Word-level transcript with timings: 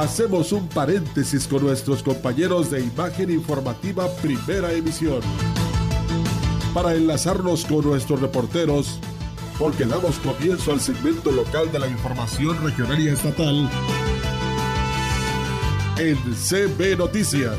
hacemos 0.00 0.52
un 0.52 0.66
paréntesis 0.66 1.46
con 1.46 1.62
nuestros 1.62 2.02
compañeros 2.02 2.70
de 2.70 2.80
Imagen 2.80 3.30
Informativa 3.30 4.08
Primera 4.22 4.72
Emisión 4.72 5.20
para 6.72 6.94
enlazarnos 6.94 7.66
con 7.66 7.84
nuestros 7.84 8.18
reporteros 8.20 8.98
porque 9.58 9.84
damos 9.84 10.16
comienzo 10.20 10.72
al 10.72 10.80
segmento 10.80 11.30
local 11.30 11.70
de 11.70 11.78
la 11.80 11.86
información 11.86 12.62
regional 12.64 12.98
y 12.98 13.08
estatal 13.08 13.70
en 15.98 16.16
CB 16.16 16.96
Noticias. 16.96 17.58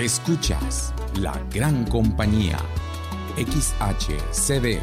Escuchas 0.00 0.92
la 1.20 1.40
gran 1.52 1.84
compañía 1.84 2.58
XHCD 3.36 4.80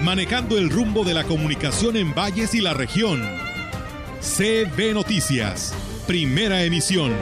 manejando 0.00 0.58
el 0.58 0.70
rumbo 0.70 1.04
de 1.04 1.14
la 1.14 1.24
comunicación 1.24 1.96
en 1.96 2.14
valles 2.14 2.54
y 2.54 2.60
la 2.60 2.74
región. 2.74 3.22
CB 4.20 4.94
Noticias, 4.94 5.74
primera 6.06 6.62
emisión. 6.62 7.12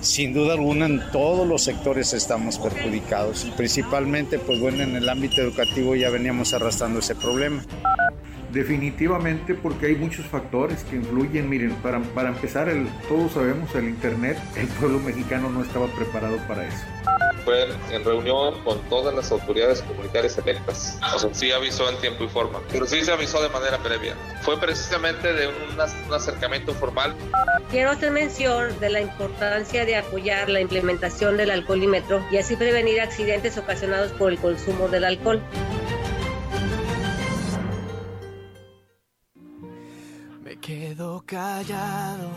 Sin 0.00 0.32
duda 0.32 0.52
alguna 0.52 0.86
en 0.86 1.00
todos 1.12 1.48
los 1.48 1.64
sectores 1.64 2.12
estamos 2.12 2.58
perjudicados, 2.58 3.46
principalmente 3.56 4.38
pues 4.38 4.60
bueno 4.60 4.82
en 4.82 4.94
el 4.94 5.08
ámbito 5.08 5.40
educativo 5.40 5.96
ya 5.96 6.10
veníamos 6.10 6.52
arrastrando 6.54 7.00
ese 7.00 7.14
problema. 7.14 7.64
Definitivamente 8.54 9.54
porque 9.54 9.86
hay 9.86 9.96
muchos 9.96 10.26
factores 10.26 10.84
que 10.84 10.94
influyen. 10.94 11.50
Miren, 11.50 11.74
para, 11.82 11.98
para 12.00 12.28
empezar, 12.28 12.68
el, 12.68 12.88
todos 13.08 13.32
sabemos 13.32 13.74
el 13.74 13.88
Internet, 13.88 14.38
el 14.54 14.68
pueblo 14.68 15.00
mexicano 15.00 15.50
no 15.50 15.64
estaba 15.64 15.88
preparado 15.88 16.36
para 16.46 16.64
eso. 16.68 16.78
Fue 17.44 17.64
en 17.90 18.04
reunión 18.04 18.62
con 18.62 18.78
todas 18.88 19.12
las 19.12 19.32
autoridades 19.32 19.82
comunitarias 19.82 20.38
electas. 20.38 21.00
O 21.16 21.18
sea, 21.18 21.34
sí 21.34 21.50
avisó 21.50 21.90
en 21.90 21.98
tiempo 21.98 22.22
y 22.24 22.28
forma, 22.28 22.60
pero 22.70 22.86
sí 22.86 23.04
se 23.04 23.10
avisó 23.10 23.42
de 23.42 23.48
manera 23.48 23.76
previa. 23.78 24.14
Fue 24.42 24.58
precisamente 24.60 25.32
de 25.32 25.48
un, 25.48 25.54
un 25.74 26.14
acercamiento 26.14 26.72
formal. 26.74 27.12
Quiero 27.72 27.90
hacer 27.90 28.12
mención 28.12 28.78
de 28.78 28.88
la 28.88 29.00
importancia 29.00 29.84
de 29.84 29.96
apoyar 29.96 30.48
la 30.48 30.60
implementación 30.60 31.36
del 31.36 31.50
alcoholímetro 31.50 32.24
y 32.30 32.36
así 32.36 32.54
prevenir 32.54 33.00
accidentes 33.00 33.58
ocasionados 33.58 34.12
por 34.12 34.30
el 34.30 34.38
consumo 34.38 34.86
del 34.86 35.04
alcohol. 35.04 35.42
Quedo 40.64 41.22
callado. 41.26 42.30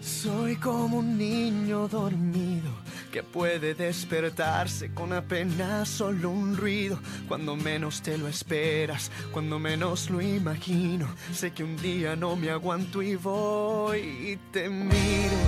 Soy 0.00 0.54
como 0.56 0.98
un 0.98 1.18
niño 1.18 1.88
dormido 1.88 2.70
que 3.10 3.24
puede 3.24 3.74
despertarse 3.74 4.94
con 4.94 5.12
apenas 5.12 5.88
solo 5.88 6.30
un 6.30 6.56
ruido. 6.56 7.00
Cuando 7.26 7.56
menos 7.56 8.02
te 8.02 8.16
lo 8.16 8.28
esperas, 8.28 9.10
cuando 9.32 9.58
menos 9.58 10.10
lo 10.10 10.20
imagino. 10.20 11.08
Sé 11.32 11.50
que 11.50 11.64
un 11.64 11.76
día 11.78 12.14
no 12.14 12.36
me 12.36 12.50
aguanto 12.50 13.02
y 13.02 13.16
voy 13.16 13.98
y 13.98 14.36
te 14.52 14.68
miro. 14.68 15.40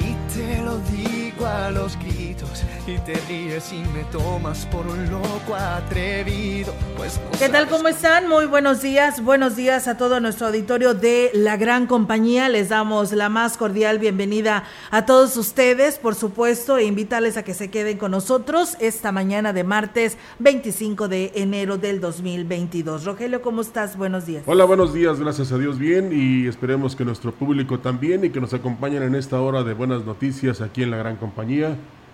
Y 0.00 0.34
te 0.34 0.62
lo 0.62 0.78
digo 0.80 1.27
a 1.46 1.70
los 1.70 1.96
gritos 1.98 2.64
y 2.86 2.98
te 2.98 3.14
ríes 3.28 3.72
y 3.72 3.78
me 3.96 4.02
tomas 4.10 4.66
por 4.66 4.86
un 4.86 5.08
loco 5.10 5.54
atrevido. 5.54 6.74
Pues 6.96 7.20
no 7.32 7.38
¿Qué 7.38 7.48
tal? 7.48 7.68
¿Cómo 7.68 7.86
están? 7.88 8.28
Muy 8.28 8.46
buenos 8.46 8.82
días. 8.82 9.22
Buenos 9.22 9.54
días 9.54 9.86
a 9.86 9.96
todo 9.96 10.18
nuestro 10.20 10.48
auditorio 10.48 10.94
de 10.94 11.30
La 11.34 11.56
Gran 11.56 11.86
Compañía. 11.86 12.48
Les 12.48 12.70
damos 12.70 13.12
la 13.12 13.28
más 13.28 13.56
cordial 13.56 13.98
bienvenida 13.98 14.64
a 14.90 15.06
todos 15.06 15.36
ustedes, 15.36 15.98
por 15.98 16.16
supuesto, 16.16 16.76
e 16.76 16.84
invitarles 16.84 17.36
a 17.36 17.44
que 17.44 17.54
se 17.54 17.70
queden 17.70 17.98
con 17.98 18.10
nosotros 18.10 18.76
esta 18.80 19.12
mañana 19.12 19.52
de 19.52 19.62
martes 19.62 20.16
25 20.40 21.08
de 21.08 21.32
enero 21.36 21.78
del 21.78 22.00
2022. 22.00 23.04
Rogelio, 23.04 23.42
¿cómo 23.42 23.60
estás? 23.60 23.96
Buenos 23.96 24.26
días. 24.26 24.42
Hola, 24.46 24.64
buenos 24.64 24.92
días, 24.92 25.20
gracias 25.20 25.52
a 25.52 25.58
Dios 25.58 25.78
bien 25.78 26.10
y 26.12 26.48
esperemos 26.48 26.96
que 26.96 27.04
nuestro 27.04 27.32
público 27.32 27.78
también 27.78 28.24
y 28.24 28.30
que 28.30 28.40
nos 28.40 28.54
acompañen 28.54 29.02
en 29.04 29.14
esta 29.14 29.40
hora 29.40 29.62
de 29.62 29.74
buenas 29.74 30.04
noticias 30.04 30.60
aquí 30.60 30.82
en 30.82 30.90
la 30.90 30.96
gran 30.96 31.14
compañía 31.14 31.27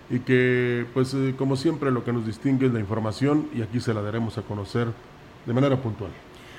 y 0.09 0.19
que 0.19 0.85
pues 0.93 1.13
eh, 1.13 1.33
como 1.37 1.55
siempre 1.55 1.91
lo 1.91 2.03
que 2.03 2.13
nos 2.13 2.25
distingue 2.25 2.67
es 2.67 2.73
la 2.73 2.79
información 2.79 3.49
y 3.53 3.61
aquí 3.61 3.79
se 3.79 3.93
la 3.93 4.01
daremos 4.01 4.37
a 4.37 4.43
conocer 4.43 4.87
de 5.45 5.53
manera 5.53 5.77
puntual. 5.81 6.11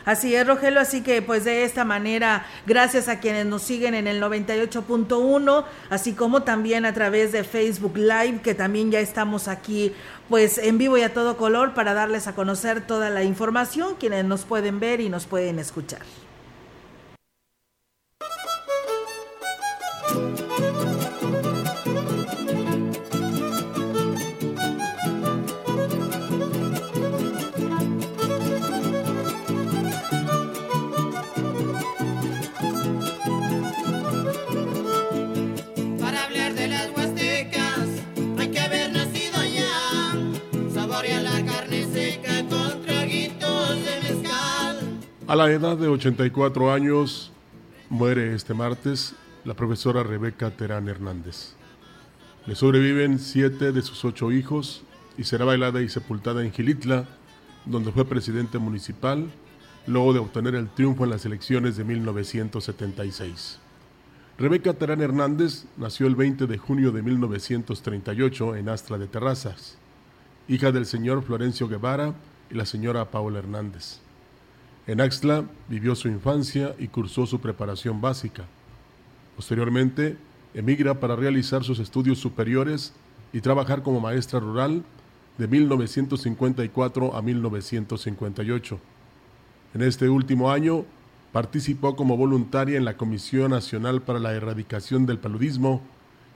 Así 0.05 0.37
es, 0.37 0.47
Rogelio, 0.47 0.79
así 0.79 1.03
que 1.03 1.21
pues 1.21 1.45
de 1.45 1.65
esta 1.65 1.85
manera, 1.85 2.47
gracias 2.65 3.09
a 3.09 3.19
quienes 3.19 3.45
nos 3.45 3.63
siguen 3.63 3.93
en 3.95 4.07
el 4.07 4.23
98.1, 4.23 5.65
así 5.91 6.13
como 6.13 6.45
también 6.45 6.85
a 6.85 6.95
través 6.95 7.33
de 7.33 7.43
Facebook 7.43 7.97
Live, 7.97 8.41
que 8.45 8.55
también 8.55 8.93
ya 8.93 9.01
estamos 9.01 9.49
aquí 9.49 9.93
pues 10.29 10.59
en 10.59 10.79
vivo 10.79 10.97
y 10.97 11.03
a 11.03 11.13
todo 11.13 11.37
color 11.37 11.75
para 11.75 11.93
darles 11.93 12.29
a 12.29 12.37
conocer 12.37 12.87
toda 12.87 13.11
la 13.11 13.25
información, 13.25 13.97
quienes 13.99 14.25
nos 14.25 14.45
pueden 14.45 14.79
ver 14.79 15.01
y 15.01 15.09
nos 15.09 15.27
pueden 15.27 15.59
escuchar. 15.59 16.03
A 45.29 45.35
la 45.35 45.51
edad 45.51 45.77
de 45.77 45.89
84 45.89 46.73
años 46.73 47.33
muere 47.91 48.33
este 48.33 48.55
martes 48.55 49.17
la 49.45 49.55
profesora 49.55 50.05
Rebeca 50.05 50.53
Terán 50.53 50.89
Hernández. 50.89 51.55
Le 52.47 52.55
sobreviven 52.55 53.19
siete 53.19 53.73
de 53.73 53.83
sus 53.83 54.05
ocho 54.05 54.31
hijos 54.31 54.85
y 55.19 55.25
será 55.25 55.45
bailada 55.45 55.83
y 55.83 55.89
sepultada 55.89 56.45
en 56.45 56.53
Gilitla, 56.53 57.09
donde 57.65 57.91
fue 57.91 58.05
presidente 58.05 58.59
municipal, 58.59 59.29
luego 59.89 60.13
de 60.13 60.21
obtener 60.21 60.55
el 60.55 60.69
triunfo 60.69 61.03
en 61.03 61.11
las 61.11 61.27
elecciones 61.27 61.77
de 61.77 61.83
1976. 61.83 63.59
Rebeca 64.39 64.75
Terán 64.75 65.01
Hernández 65.01 65.65
nació 65.77 66.07
el 66.07 66.15
20 66.15 66.47
de 66.47 66.57
junio 66.57 66.93
de 66.93 67.03
1938 67.03 68.55
en 68.55 68.69
Astra 68.69 68.97
de 68.97 69.09
Terrazas, 69.09 69.77
hija 70.47 70.71
del 70.71 70.87
señor 70.87 71.25
Florencio 71.25 71.67
Guevara 71.67 72.15
y 72.49 72.55
la 72.55 72.65
señora 72.65 73.11
Paula 73.11 73.41
Hernández. 73.41 74.06
En 74.87 75.01
Axtla 75.01 75.45
vivió 75.69 75.95
su 75.95 76.09
infancia 76.09 76.75
y 76.79 76.89
cursó 76.89 77.27
su 77.27 77.41
preparación 77.41 78.01
básica. 78.01 78.45
Posteriormente, 79.35 80.17
emigra 80.55 81.01
para 81.01 81.17
realizar 81.17 81.65
sus 81.65 81.79
estudios 81.79 82.19
superiores 82.19 82.93
y 83.33 83.41
trabajar 83.41 83.83
como 83.83 84.01
maestra 84.01 84.41
rural 84.41 84.85
de 85.39 85.49
1954 85.49 87.17
a 87.17 87.23
1958. 87.23 88.79
En 89.75 89.83
este 89.83 90.09
último 90.09 90.51
año 90.51 90.85
Participó 91.37 91.97
como 91.97 92.17
voluntaria 92.17 92.79
en 92.79 92.87
la 92.87 92.97
Comisión 92.97 93.51
Nacional 93.51 94.01
para 94.01 94.19
la 94.19 94.33
Erradicación 94.33 95.05
del 95.05 95.19
Paludismo, 95.19 95.83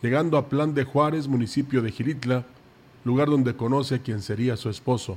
llegando 0.02 0.36
a 0.36 0.50
Plan 0.50 0.74
de 0.74 0.84
Juárez, 0.84 1.26
municipio 1.26 1.80
de 1.80 1.90
Giritla, 1.90 2.44
lugar 3.04 3.28
donde 3.28 3.56
conoce 3.56 3.94
a 3.94 3.98
quien 4.00 4.20
sería 4.20 4.58
su 4.58 4.68
esposo, 4.68 5.16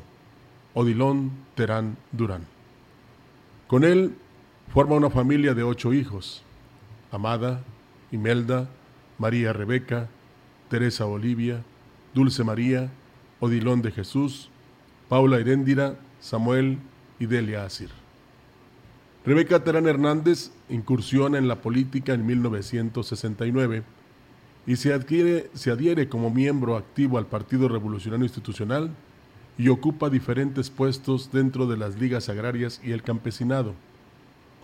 Odilón 0.74 1.32
Terán 1.56 1.98
Durán. 2.14 2.53
Con 3.68 3.84
él 3.84 4.16
forma 4.74 4.96
una 4.96 5.10
familia 5.10 5.54
de 5.54 5.64
ocho 5.64 5.94
hijos, 5.94 6.44
Amada, 7.12 7.64
Imelda, 8.12 8.70
María 9.18 9.54
Rebeca, 9.54 10.10
Teresa 10.70 11.06
Olivia, 11.06 11.64
Dulce 12.14 12.44
María, 12.44 12.90
Odilón 13.40 13.82
de 13.82 13.92
Jesús, 13.92 14.50
Paula 15.10 15.38
Heréndira, 15.38 15.96
Samuel 16.20 16.80
y 17.20 17.26
Delia 17.26 17.66
Asir. 17.66 17.90
Rebeca 19.26 19.64
Terán 19.64 19.88
Hernández 19.88 20.52
incursiona 20.70 21.38
en 21.38 21.48
la 21.48 21.62
política 21.62 22.14
en 22.14 22.26
1969 22.26 23.84
y 24.66 24.76
se, 24.76 24.94
adquiere, 24.94 25.50
se 25.54 25.72
adhiere 25.72 26.10
como 26.10 26.30
miembro 26.30 26.76
activo 26.76 27.18
al 27.18 27.28
Partido 27.28 27.68
Revolucionario 27.68 28.26
Institucional 28.26 28.92
y 29.58 29.70
ocupa 29.70 30.10
diferentes 30.10 30.70
puestos 30.70 31.32
dentro 31.32 31.68
de 31.68 31.78
las 31.78 32.00
ligas 32.00 32.30
agrarias 32.30 32.82
y 32.84 32.92
el 32.92 33.04
campesinado, 33.04 33.74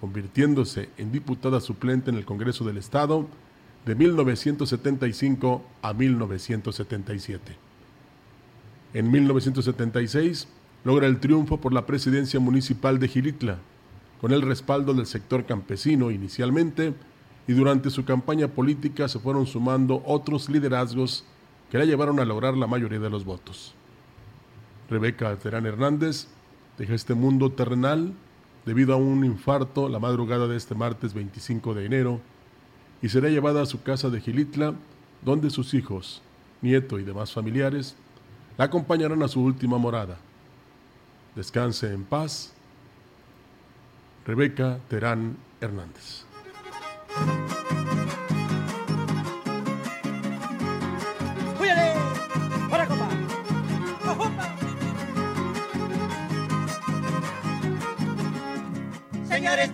convirtiéndose 0.02 0.90
en 0.98 1.12
diputada 1.12 1.60
suplente 1.60 2.10
en 2.10 2.18
el 2.18 2.26
Congreso 2.26 2.64
del 2.64 2.78
Estado 2.78 3.28
de 3.86 3.96
1975 3.96 5.64
a 5.82 5.94
1977. 5.94 7.56
En 8.94 9.12
1976 9.12 10.48
logra 10.84 11.08
el 11.08 11.20
triunfo 11.20 11.58
por 11.58 11.74
la 11.74 11.86
presidencia 11.86 12.40
municipal 12.40 13.00
de 13.00 13.08
Gilitla, 13.08 13.60
con 14.20 14.32
el 14.32 14.42
respaldo 14.42 14.94
del 14.94 15.06
sector 15.06 15.46
campesino 15.46 16.12
inicialmente, 16.12 16.94
y 17.48 17.54
durante 17.54 17.90
su 17.90 18.06
campaña 18.06 18.48
política 18.48 19.08
se 19.08 19.20
fueron 19.20 19.48
sumando 19.48 20.04
otros 20.06 20.50
liderazgos 20.50 21.26
que 21.72 21.80
la 21.80 21.86
llevaron 21.86 22.20
a 22.20 22.26
lograr 22.26 22.56
la 22.56 22.68
mayoría 22.68 23.00
de 23.00 23.10
los 23.10 23.26
votos. 23.26 23.74
Rebeca 24.90 25.36
Terán 25.38 25.66
Hernández 25.68 26.28
deja 26.78 26.96
este 26.96 27.14
mundo 27.14 27.52
terrenal 27.52 28.14
debido 28.66 28.94
a 28.94 28.98
un 28.98 29.24
infarto 29.24 29.88
la 29.88 30.00
madrugada 30.00 30.48
de 30.48 30.58
este 30.58 30.74
martes 30.74 31.14
25 31.14 31.74
de 31.76 31.86
enero 31.86 32.20
y 33.02 33.10
será 33.10 33.30
llevada 33.30 33.62
a 33.62 33.66
su 33.66 33.84
casa 33.84 34.10
de 34.10 34.20
Gilitla, 34.20 34.74
donde 35.22 35.50
sus 35.52 35.74
hijos, 35.74 36.22
nieto 36.62 37.00
y 37.00 37.04
demás 37.04 37.32
familiares 37.32 37.96
la 38.58 38.66
acompañarán 38.66 39.22
a 39.24 39.28
su 39.28 39.42
última 39.42 39.78
morada. 39.78 40.18
Descanse 41.36 41.94
en 41.94 42.04
paz 42.04 42.54
Rebeca 44.26 44.80
Terán 44.90 45.38
Hernández. 45.62 46.29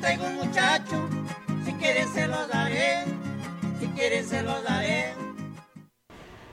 Traigo 0.05 0.27
un 0.27 0.35
muchacho, 0.35 1.09
si 1.65 1.73
quieren 1.73 2.07
se 2.13 2.27
lo 2.27 2.45
daré, 2.45 3.05
si 3.79 3.87
quieren 3.87 4.23
se 4.23 4.43
lo 4.43 4.61
daré. 4.61 5.24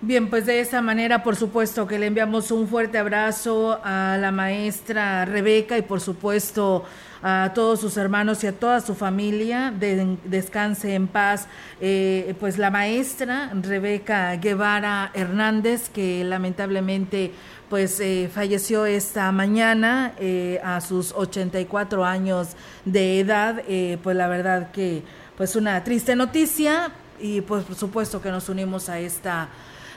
Bien, 0.05 0.29
pues 0.29 0.47
de 0.47 0.59
esa 0.59 0.83
manera, 0.83 1.23
por 1.23 1.37
supuesto 1.37 1.87
que 1.87 1.97
le 1.97 2.07
enviamos 2.07 2.51
un 2.51 2.67
fuerte 2.67 2.99
abrazo 2.99 3.79
a 3.85 4.19
la 4.21 4.33
maestra 4.33 5.25
Rebeca 5.27 5.79
y 5.79 5.83
por 5.83 6.01
supuesto 6.01 6.85
a 7.23 7.53
todos 7.55 7.81
sus 7.81 7.97
hermanos 7.97 8.43
y 8.43 8.49
a 8.49 8.53
toda 8.53 8.81
su 8.81 8.97
familia. 8.97 9.73
descanse 10.25 10.97
en 10.97 11.07
paz, 11.07 11.47
eh, 11.81 12.35
pues 12.41 12.59
la 12.59 12.73
maestra 12.73 13.53
Rebeca 13.55 14.35
Guevara 14.35 15.13
Hernández, 15.15 15.89
que 15.89 16.25
lamentablemente 16.25 17.31
pues 17.71 18.01
eh, 18.01 18.29
falleció 18.35 18.87
esta 18.87 19.31
mañana 19.31 20.15
eh, 20.19 20.61
a 20.65 20.81
sus 20.81 21.13
84 21.13 22.05
años 22.05 22.57
de 22.85 23.21
edad. 23.21 23.63
pues 24.03 24.17
la 24.17 24.27
verdad 24.27 24.73
que 24.73 25.05
pues 25.37 25.55
una 25.55 25.85
triste 25.85 26.17
noticia 26.17 26.91
y 27.21 27.41
pues 27.43 27.63
por 27.63 27.77
supuesto 27.77 28.21
que 28.21 28.33
nos 28.33 28.49
unimos 28.49 28.89
a 28.89 28.99
esta 28.99 29.49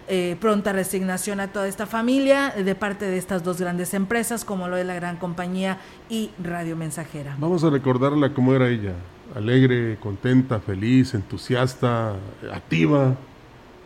eh, 0.07 0.37
pronta 0.39 0.71
resignación 0.71 1.39
a 1.39 1.47
toda 1.47 1.67
esta 1.67 1.87
familia 1.87 2.51
de 2.51 2.75
parte 2.75 3.05
de 3.05 3.17
estas 3.17 3.43
dos 3.43 3.59
grandes 3.59 3.93
empresas, 3.93 4.45
como 4.45 4.67
lo 4.67 4.77
es 4.77 4.85
la 4.85 4.93
gran 4.93 5.17
compañía 5.17 5.79
y 6.09 6.29
Radio 6.43 6.75
Mensajera. 6.75 7.35
Vamos 7.39 7.63
a 7.63 7.71
recordarla 7.71 8.33
cómo 8.33 8.53
era 8.53 8.69
ella, 8.69 8.93
alegre, 9.35 9.97
contenta, 9.99 10.59
feliz, 10.59 11.15
entusiasta, 11.15 12.13
activa. 12.53 13.15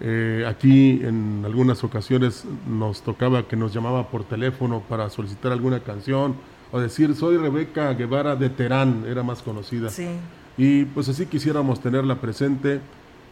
Eh, 0.02 0.46
aquí 0.48 1.02
en 1.04 1.44
algunas 1.46 1.84
ocasiones 1.84 2.46
nos 2.68 3.02
tocaba 3.02 3.48
que 3.48 3.56
nos 3.56 3.74
llamaba 3.74 4.08
por 4.10 4.24
teléfono 4.26 4.82
para 4.90 5.10
solicitar 5.10 5.52
alguna 5.52 5.82
canción 5.82 6.36
o 6.72 6.80
decir 6.80 7.16
soy 7.16 7.38
Rebeca 7.38 7.94
Guevara 7.94 8.36
de 8.36 8.50
Terán, 8.50 9.06
era 9.08 9.24
más 9.24 9.42
conocida. 9.42 9.90
Sí. 9.90 10.08
Y 10.58 10.84
pues 10.84 11.08
así 11.08 11.26
quisiéramos 11.26 11.82
tenerla 11.82 12.16
presente 12.16 12.82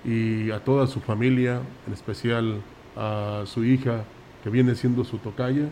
y 0.06 0.52
a 0.52 0.64
toda 0.64 0.88
su 0.88 1.02
familia, 1.02 1.62
en 1.86 1.94
especial 1.94 2.62
a 2.98 3.44
su 3.46 3.64
hija, 3.64 4.04
que 4.44 4.50
viene 4.50 4.76
siendo 4.76 5.04
su 5.04 5.18
tocaya, 5.20 5.70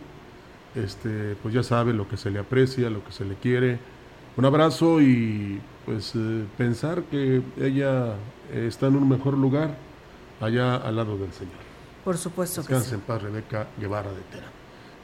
este, 0.75 1.35
pues 1.41 1.53
ya 1.53 1.63
sabe 1.63 1.93
lo 1.93 2.07
que 2.07 2.17
se 2.17 2.29
le 2.29 2.39
aprecia, 2.39 2.89
lo 2.89 3.03
que 3.03 3.11
se 3.11 3.25
le 3.25 3.35
quiere. 3.35 3.79
Un 4.37 4.45
abrazo 4.45 5.01
y 5.01 5.61
pues 5.85 6.13
eh, 6.15 6.45
pensar 6.57 7.03
que 7.03 7.41
ella 7.59 8.15
está 8.53 8.87
en 8.87 8.95
un 8.95 9.07
mejor 9.07 9.37
lugar 9.37 9.75
allá 10.41 10.75
al 10.75 10.95
lado 10.95 11.17
del 11.17 11.31
Señor. 11.31 11.53
Por 12.03 12.17
supuesto 12.17 12.61
Descanse 12.61 12.89
que 12.89 12.95
en 12.95 13.01
paz, 13.01 13.21
Rebeca 13.21 13.67
Guevara 13.79 14.11
de 14.11 14.21
Tera. 14.31 14.54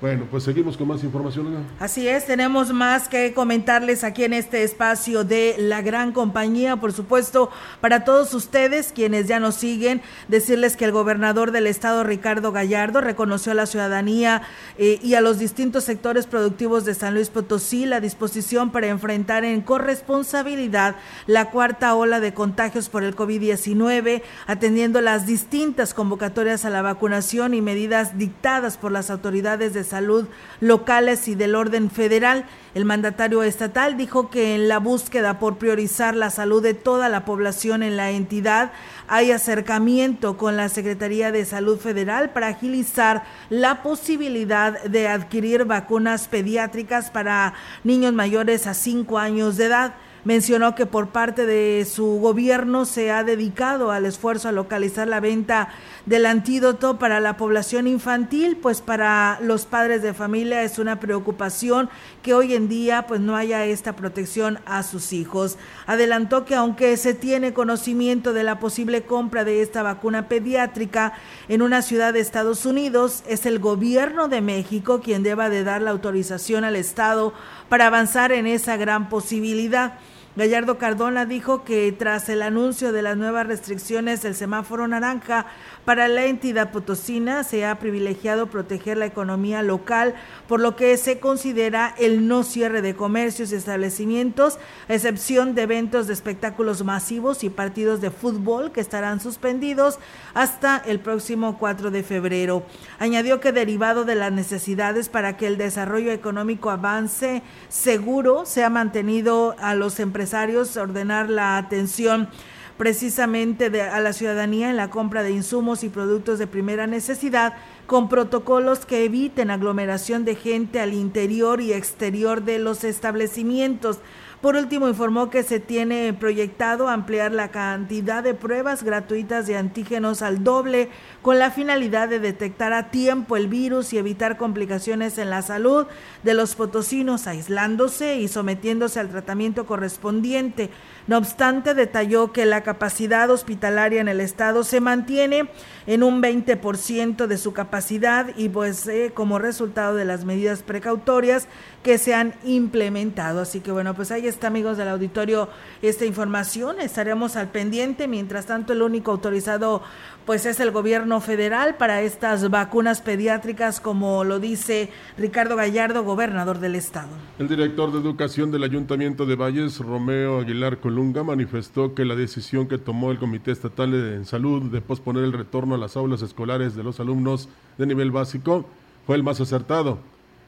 Bueno, 0.01 0.25
pues 0.31 0.46
seguimos 0.46 0.77
con 0.77 0.88
más 0.88 1.03
información. 1.03 1.63
Así 1.79 2.08
es, 2.08 2.25
tenemos 2.25 2.74
más 2.74 3.08
que 3.08 3.36
comentarles 3.36 4.03
aquí 4.03 4.24
en 4.24 4.34
este 4.34 4.63
espacio 4.63 5.24
de 5.24 5.53
la 5.60 5.84
gran 5.84 6.12
compañía, 6.12 6.77
por 6.77 6.91
supuesto, 6.91 7.51
para 7.81 8.03
todos 8.03 8.34
ustedes 8.34 8.93
quienes 8.93 9.27
ya 9.27 9.39
nos 9.39 9.53
siguen, 9.53 10.01
decirles 10.27 10.75
que 10.75 10.86
el 10.86 10.91
gobernador 10.91 11.51
del 11.51 11.67
estado, 11.67 12.03
Ricardo 12.03 12.51
Gallardo, 12.51 13.00
reconoció 13.00 13.51
a 13.51 13.55
la 13.55 13.67
ciudadanía 13.67 14.41
eh, 14.79 15.00
y 15.03 15.13
a 15.13 15.22
los 15.22 15.38
distintos 15.38 15.84
sectores 15.84 16.25
productivos 16.25 16.84
de 16.84 16.96
San 16.96 17.13
Luis 17.13 17.29
Potosí 17.29 17.86
la 17.86 18.00
disposición 18.00 18.72
para 18.72 18.88
enfrentar 18.88 19.46
en 19.46 19.62
corresponsabilidad 19.62 20.96
la 21.27 21.51
cuarta 21.51 21.93
ola 21.93 22.20
de 22.20 22.34
contagios 22.34 22.89
por 22.89 23.03
el 23.03 23.15
COVID-19, 23.15 24.24
atendiendo 24.48 25.00
las 25.00 25.27
distintas 25.27 25.93
convocatorias 25.93 26.65
a 26.65 26.72
la 26.72 26.81
vacunación 26.81 27.53
y 27.53 27.62
medidas 27.62 28.17
dictadas 28.17 28.77
por 28.77 28.91
las 28.91 29.12
autoridades 29.12 29.75
de 29.75 29.90
salud 29.91 30.27
locales 30.60 31.27
y 31.27 31.36
del 31.36 31.55
orden 31.55 31.91
federal. 31.91 32.45
El 32.74 32.86
mandatario 32.86 33.43
estatal 33.43 33.98
dijo 33.98 34.29
que 34.29 34.55
en 34.55 34.67
la 34.67 34.79
búsqueda 34.79 35.38
por 35.38 35.57
priorizar 35.57 36.15
la 36.15 36.29
salud 36.29 36.63
de 36.63 36.74
toda 36.74 37.10
la 37.10 37.25
población 37.25 37.83
en 37.83 37.98
la 37.98 38.12
entidad 38.12 38.71
hay 39.07 39.31
acercamiento 39.31 40.38
con 40.38 40.55
la 40.55 40.69
Secretaría 40.69 41.33
de 41.33 41.43
Salud 41.43 41.77
Federal 41.77 42.29
para 42.29 42.48
agilizar 42.48 43.24
la 43.50 43.83
posibilidad 43.83 44.81
de 44.83 45.10
adquirir 45.10 45.65
vacunas 45.65 46.29
pediátricas 46.29 47.12
para 47.12 47.53
niños 47.83 48.13
mayores 48.13 48.67
a 48.67 48.74
5 48.74 49.17
años 49.19 49.57
de 49.57 49.65
edad. 49.65 49.93
Mencionó 50.24 50.75
que 50.75 50.86
por 50.86 51.08
parte 51.08 51.48
de 51.48 51.84
su 51.86 52.20
gobierno 52.20 52.86
se 52.86 53.10
ha 53.10 53.24
dedicado 53.24 53.90
al 53.90 54.06
esfuerzo 54.06 54.50
a 54.50 54.51
localizar 54.51 55.08
la 55.08 55.20
venta 55.20 55.70
del 56.06 56.28
antídoto 56.28 57.00
para 57.00 57.20
la 57.20 57.38
población 57.38 57.88
infantil, 57.88 58.58
pues 58.62 58.82
para 58.82 59.40
los 59.42 59.66
padres 59.66 60.04
de 60.04 60.13
familia 60.13 60.62
es 60.62 60.78
una 60.78 61.00
preocupación 61.00 61.90
que 62.22 62.36
hoy 62.36 62.54
en 62.54 62.70
día 62.70 63.08
pues 63.08 63.20
no 63.20 63.36
haya 63.36 63.66
esta 63.66 63.96
protección 63.96 64.60
a 64.68 64.84
sus 64.84 65.12
hijos. 65.12 65.58
Adelantó 65.88 66.46
que 66.46 66.54
aunque 66.54 66.98
se 66.98 67.16
tiene 67.16 67.54
conocimiento 67.54 68.32
de 68.32 68.44
la 68.44 68.60
posible 68.60 69.01
compra 69.01 69.44
de 69.44 69.63
esta 69.63 69.82
vacuna 69.82 70.28
pediátrica 70.28 71.13
en 71.50 71.63
una 71.63 71.82
ciudad 71.82 72.13
de 72.13 72.20
Estados 72.20 72.68
Unidos, 72.68 73.24
es 73.28 73.48
el 73.48 73.58
gobierno 73.58 74.28
de 74.28 74.42
México 74.42 75.01
quien 75.01 75.24
deba 75.24 75.50
de 75.50 75.63
dar 75.63 75.82
la 75.82 75.90
autorización 75.90 76.63
al 76.63 76.75
Estado 76.75 77.34
para 77.70 77.88
avanzar 77.88 78.32
en 78.32 78.46
esa 78.46 78.78
gran 78.78 79.10
posibilidad. 79.10 79.94
Gallardo 80.38 80.78
Cardona 80.78 81.26
dijo 81.26 81.66
que 81.66 81.92
tras 81.92 82.30
el 82.30 82.42
anuncio 82.42 82.94
de 82.94 83.02
las 83.02 83.18
nuevas 83.18 83.48
restricciones 83.48 84.22
del 84.22 84.34
semáforo 84.34 84.88
naranja 84.88 85.46
para 85.86 86.08
la 86.08 86.26
entidad 86.26 86.72
potosina 86.72 87.44
se 87.44 87.66
ha 87.66 87.80
privilegiado 87.80 88.48
proteger 88.48 88.98
la 88.98 89.06
economía 89.06 89.64
local, 89.64 90.14
por 90.48 90.60
lo 90.60 90.76
que 90.76 90.96
se 90.98 91.20
considera 91.20 91.96
el 91.98 92.28
no 92.28 92.44
cierre 92.44 92.82
de 92.82 92.96
comercios 92.96 93.52
y 93.52 93.56
establecimientos, 93.56 94.60
a 94.88 94.94
excepción 94.94 95.56
de 95.56 95.64
eventos 95.64 96.08
de 96.08 96.14
espectáculos 96.14 96.84
masivos 96.84 97.44
y 97.44 97.50
partidos 97.50 98.02
de 98.02 98.12
fútbol 98.12 98.72
que 98.72 98.82
estarán 98.82 99.20
suspendidos 99.20 100.00
hasta 100.34 100.78
el 100.78 101.00
próximo 101.00 101.58
4 101.58 101.92
de 101.92 102.04
febrero. 102.04 102.64
Añadió 103.00 103.40
que 103.40 103.52
derivado 103.52 104.06
de 104.06 104.16
las 104.16 104.32
necesidades 104.32 105.10
para 105.10 105.38
que 105.38 105.48
el 105.48 105.58
desarrollo 105.58 106.12
económico 106.12 106.70
avance 106.70 107.42
seguro, 107.70 108.46
se 108.46 108.64
ha 108.64 108.70
mantenido 108.70 109.56
a 109.60 109.76
los 109.76 110.00
empresarios 110.00 110.78
ordenar 110.78 111.30
la 111.30 111.58
atención 111.58 112.30
precisamente 112.78 113.82
a 113.82 114.00
la 114.00 114.13
ciudadanía 114.13 114.70
en 114.70 114.78
la 114.78 114.90
compra 114.90 115.24
de 115.24 115.32
insumos 115.32 115.84
y 115.84 115.90
productos 115.90 116.40
de 116.40 116.48
primera 116.48 116.88
necesidad 116.88 117.54
con 117.88 118.10
protocolos 118.10 118.86
que 118.86 119.06
eviten 119.06 119.51
aglomeración 119.51 120.25
de 120.25 120.36
gente 120.36 120.80
al 120.80 120.94
interior 120.94 121.62
y 121.62 121.74
exterior 121.74 122.44
de 122.44 122.60
los 122.60 122.84
establecimientos. 122.84 124.00
Por 124.42 124.56
último, 124.56 124.88
informó 124.88 125.30
que 125.30 125.44
se 125.44 125.60
tiene 125.60 126.13
proyectado 126.13 126.90
ampliar 126.90 127.32
la 127.32 127.51
cantidad 127.51 128.24
de 128.24 128.34
pruebas 128.34 128.82
gratuitas 128.82 129.46
de 129.46 129.56
antígenos 129.56 130.24
al 130.24 130.44
doble 130.44 130.90
con 131.22 131.38
la 131.38 131.51
finalidad 131.51 132.10
de 132.10 132.20
detectar 132.20 132.74
a 132.74 132.90
tiempo 132.90 133.38
el 133.38 133.48
virus 133.48 133.94
y 133.94 134.00
evitar 134.00 134.38
complicaciones 134.38 135.20
en 135.20 135.30
la 135.30 135.44
salud 135.44 135.86
de 136.24 136.34
los 136.34 136.56
potosinos, 136.56 137.28
aislándose 137.28 138.16
y 138.16 138.28
sometiéndose 138.28 139.00
al 139.00 139.10
tratamiento 139.10 139.68
correspondiente. 139.68 140.72
No 141.08 141.17
obstante, 141.17 141.74
detalló 141.74 142.31
que 142.31 142.46
la 142.46 142.62
capacidad 142.62 143.29
hospitalaria 143.29 144.01
en 144.01 144.08
el 144.08 144.22
estado 144.22 144.63
se 144.63 144.79
mantiene 144.79 145.50
en 145.88 146.03
un 146.03 146.22
20% 146.22 147.27
de 147.27 147.38
su 147.38 147.53
capacidad 147.53 148.27
y 148.38 148.50
pues 148.50 148.88
eh, 148.88 149.12
como 149.13 149.39
resultado 149.39 149.96
de 149.96 150.05
las 150.05 150.25
medidas 150.25 150.62
precautorias 150.62 151.48
que 151.84 151.98
se 151.98 152.13
han 152.13 152.36
implementado. 152.43 153.41
Así 153.41 153.60
que 153.62 153.72
bueno, 153.72 153.96
pues 153.96 154.12
ahí 154.12 154.27
está 154.27 154.48
amigos 154.48 154.77
del 154.77 154.89
auditorio 154.89 155.50
esta 155.81 156.05
información. 156.05 156.79
Estaremos 156.79 157.36
al 157.36 157.50
pendiente. 157.50 158.08
Mientras 158.08 158.46
tanto, 158.46 158.74
el 158.74 158.81
único 158.81 159.12
autorizado 159.12 159.81
pues 160.25 160.46
es 160.46 160.60
el 160.60 160.72
gobierno 160.72 161.20
federal 161.20 161.75
para 161.75 162.01
estas 162.01 162.50
vacunas 162.50 163.01
pediátricas, 163.01 163.81
como 163.81 164.24
lo 164.24 164.39
dice 164.39 164.89
Ricardo 165.17 165.55
Gallardo, 165.55 166.03
gobernador 166.03 166.60
del 166.60 166.75
estado. 166.75 167.10
El 167.39 167.48
director 167.48 167.91
de 167.91 168.00
Educación 168.00 168.51
del 168.51 168.63
Ayuntamiento 168.63 169.25
de 169.25 169.36
Valles, 169.36 169.79
Romeo 169.79 170.39
Aguilar 170.39 170.77
Manifestó 170.91 171.93
que 171.93 172.05
la 172.05 172.15
decisión 172.15 172.67
que 172.67 172.77
tomó 172.77 173.12
el 173.12 173.19
Comité 173.19 173.51
Estatal 173.51 173.91
de 173.91 174.25
Salud 174.25 174.71
de 174.71 174.81
posponer 174.81 175.24
el 175.24 175.33
retorno 175.33 175.75
a 175.75 175.77
las 175.77 175.98
aulas 175.98 176.21
escolares 176.21 176.75
de 176.75 176.83
los 176.83 177.00
alumnos 177.00 177.50
de 177.77 177.86
nivel 177.86 178.12
básico 178.12 178.65
fue 179.05 179.15
el 179.15 179.24
más 179.24 179.41
acertado. 179.41 180.00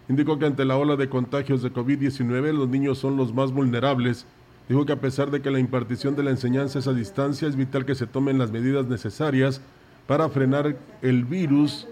Indicó 0.09 0.37
que 0.37 0.45
ante 0.45 0.65
la 0.65 0.77
ola 0.77 0.95
de 0.95 1.09
contagios 1.09 1.61
de 1.61 1.71
COVID-19 1.71 2.53
los 2.53 2.69
niños 2.69 2.97
son 2.97 3.17
los 3.17 3.33
más 3.33 3.51
vulnerables 3.51 4.25
Dijo 4.69 4.85
que 4.85 4.93
a 4.93 5.01
pesar 5.01 5.29
de 5.29 5.41
que 5.41 5.51
la 5.51 5.59
impartición 5.59 6.15
de 6.15 6.23
la 6.23 6.31
enseñanza 6.31 6.79
es 6.79 6.87
a 6.87 6.93
distancia, 6.93 7.47
es 7.47 7.55
vital 7.55 7.85
que 7.85 7.95
se 7.95 8.07
tomen 8.07 8.37
las 8.37 8.51
medidas 8.51 8.87
necesarias 8.87 9.61
para 10.07 10.29
frenar 10.29 10.77
el 11.01 11.25
virus 11.25 11.87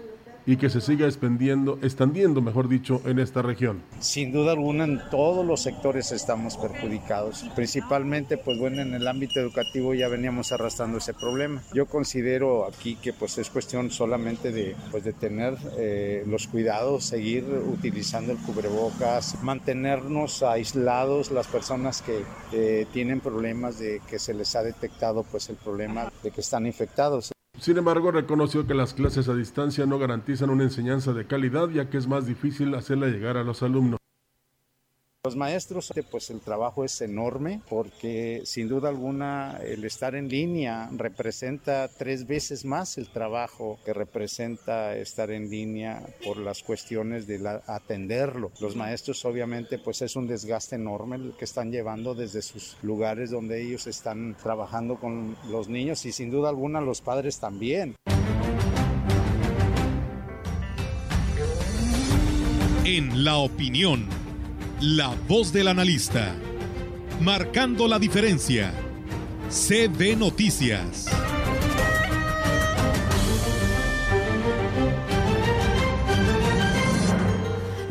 y 0.46 0.56
que 0.56 0.70
se 0.70 0.80
siga 0.80 1.06
expandiendo, 1.06 1.78
extendiendo, 1.82 2.40
mejor 2.42 2.68
dicho, 2.68 3.00
en 3.04 3.18
esta 3.18 3.42
región. 3.42 3.82
Sin 4.00 4.32
duda 4.32 4.52
alguna, 4.52 4.84
en 4.84 5.00
todos 5.10 5.44
los 5.44 5.62
sectores 5.62 6.12
estamos 6.12 6.56
perjudicados. 6.56 7.44
Principalmente, 7.54 8.36
pues 8.36 8.58
bueno, 8.58 8.82
en 8.82 8.94
el 8.94 9.06
ámbito 9.06 9.40
educativo 9.40 9.94
ya 9.94 10.08
veníamos 10.08 10.52
arrastrando 10.52 10.98
ese 10.98 11.14
problema. 11.14 11.62
Yo 11.72 11.86
considero 11.86 12.66
aquí 12.66 12.96
que 12.96 13.12
pues 13.12 13.38
es 13.38 13.50
cuestión 13.50 13.90
solamente 13.90 14.52
de, 14.52 14.76
pues, 14.90 15.04
de 15.04 15.12
tener 15.12 15.56
eh, 15.78 16.24
los 16.26 16.48
cuidados, 16.48 17.04
seguir 17.04 17.44
utilizando 17.44 18.32
el 18.32 18.38
cubrebocas, 18.38 19.42
mantenernos 19.42 20.42
aislados 20.42 21.30
las 21.30 21.46
personas 21.46 22.02
que 22.02 22.22
eh, 22.52 22.86
tienen 22.92 23.20
problemas 23.20 23.78
de 23.78 24.00
que 24.08 24.18
se 24.18 24.34
les 24.34 24.54
ha 24.56 24.62
detectado 24.62 25.24
pues 25.24 25.48
el 25.48 25.56
problema 25.56 26.10
de 26.22 26.30
que 26.30 26.40
están 26.40 26.66
infectados. 26.66 27.32
Sin 27.58 27.78
embargo, 27.78 28.10
reconoció 28.10 28.66
que 28.66 28.74
las 28.74 28.92
clases 28.92 29.28
a 29.28 29.34
distancia 29.34 29.86
no 29.86 29.98
garantizan 29.98 30.50
una 30.50 30.64
enseñanza 30.64 31.12
de 31.12 31.26
calidad, 31.26 31.68
ya 31.68 31.88
que 31.90 31.98
es 31.98 32.08
más 32.08 32.26
difícil 32.26 32.74
hacerla 32.74 33.06
llegar 33.06 33.36
a 33.36 33.44
los 33.44 33.62
alumnos. 33.62 34.01
Los 35.24 35.36
maestros, 35.36 35.92
pues 36.10 36.30
el 36.30 36.40
trabajo 36.40 36.84
es 36.84 37.00
enorme 37.00 37.60
porque 37.68 38.42
sin 38.44 38.68
duda 38.68 38.88
alguna 38.88 39.56
el 39.64 39.84
estar 39.84 40.16
en 40.16 40.28
línea 40.28 40.90
representa 40.96 41.86
tres 41.86 42.26
veces 42.26 42.64
más 42.64 42.98
el 42.98 43.06
trabajo 43.06 43.78
que 43.84 43.92
representa 43.92 44.96
estar 44.96 45.30
en 45.30 45.48
línea 45.48 46.02
por 46.24 46.38
las 46.38 46.64
cuestiones 46.64 47.28
de 47.28 47.60
atenderlo. 47.68 48.50
Los 48.60 48.74
maestros 48.74 49.24
obviamente 49.24 49.78
pues 49.78 50.02
es 50.02 50.16
un 50.16 50.26
desgaste 50.26 50.74
enorme 50.74 51.14
el 51.14 51.34
que 51.38 51.44
están 51.44 51.70
llevando 51.70 52.16
desde 52.16 52.42
sus 52.42 52.76
lugares 52.82 53.30
donde 53.30 53.62
ellos 53.62 53.86
están 53.86 54.34
trabajando 54.42 54.98
con 54.98 55.36
los 55.48 55.68
niños 55.68 56.04
y 56.04 56.10
sin 56.10 56.32
duda 56.32 56.48
alguna 56.48 56.80
los 56.80 57.00
padres 57.00 57.38
también. 57.38 57.94
En 62.84 63.24
la 63.24 63.36
opinión 63.36 64.21
la 64.82 65.14
voz 65.28 65.52
del 65.52 65.68
analista. 65.68 66.34
Marcando 67.20 67.86
la 67.86 68.00
diferencia. 68.00 68.74
CB 69.48 70.16
Noticias. 70.18 71.06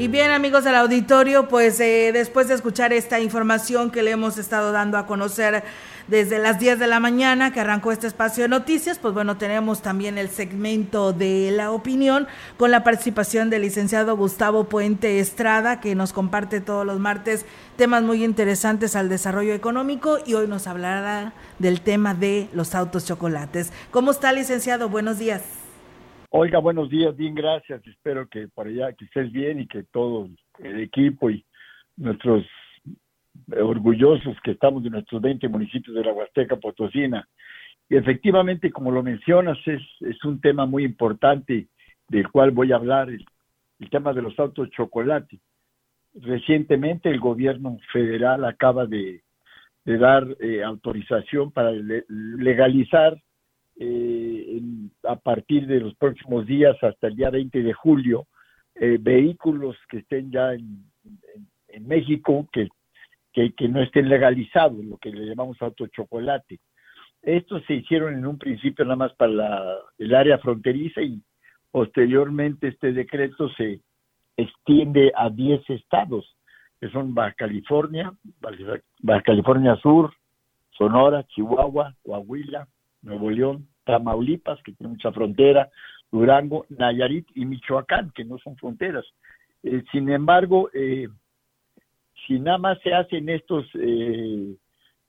Y 0.02 0.08
bien 0.08 0.32
amigos 0.32 0.64
del 0.64 0.74
auditorio, 0.74 1.48
pues 1.48 1.80
eh, 1.80 2.10
después 2.12 2.48
de 2.48 2.56
escuchar 2.56 2.92
esta 2.92 3.20
información 3.20 3.92
que 3.92 4.02
le 4.02 4.10
hemos 4.10 4.40
estado 4.40 4.72
dando 4.72 4.98
a 4.98 5.06
conocer 5.06 5.64
desde 6.08 6.40
las 6.40 6.58
10 6.58 6.80
de 6.80 6.88
la 6.88 7.00
mañana 7.00 7.54
que 7.54 7.60
arrancó 7.60 7.92
este 7.92 8.08
espacio 8.08 8.42
de 8.42 8.48
noticias, 8.48 8.98
pues 8.98 9.14
bueno, 9.14 9.38
tenemos 9.38 9.84
también 9.84 10.18
el 10.18 10.32
segmento 10.32 11.14
de 11.14 11.52
la 11.52 11.70
opinión 11.70 12.28
con 12.58 12.72
la 12.72 12.84
participación 12.84 13.52
del 13.52 13.62
licenciado 13.62 14.18
Gustavo 14.18 14.64
Puente 14.64 15.20
Estrada, 15.20 15.80
que 15.80 15.94
nos 15.94 16.14
comparte 16.14 16.62
todos 16.62 16.84
los 16.84 17.00
martes 17.00 17.46
temas 17.76 18.02
muy 18.02 18.24
interesantes 18.24 18.96
al 18.96 19.08
desarrollo 19.08 19.54
económico 19.54 20.18
y 20.26 20.34
hoy 20.34 20.48
nos 20.48 20.66
hablará 20.66 21.34
del 21.60 21.82
tema 21.82 22.16
de 22.16 22.50
los 22.54 22.74
autos 22.74 23.06
chocolates. 23.06 23.72
¿Cómo 23.92 24.10
está, 24.10 24.34
licenciado? 24.34 24.90
Buenos 24.90 25.20
días. 25.20 25.61
Oiga, 26.34 26.60
buenos 26.60 26.90
días, 26.90 27.14
bien, 27.18 27.36
gracias. 27.36 27.86
Espero 27.86 28.26
que 28.30 28.48
por 28.48 28.66
allá 28.66 28.94
que 28.94 29.04
estés 29.04 29.30
bien 29.34 29.60
y 29.60 29.68
que 29.68 29.84
todo 29.84 30.30
el 30.60 30.80
equipo 30.80 31.30
y 31.30 31.44
nuestros 31.98 32.46
orgullosos 33.62 34.38
que 34.42 34.52
estamos 34.52 34.82
de 34.82 34.92
nuestros 34.92 35.22
20 35.22 35.50
municipios 35.50 35.94
de 35.94 36.06
la 36.06 36.14
Huasteca 36.14 36.56
Potosina. 36.56 37.28
Y 37.90 37.98
efectivamente, 37.98 38.72
como 38.72 38.92
lo 38.92 39.04
mencionas, 39.04 39.58
es, 39.66 40.24
un 40.24 40.40
tema 40.40 40.66
muy 40.66 40.86
importante 40.86 41.68
del 42.08 42.30
cual 42.32 42.52
voy 42.52 42.72
a 42.72 42.78
hablar, 42.78 43.10
el, 43.10 43.26
tema 43.90 44.14
de 44.14 44.22
los 44.22 44.40
autos 44.40 44.70
chocolate. 44.70 45.38
Recientemente 46.14 47.10
el 47.10 47.20
gobierno 47.20 47.78
federal 47.92 48.46
acaba 48.46 48.86
de, 48.86 49.22
dar 49.84 50.26
eh, 50.40 50.64
autorización 50.64 51.52
para 51.52 51.74
legalizar 52.08 53.22
eh, 53.78 54.62
a 55.04 55.16
partir 55.16 55.68
de 55.68 55.80
los 55.80 55.96
próximos 55.96 56.46
días 56.46 56.76
hasta 56.84 57.08
el 57.08 57.16
día 57.16 57.30
20 57.30 57.64
de 57.64 57.74
julio 57.74 58.28
eh, 58.76 58.98
vehículos 59.00 59.76
que 59.90 60.00
estén 60.00 60.32
ya 60.32 60.54
en, 60.54 60.86
en 61.68 61.88
México, 61.88 62.48
que 62.52 62.70
que, 63.34 63.68
no 63.70 63.82
estén 63.82 64.10
legalizados, 64.10 64.84
lo 64.84 64.98
que 64.98 65.10
le 65.10 65.26
llamamos 65.26 65.62
auto 65.62 65.88
chocolate. 65.88 66.60
Estos 67.22 67.64
se 67.66 67.76
hicieron 67.76 68.16
en 68.16 68.26
un 68.26 68.38
principio 68.38 68.84
nada 68.84 68.96
más 68.96 69.14
para 69.14 69.78
el 69.98 70.16
área 70.16 70.38
fronteriza 70.40 71.02
y 71.02 71.22
posteriormente 71.70 72.70
este 72.70 72.94
decreto 72.94 73.50
se 73.52 73.80
extiende 74.38 75.12
a 75.16 75.30
10 75.30 75.70
estados, 75.70 76.36
que 76.80 76.90
son 76.90 77.14
Baja 77.14 77.34
California, 77.34 78.12
Baja 79.00 79.22
California 79.22 79.76
Sur, 79.78 80.14
Sonora, 80.72 81.24
Chihuahua, 81.28 81.96
Coahuila, 82.04 82.68
Nuevo 83.02 83.30
León, 83.30 83.68
Tamaulipas, 83.84 84.62
que 84.64 84.74
tiene 84.74 84.94
mucha 84.94 85.12
frontera, 85.12 85.70
Durango, 86.12 86.66
Nayarit 86.70 87.28
y 87.36 87.46
Michoacán, 87.46 88.12
que 88.12 88.24
no 88.24 88.38
son 88.38 88.56
fronteras. 88.58 89.06
Eh, 89.64 89.84
sin 89.92 90.10
embargo, 90.10 90.70
eh, 90.74 91.08
si 92.28 92.40
nada 92.40 92.58
más 92.58 92.80
se 92.82 92.94
hace 92.94 93.18
en 93.18 93.30
estos 93.30 93.66
eh, 93.76 94.56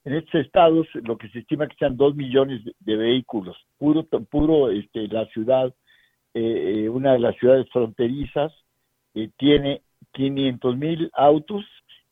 en 0.05 0.15
estos 0.15 0.35
estados 0.41 0.87
lo 0.95 1.17
que 1.17 1.29
se 1.29 1.41
estima 1.41 1.69
que 1.69 1.77
sean 1.77 1.97
dos 1.97 2.15
millones 2.15 2.63
de, 2.81 2.97
vehículos 2.97 3.57
puro 3.79 4.05
puro 4.31 4.71
este 4.71 5.09
la 5.09 5.27
ciudad 5.27 5.73
eh, 6.35 6.89
una 6.89 7.13
de 7.13 7.19
las 7.21 7.37
ciudades 7.37 7.69
fronterizas 7.71 8.53
eh, 9.15 9.31
tiene 9.37 9.83
500 10.13 10.77
mil 10.77 11.11
autos 11.15 11.65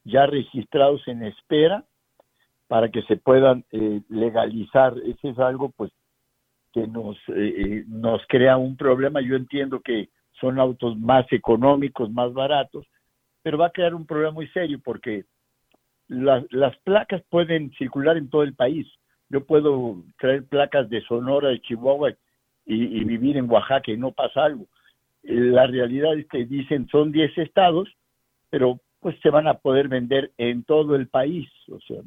ya 0.04 0.26
registrados 0.26 1.06
en 1.08 1.24
espera 1.24 1.84
para 2.70 2.88
que 2.88 3.02
se 3.02 3.16
puedan 3.16 3.64
eh, 3.72 4.00
legalizar. 4.08 4.94
Eso 5.04 5.28
es 5.28 5.38
algo 5.40 5.70
pues 5.70 5.90
que 6.72 6.86
nos, 6.86 7.16
eh, 7.30 7.54
eh, 7.58 7.84
nos 7.88 8.22
crea 8.28 8.58
un 8.58 8.76
problema. 8.76 9.20
Yo 9.20 9.34
entiendo 9.34 9.80
que 9.80 10.08
son 10.40 10.60
autos 10.60 10.96
más 10.96 11.26
económicos, 11.32 12.12
más 12.12 12.32
baratos, 12.32 12.86
pero 13.42 13.58
va 13.58 13.66
a 13.66 13.72
crear 13.72 13.92
un 13.92 14.06
problema 14.06 14.30
muy 14.30 14.46
serio 14.50 14.78
porque 14.84 15.24
las, 16.06 16.44
placas 16.84 17.24
pueden 17.28 17.72
circular 17.72 18.16
en 18.16 18.30
todo 18.30 18.44
el 18.44 18.54
país. 18.54 18.86
Yo 19.30 19.44
puedo 19.44 20.04
traer 20.20 20.44
placas 20.44 20.88
de 20.88 21.02
Sonora, 21.02 21.48
de 21.48 21.60
Chihuahua 21.62 22.12
y, 22.66 23.00
y 23.00 23.02
vivir 23.02 23.36
en 23.36 23.50
Oaxaca 23.50 23.90
y 23.90 23.96
no 23.96 24.12
pasa 24.12 24.44
algo. 24.44 24.68
La 25.24 25.66
realidad 25.66 26.16
es 26.16 26.28
que 26.28 26.46
dicen 26.46 26.86
son 26.86 27.10
10 27.10 27.36
estados, 27.36 27.88
pero 28.48 28.78
pues 29.00 29.18
se 29.24 29.30
van 29.30 29.48
a 29.48 29.54
poder 29.54 29.88
vender 29.88 30.30
en 30.38 30.62
todo 30.62 30.94
el 30.94 31.08
país. 31.08 31.48
O 31.68 31.80
sea, 31.80 31.98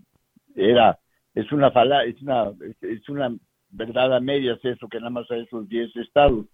era, 0.56 1.00
es 1.34 1.52
una 1.52 1.72
fala, 1.72 2.04
es 2.04 2.22
una, 2.22 2.52
es 2.82 3.10
una 3.10 3.36
verdad 3.70 4.16
a 4.16 4.20
medias 4.20 4.60
eso, 4.64 4.88
que 4.88 5.00
nada 5.00 5.10
más 5.10 5.30
a 5.32 5.38
esos 5.38 5.68
10 5.68 5.96
estados. 5.98 6.46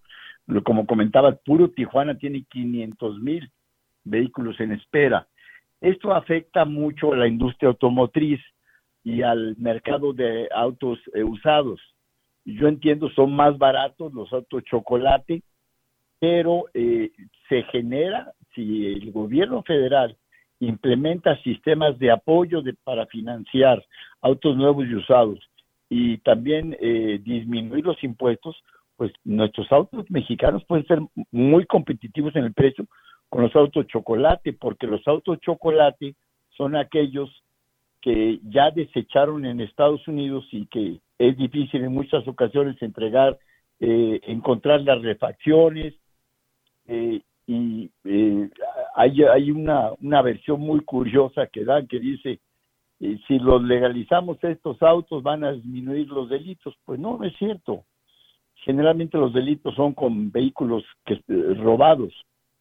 Como 0.64 0.86
comentaba, 0.88 1.36
puro 1.36 1.70
Tijuana 1.70 2.18
tiene 2.18 2.44
500 2.50 3.20
mil 3.20 3.52
vehículos 4.04 4.60
en 4.60 4.72
espera. 4.72 5.28
Esto 5.82 6.14
afecta 6.14 6.66
mucho 6.66 7.14
a 7.14 7.18
la 7.18 7.28
industria 7.28 7.70
automotriz 7.70 8.42
y 9.04 9.22
al 9.22 9.56
mercado 9.58 10.14
de 10.14 10.50
autos 10.54 11.00
eh, 11.14 11.24
usados. 11.24 11.80
Yo 12.46 12.68
entiendo, 12.68 13.10
son 13.12 13.36
más 13.36 13.58
baratos 13.58 14.14
los 14.14 14.32
autos 14.34 14.64
chocolate, 14.64 15.44
pero 16.20 16.66
eh, 16.74 17.12
se 17.48 17.64
genera, 17.64 18.34
si 18.56 18.88
el 18.88 19.12
gobierno 19.12 19.64
federal 19.64 20.18
implementa 20.60 21.42
sistemas 21.42 21.98
de 22.00 22.12
apoyo 22.12 22.62
de, 22.62 22.74
para 22.84 23.06
financiar 23.08 23.84
autos 24.22 24.58
nuevos 24.58 24.86
y 24.88 24.96
usados 24.96 25.40
y 25.90 26.18
también 26.20 26.78
eh, 26.80 27.20
disminuir 27.24 27.86
los 27.86 28.02
impuestos, 28.04 28.56
pues 28.96 29.12
nuestros 29.24 29.72
autos 29.72 30.06
mexicanos 30.10 30.64
pueden 30.66 30.86
ser 30.86 31.00
muy 31.32 31.66
competitivos 31.66 32.36
en 32.36 32.46
el 32.46 32.54
precio 32.54 32.86
con 33.30 33.44
los 33.44 33.56
autos 33.56 33.88
chocolate, 33.88 34.54
porque 34.54 34.88
los 34.88 35.08
autos 35.08 35.40
chocolate 35.40 36.16
son 36.56 36.76
aquellos 36.76 37.30
que 38.02 38.40
ya 38.44 38.72
desecharon 38.72 39.46
en 39.46 39.62
Estados 39.62 40.08
Unidos 40.08 40.46
y 40.52 40.66
que 40.68 41.00
es 41.18 41.38
difícil 41.38 41.84
en 41.84 41.94
muchas 41.94 42.28
ocasiones 42.28 42.82
entregar, 42.82 43.38
eh, 43.80 44.20
encontrar 44.24 44.82
las 44.82 45.02
refacciones, 45.02 45.96
eh, 46.88 47.22
y 47.50 47.90
eh, 48.04 48.48
hay, 48.96 49.24
hay 49.24 49.50
una, 49.50 49.92
una 50.02 50.22
versión 50.22 50.62
muy 50.62 50.82
curiosa 50.82 51.48
que 51.48 51.66
dan 51.66 51.88
que 51.88 52.00
dice, 52.00 52.40
si 53.00 53.40
los 53.40 53.64
legalizamos 53.64 54.38
estos 54.44 54.80
autos 54.84 55.24
van 55.24 55.44
a 55.44 55.54
disminuir 55.54 56.08
los 56.10 56.30
delitos. 56.30 56.76
Pues 56.86 57.00
no, 57.00 57.18
no 57.18 57.24
es 57.24 57.36
cierto. 57.38 57.86
Generalmente 58.54 59.18
los 59.18 59.34
delitos 59.34 59.74
son 59.74 59.94
con 59.94 60.32
vehículos 60.32 60.84
que, 61.06 61.24
robados, 61.56 62.14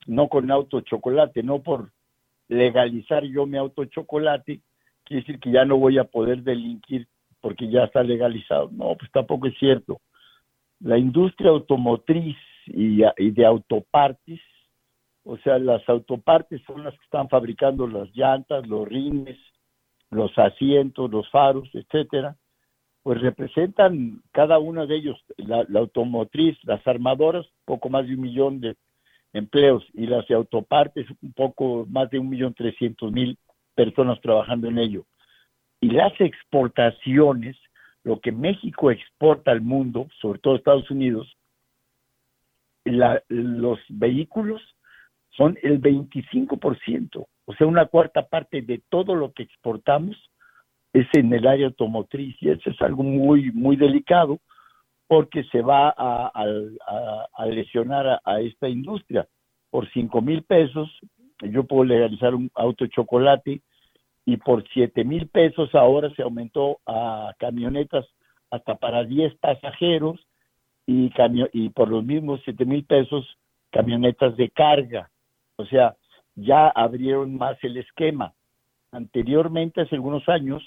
no 0.06 0.28
con 0.28 0.50
auto 0.50 0.80
chocolate, 0.80 1.42
no 1.42 1.62
por 1.62 1.90
legalizar 2.48 3.24
yo 3.24 3.44
mi 3.44 3.58
auto 3.58 3.84
chocolate, 3.84 4.62
quiere 5.04 5.20
decir 5.20 5.38
que 5.38 5.50
ya 5.50 5.66
no 5.66 5.76
voy 5.76 5.98
a 5.98 6.04
poder 6.04 6.42
delinquir 6.42 7.06
porque 7.42 7.68
ya 7.68 7.84
está 7.84 8.02
legalizado. 8.02 8.70
No, 8.72 8.96
pues 8.96 9.10
tampoco 9.12 9.48
es 9.48 9.58
cierto. 9.58 10.00
La 10.80 10.96
industria 10.96 11.50
automotriz 11.50 12.38
y, 12.64 13.02
y 13.18 13.30
de 13.32 13.44
autopartes, 13.44 14.40
o 15.30 15.36
sea, 15.38 15.58
las 15.58 15.86
autopartes 15.90 16.62
son 16.66 16.84
las 16.84 16.94
que 16.94 17.04
están 17.04 17.28
fabricando 17.28 17.86
las 17.86 18.08
llantas, 18.16 18.66
los 18.66 18.88
rines, 18.88 19.36
los 20.10 20.36
asientos, 20.38 21.10
los 21.10 21.28
faros, 21.28 21.68
etcétera, 21.74 22.34
pues 23.02 23.20
representan 23.20 24.22
cada 24.32 24.58
uno 24.58 24.86
de 24.86 24.96
ellos, 24.96 25.22
la, 25.36 25.66
automotriz, 25.78 26.56
las 26.64 26.84
armadoras, 26.86 27.46
poco 27.66 27.90
más 27.90 28.06
de 28.06 28.14
un 28.14 28.22
millón 28.22 28.60
de 28.60 28.74
empleos, 29.34 29.84
y 29.92 30.06
las 30.06 30.26
de 30.28 30.34
autopartes, 30.34 31.06
un 31.20 31.34
poco 31.34 31.86
más 31.90 32.08
de 32.08 32.18
un 32.18 32.30
millón 32.30 32.54
trescientos 32.54 33.12
mil 33.12 33.36
personas 33.74 34.18
trabajando 34.22 34.66
en 34.68 34.78
ello. 34.78 35.04
Y 35.78 35.90
las 35.90 36.18
exportaciones, 36.22 37.54
lo 38.02 38.18
que 38.18 38.32
México 38.32 38.90
exporta 38.90 39.50
al 39.50 39.60
mundo, 39.60 40.08
sobre 40.22 40.38
todo 40.38 40.56
Estados 40.56 40.90
Unidos, 40.90 41.36
la- 42.84 43.22
los 43.28 43.78
vehículos 43.90 44.62
son 45.38 45.56
el 45.62 45.80
25%, 45.80 47.26
o 47.44 47.54
sea, 47.54 47.66
una 47.66 47.86
cuarta 47.86 48.26
parte 48.26 48.60
de 48.60 48.82
todo 48.90 49.14
lo 49.14 49.32
que 49.32 49.44
exportamos 49.44 50.16
es 50.92 51.06
en 51.14 51.32
el 51.32 51.46
área 51.46 51.68
automotriz 51.68 52.36
y 52.40 52.50
eso 52.50 52.70
es 52.70 52.82
algo 52.82 53.04
muy, 53.04 53.52
muy 53.52 53.76
delicado 53.76 54.40
porque 55.06 55.44
se 55.44 55.62
va 55.62 55.94
a, 55.96 57.46
lesionar 57.46 58.20
a, 58.24 58.40
esta 58.40 58.68
industria. 58.68 59.26
Por 59.70 59.88
cinco 59.92 60.20
mil 60.20 60.42
pesos 60.42 60.90
yo 61.40 61.64
puedo 61.64 61.84
legalizar 61.84 62.34
un 62.34 62.50
auto 62.54 62.86
chocolate 62.88 63.62
y 64.24 64.36
por 64.38 64.68
siete 64.70 65.04
mil 65.04 65.28
pesos 65.28 65.72
ahora 65.74 66.10
se 66.16 66.22
aumentó 66.22 66.80
a 66.84 67.32
camionetas 67.38 68.06
hasta 68.50 68.74
para 68.74 69.04
10 69.04 69.36
pasajeros 69.36 70.18
y, 70.84 71.12
y 71.52 71.68
por 71.68 71.88
los 71.88 72.04
mismos 72.04 72.40
siete 72.44 72.64
mil 72.64 72.84
pesos 72.84 73.38
camionetas 73.70 74.36
de 74.36 74.50
carga. 74.50 75.10
O 75.58 75.66
sea, 75.66 75.96
ya 76.36 76.68
abrieron 76.68 77.36
más 77.36 77.58
el 77.64 77.76
esquema. 77.76 78.32
Anteriormente, 78.92 79.80
hace 79.80 79.96
algunos 79.96 80.28
años, 80.28 80.62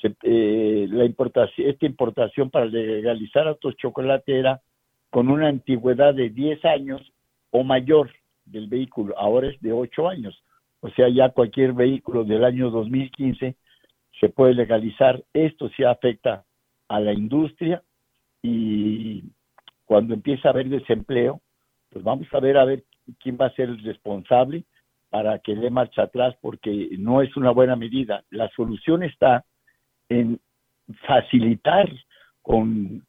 se- 0.00 0.16
eh, 0.22 0.86
la 0.90 1.04
importación, 1.04 1.68
esta 1.68 1.86
importación 1.86 2.50
para 2.50 2.64
legalizar 2.64 3.46
autos 3.46 3.76
chocolate 3.76 4.38
era 4.38 4.60
con 5.10 5.28
una 5.28 5.48
antigüedad 5.48 6.14
de 6.14 6.30
10 6.30 6.64
años 6.64 7.00
o 7.50 7.62
mayor 7.62 8.10
del 8.46 8.68
vehículo. 8.68 9.16
Ahora 9.18 9.48
es 9.48 9.60
de 9.60 9.72
8 9.72 10.08
años. 10.08 10.42
O 10.80 10.88
sea, 10.90 11.08
ya 11.10 11.28
cualquier 11.28 11.74
vehículo 11.74 12.24
del 12.24 12.42
año 12.44 12.70
2015 12.70 13.56
se 14.18 14.28
puede 14.30 14.54
legalizar. 14.54 15.22
Esto 15.34 15.68
sí 15.76 15.84
afecta 15.84 16.44
a 16.88 17.00
la 17.00 17.12
industria 17.12 17.82
y 18.42 19.24
cuando 19.84 20.14
empieza 20.14 20.48
a 20.48 20.52
haber 20.52 20.70
desempleo, 20.70 21.40
pues 21.90 22.02
vamos 22.02 22.26
a 22.32 22.40
ver 22.40 22.56
a 22.56 22.64
ver 22.64 22.82
quién 23.20 23.38
va 23.40 23.46
a 23.46 23.54
ser 23.54 23.68
el 23.68 23.82
responsable 23.82 24.64
para 25.10 25.38
que 25.40 25.54
dé 25.54 25.70
marcha 25.70 26.02
atrás 26.02 26.34
porque 26.40 26.88
no 26.98 27.22
es 27.22 27.36
una 27.36 27.50
buena 27.50 27.76
medida. 27.76 28.24
La 28.30 28.48
solución 28.50 29.02
está 29.02 29.44
en 30.08 30.40
facilitar 31.06 31.90
con 32.40 33.04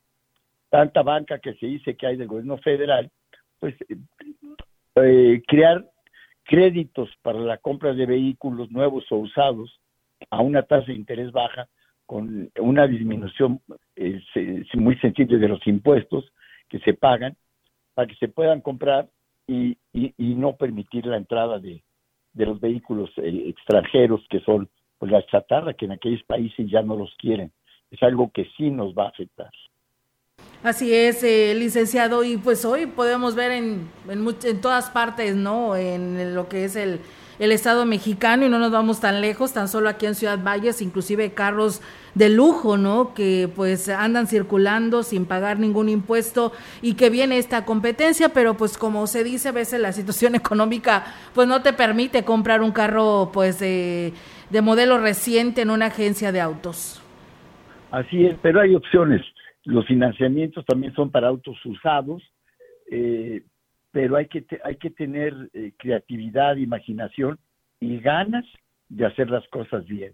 tanta 0.70 1.02
banca 1.02 1.40
que 1.40 1.54
se 1.56 1.66
dice 1.66 1.96
que 1.96 2.08
hay 2.08 2.18
del 2.18 2.28
gobierno 2.28 2.58
federal, 2.58 3.10
pues 3.60 3.76
eh, 4.96 5.42
crear 5.48 5.86
créditos 6.44 7.10
para 7.22 7.40
la 7.40 7.58
compra 7.58 7.94
de 7.94 8.06
vehículos 8.06 8.70
nuevos 8.72 9.10
o 9.12 9.18
usados 9.18 9.80
a 10.30 10.42
una 10.42 10.64
tasa 10.64 10.88
de 10.88 10.96
interés 10.96 11.32
baja 11.32 11.68
con 12.06 12.52
una 12.60 12.86
disminución 12.86 13.62
eh, 13.96 14.22
muy 14.74 14.98
sensible 14.98 15.38
de 15.38 15.48
los 15.48 15.66
impuestos 15.68 16.32
que 16.70 16.80
se 16.80 16.94
pagan 16.94 17.36
para 17.94 18.08
que 18.08 18.16
se 18.16 18.28
puedan 18.28 18.62
comprar 18.62 19.08
y, 19.48 19.78
y, 19.94 20.14
y 20.18 20.36
no 20.36 20.56
permitir 20.56 21.06
la 21.06 21.18
entrada 21.18 21.60
de, 21.60 21.84
de 22.34 22.46
los 22.46 22.60
vehículos 22.60 23.10
eh, 23.18 23.44
extranjeros 23.48 24.22
que 24.30 24.40
son 24.42 24.70
pues 24.98 25.12
la 25.12 25.26
chatarra 25.26 25.74
que 25.74 25.86
en 25.86 25.92
aquellos 25.92 26.24
países 26.24 26.70
ya 26.70 26.82
no 26.82 26.96
los 26.96 27.14
quieren. 27.18 27.52
Es 27.92 28.02
algo 28.02 28.32
que 28.34 28.48
sí 28.58 28.72
nos 28.72 28.94
va 28.94 29.06
a 29.06 29.10
afectar. 29.10 29.52
Así 30.64 30.94
es, 30.94 31.24
eh, 31.24 31.54
licenciado, 31.56 32.24
y 32.24 32.38
pues 32.38 32.64
hoy 32.64 32.86
podemos 32.86 33.36
ver 33.36 33.52
en, 33.52 33.90
en, 34.08 34.26
en 34.46 34.62
todas 34.62 34.90
partes, 34.90 35.36
¿no? 35.36 35.76
En 35.76 36.34
lo 36.34 36.48
que 36.48 36.64
es 36.64 36.78
el, 36.78 37.02
el 37.40 37.52
Estado 37.52 37.86
mexicano 37.86 38.46
y 38.46 38.50
no 38.50 38.60
nos 38.60 38.72
vamos 38.72 39.00
tan 39.00 39.22
lejos, 39.22 39.54
tan 39.54 39.68
solo 39.68 39.90
aquí 39.90 40.06
en 40.06 40.16
Ciudad 40.16 40.40
Valles, 40.44 40.82
inclusive 40.82 41.34
carros 41.34 41.82
de 42.16 42.30
lujo, 42.30 42.78
¿no? 42.78 43.14
Que 43.14 43.50
pues 43.54 43.90
andan 43.90 44.28
circulando 44.28 45.04
sin 45.04 45.26
pagar 45.26 45.60
ningún 45.60 45.90
impuesto 45.90 46.52
y 46.82 46.94
que 46.94 47.10
viene 47.10 47.38
esta 47.38 47.66
competencia, 47.66 48.30
pero 48.30 48.56
pues 48.56 48.78
como 48.78 49.08
se 49.08 49.24
dice, 49.24 49.50
a 49.50 49.54
veces 49.54 49.82
la 49.82 49.92
situación 49.92 50.36
económica 50.44 51.06
pues 51.34 51.48
no 51.48 51.62
te 51.62 51.74
permite 51.74 52.24
comprar 52.24 52.62
un 52.62 52.72
carro 52.72 53.32
pues 53.34 53.60
de, 53.60 54.14
de 54.50 54.62
modelo 54.62 54.98
reciente 55.00 55.62
en 55.62 55.70
una 55.70 55.88
agencia 55.88 56.32
de 56.32 56.42
autos. 56.42 57.02
Así 57.92 58.26
es, 58.26 58.36
pero 58.42 58.60
hay 58.60 58.76
opciones. 58.76 59.22
Los 59.66 59.86
financiamientos 59.86 60.66
también 60.66 60.94
son 60.94 61.10
para 61.10 61.28
autos 61.28 61.58
usados, 61.66 62.22
eh, 62.92 63.44
pero 63.94 64.18
hay 64.18 64.28
que, 64.28 64.42
te- 64.42 64.60
hay 64.66 64.76
que 64.78 64.90
tener 64.90 65.34
eh, 65.54 65.72
creatividad, 65.78 66.56
imaginación 66.58 67.38
y 67.80 68.00
ganas 68.00 68.44
de 68.90 69.06
hacer 69.06 69.30
las 69.30 69.48
cosas 69.50 69.86
bien. 69.86 70.14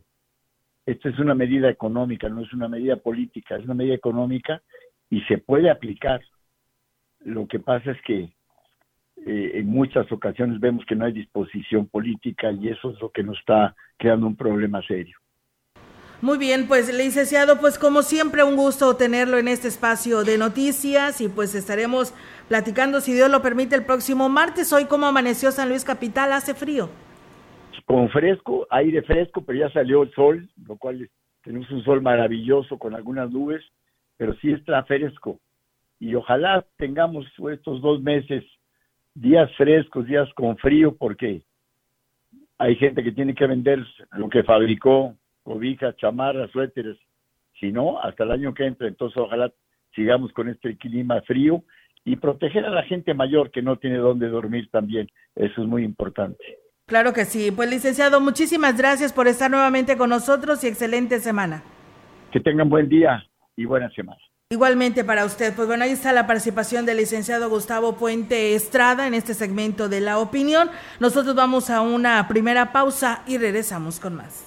Esta 0.86 1.08
es 1.10 1.18
una 1.18 1.34
medida 1.34 1.70
económica, 1.70 2.28
no 2.28 2.42
es 2.42 2.52
una 2.54 2.68
medida 2.68 2.98
política, 2.98 3.56
es 3.56 3.64
una 3.64 3.74
medida 3.74 3.96
económica 3.96 4.62
y 5.10 5.22
se 5.22 5.38
puede 5.38 5.70
aplicar. 5.70 6.22
Lo 7.22 7.48
que 7.48 7.60
pasa 7.60 7.92
es 7.92 8.02
que 8.02 8.30
eh, 9.26 9.52
en 9.54 9.68
muchas 9.68 10.12
ocasiones 10.12 10.60
vemos 10.60 10.86
que 10.86 10.96
no 10.96 11.06
hay 11.06 11.14
disposición 11.14 11.88
política 11.88 12.52
y 12.52 12.68
eso 12.68 12.92
es 12.92 13.00
lo 13.00 13.10
que 13.12 13.24
nos 13.24 13.40
está 13.40 13.76
creando 13.98 14.28
un 14.28 14.36
problema 14.36 14.82
serio. 14.86 15.18
Muy 16.22 16.38
bien, 16.38 16.68
pues 16.68 16.94
licenciado, 16.94 17.62
pues 17.62 17.80
como 17.80 18.02
siempre 18.02 18.44
un 18.44 18.58
gusto 18.58 18.98
tenerlo 18.98 19.38
en 19.38 19.48
este 19.48 19.70
espacio 19.70 20.26
de 20.26 20.38
noticias 20.38 21.22
y 21.22 21.30
pues 21.30 21.56
estaremos 21.56 22.14
platicando, 22.50 23.00
si 23.00 23.14
Dios 23.14 23.30
lo 23.30 23.42
permite, 23.42 23.76
el 23.76 23.86
próximo 23.86 24.28
martes. 24.28 24.74
Hoy, 24.74 24.86
¿cómo 24.86 25.06
amaneció 25.06 25.52
San 25.52 25.70
Luis 25.70 25.86
Capital? 25.86 26.34
¿Hace 26.34 26.56
frío? 26.56 26.90
Con 27.86 28.10
fresco, 28.10 28.68
aire 28.72 29.04
fresco, 29.04 29.44
pero 29.46 29.60
ya 29.60 29.72
salió 29.72 30.04
el 30.04 30.12
sol, 30.14 30.50
lo 30.68 30.76
cual 30.76 31.10
tenemos 31.44 31.70
un 31.72 31.84
sol 31.84 32.02
maravilloso 32.02 32.78
con 32.78 32.96
algunas 32.96 33.32
nubes, 33.32 33.64
pero 34.18 34.34
sí 34.42 34.52
está 34.52 34.84
fresco. 34.84 35.40
Y 36.00 36.16
ojalá 36.16 36.66
tengamos 36.78 37.26
estos 37.52 37.82
dos 37.82 38.02
meses 38.02 38.44
días 39.14 39.50
frescos, 39.56 40.08
días 40.08 40.28
con 40.34 40.58
frío, 40.58 40.96
porque 40.98 41.44
hay 42.58 42.76
gente 42.76 43.04
que 43.04 43.12
tiene 43.12 43.36
que 43.36 43.48
vender 43.48 43.86
lo 44.12 44.28
que 44.28 44.44
fabricó, 44.44 45.16
cobijas, 45.44 45.96
chamarras, 45.98 46.50
suéteres, 46.52 46.98
si 47.60 47.72
no, 47.72 48.00
hasta 48.02 48.24
el 48.24 48.32
año 48.32 48.54
que 48.54 48.66
entra. 48.66 48.88
Entonces, 48.88 49.18
ojalá 49.18 49.52
sigamos 49.94 50.32
con 50.34 50.50
este 50.50 50.78
clima 50.78 51.22
frío 51.22 51.64
y 52.06 52.16
proteger 52.16 52.66
a 52.66 52.70
la 52.70 52.84
gente 52.84 53.14
mayor 53.14 53.52
que 53.52 53.62
no 53.62 53.78
tiene 53.78 53.98
dónde 53.98 54.28
dormir 54.30 54.70
también. 54.72 55.10
Eso 55.36 55.62
es 55.62 55.68
muy 55.68 55.84
importante. 55.84 56.44
Claro 56.86 57.14
que 57.14 57.26
sí. 57.26 57.52
Pues, 57.52 57.70
licenciado, 57.70 58.20
muchísimas 58.20 58.78
gracias 58.78 59.14
por 59.14 59.28
estar 59.28 59.52
nuevamente 59.52 59.98
con 59.98 60.10
nosotros 60.10 60.64
y 60.64 60.68
excelente 60.68 61.20
semana. 61.20 61.64
Que 62.32 62.40
tengan 62.40 62.70
buen 62.70 62.90
día 62.90 63.24
y 63.56 63.66
buena 63.66 63.90
semana. 63.92 64.20
Igualmente 64.52 65.04
para 65.04 65.26
usted. 65.26 65.54
Pues 65.56 65.68
bueno, 65.68 65.84
ahí 65.84 65.92
está 65.92 66.12
la 66.12 66.26
participación 66.26 66.88
del 66.88 66.98
licenciado 66.98 67.50
Gustavo 67.50 67.96
Puente 67.98 68.56
Estrada 68.56 69.06
en 69.06 69.14
este 69.14 69.36
segmento 69.36 69.90
de 69.90 70.02
la 70.02 70.18
opinión. 70.18 70.72
Nosotros 71.00 71.36
vamos 71.36 71.70
a 71.70 71.82
una 71.82 72.28
primera 72.28 72.72
pausa 72.72 73.22
y 73.28 73.38
regresamos 73.38 74.00
con 74.00 74.16
más. 74.16 74.44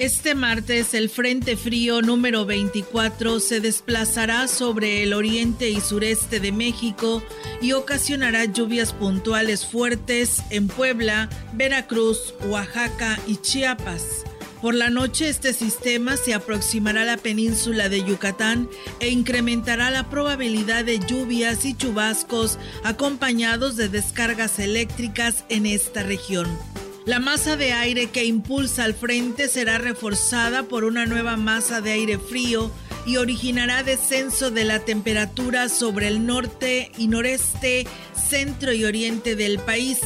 Este 0.00 0.34
martes 0.34 0.94
el 0.94 1.10
Frente 1.10 1.58
Frío 1.58 2.00
número 2.00 2.46
24 2.46 3.38
se 3.38 3.60
desplazará 3.60 4.48
sobre 4.48 5.02
el 5.02 5.12
oriente 5.12 5.68
y 5.68 5.78
sureste 5.82 6.40
de 6.40 6.52
México 6.52 7.22
y 7.60 7.72
ocasionará 7.72 8.46
lluvias 8.46 8.94
puntuales 8.94 9.66
fuertes 9.66 10.42
en 10.48 10.68
Puebla, 10.68 11.28
Veracruz, 11.52 12.32
Oaxaca 12.48 13.20
y 13.26 13.36
Chiapas. 13.36 14.24
Por 14.62 14.74
la 14.74 14.88
noche 14.88 15.28
este 15.28 15.52
sistema 15.52 16.16
se 16.16 16.32
aproximará 16.32 17.02
a 17.02 17.04
la 17.04 17.16
península 17.18 17.90
de 17.90 18.02
Yucatán 18.02 18.70
e 19.00 19.10
incrementará 19.10 19.90
la 19.90 20.08
probabilidad 20.08 20.86
de 20.86 20.98
lluvias 20.98 21.66
y 21.66 21.74
chubascos 21.74 22.58
acompañados 22.84 23.76
de 23.76 23.90
descargas 23.90 24.60
eléctricas 24.60 25.44
en 25.50 25.66
esta 25.66 26.02
región. 26.02 26.48
La 27.06 27.18
masa 27.18 27.56
de 27.56 27.72
aire 27.72 28.08
que 28.08 28.24
impulsa 28.24 28.84
al 28.84 28.94
frente 28.94 29.48
será 29.48 29.78
reforzada 29.78 30.64
por 30.64 30.84
una 30.84 31.06
nueva 31.06 31.36
masa 31.36 31.80
de 31.80 31.92
aire 31.92 32.18
frío 32.18 32.70
y 33.06 33.16
originará 33.16 33.82
descenso 33.82 34.50
de 34.50 34.64
la 34.64 34.80
temperatura 34.80 35.70
sobre 35.70 36.08
el 36.08 36.26
norte 36.26 36.92
y 36.98 37.08
noreste, 37.08 37.86
centro 38.14 38.72
y 38.72 38.84
oriente 38.84 39.34
del 39.34 39.58
país. 39.60 39.98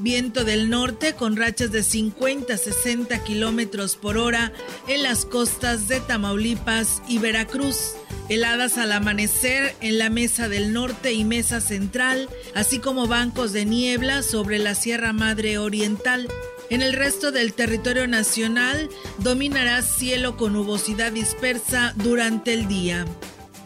Viento 0.00 0.44
del 0.44 0.70
norte 0.70 1.14
con 1.14 1.36
rachas 1.36 1.70
de 1.70 1.82
50 1.82 2.52
a 2.52 2.58
60 2.58 3.22
kilómetros 3.22 3.96
por 3.96 4.18
hora 4.18 4.52
en 4.88 5.02
las 5.02 5.24
costas 5.24 5.86
de 5.88 6.00
Tamaulipas 6.00 7.00
y 7.08 7.18
Veracruz. 7.18 7.94
Heladas 8.28 8.76
al 8.76 8.90
amanecer 8.92 9.74
en 9.80 9.98
la 9.98 10.10
mesa 10.10 10.48
del 10.48 10.72
norte 10.72 11.12
y 11.12 11.24
mesa 11.24 11.60
central, 11.60 12.28
así 12.54 12.80
como 12.80 13.06
bancos 13.06 13.52
de 13.52 13.66
niebla 13.66 14.22
sobre 14.22 14.58
la 14.58 14.74
Sierra 14.74 15.12
Madre 15.12 15.58
Oriental. 15.58 16.28
En 16.70 16.82
el 16.82 16.94
resto 16.94 17.30
del 17.30 17.52
territorio 17.52 18.08
nacional 18.08 18.88
dominará 19.18 19.82
cielo 19.82 20.36
con 20.36 20.54
nubosidad 20.54 21.12
dispersa 21.12 21.92
durante 21.96 22.52
el 22.52 22.66
día. 22.66 23.04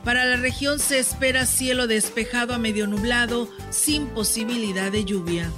Para 0.04 0.24
la 0.24 0.36
región 0.36 0.78
se 0.78 0.98
espera 0.98 1.46
cielo 1.46 1.86
despejado 1.86 2.54
a 2.54 2.58
medio 2.58 2.86
nublado 2.86 3.48
sin 3.70 4.08
posibilidad 4.08 4.92
de 4.92 5.04
lluvia. 5.04 5.50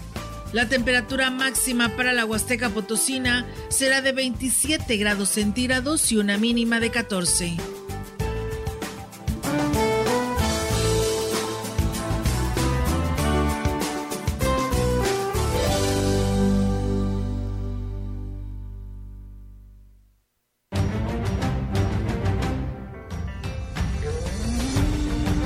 La 0.53 0.69
temperatura 0.69 1.31
máxima 1.31 1.91
para 1.97 2.13
la 2.13 2.25
Huasteca 2.25 2.71
Potosina 2.71 3.47
será 3.69 4.03
de 4.03 4.11
27 4.11 4.97
grados 4.97 5.29
centígrados 5.29 6.11
y 6.11 6.17
una 6.17 6.39
mínima 6.39 6.81
de 6.81 6.91
14. 6.91 7.57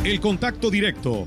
El 0.04 0.20
contacto 0.20 0.70
directo 0.70 1.26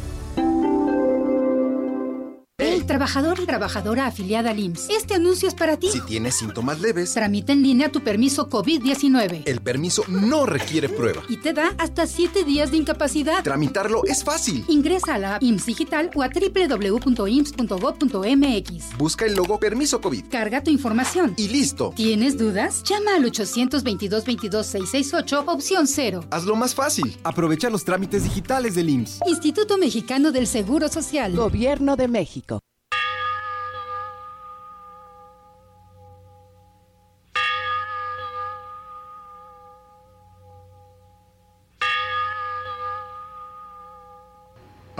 trabajador 2.91 3.39
y 3.39 3.45
trabajadora 3.45 4.05
afiliada 4.05 4.51
al 4.51 4.59
IMSS. 4.59 4.89
Este 4.89 5.13
anuncio 5.13 5.47
es 5.47 5.55
para 5.55 5.77
ti. 5.77 5.89
Si 5.89 6.01
tienes 6.01 6.35
síntomas 6.35 6.81
leves, 6.81 7.13
tramita 7.13 7.53
en 7.53 7.63
línea 7.63 7.89
tu 7.89 8.03
permiso 8.03 8.49
COVID-19. 8.49 9.43
El 9.45 9.61
permiso 9.61 10.03
no 10.09 10.45
requiere 10.45 10.89
prueba. 10.89 11.23
Y 11.29 11.37
te 11.37 11.53
da 11.53 11.73
hasta 11.77 12.05
7 12.05 12.43
días 12.43 12.71
de 12.71 12.77
incapacidad. 12.77 13.43
Tramitarlo 13.43 14.03
es 14.03 14.25
fácil. 14.25 14.65
Ingresa 14.67 15.15
a 15.15 15.19
la 15.19 15.37
IMSS 15.39 15.67
Digital 15.67 16.11
o 16.15 16.21
a 16.21 16.27
www.ims.gov.mx. 16.27 18.97
Busca 18.97 19.25
el 19.25 19.35
logo 19.35 19.57
Permiso 19.57 20.01
COVID. 20.01 20.25
Carga 20.29 20.61
tu 20.61 20.69
información. 20.69 21.33
Y 21.37 21.47
listo. 21.47 21.93
¿Tienes 21.95 22.37
dudas? 22.37 22.83
Llama 22.83 23.15
al 23.15 23.23
822-22-668, 23.23 25.45
opción 25.47 25.87
0. 25.87 26.25
Hazlo 26.29 26.57
más 26.57 26.75
fácil. 26.75 27.17
Aprovecha 27.23 27.69
los 27.69 27.85
trámites 27.85 28.25
digitales 28.25 28.75
del 28.75 28.89
IMSS. 28.89 29.21
Instituto 29.27 29.77
Mexicano 29.77 30.33
del 30.33 30.45
Seguro 30.45 30.89
Social. 30.89 31.33
Gobierno 31.33 31.95
de 31.95 32.09
México. 32.09 32.59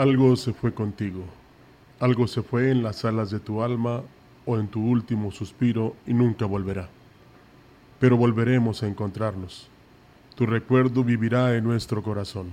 Algo 0.01 0.35
se 0.35 0.51
fue 0.51 0.73
contigo, 0.73 1.25
algo 1.99 2.25
se 2.25 2.41
fue 2.41 2.71
en 2.71 2.81
las 2.81 3.05
alas 3.05 3.29
de 3.29 3.39
tu 3.39 3.61
alma 3.61 4.01
o 4.47 4.57
en 4.57 4.67
tu 4.67 4.83
último 4.83 5.31
suspiro 5.31 5.95
y 6.07 6.15
nunca 6.15 6.47
volverá. 6.47 6.89
Pero 7.99 8.17
volveremos 8.17 8.81
a 8.81 8.87
encontrarnos. 8.87 9.67
Tu 10.33 10.47
recuerdo 10.47 11.03
vivirá 11.03 11.55
en 11.55 11.65
nuestro 11.65 12.01
corazón. 12.01 12.47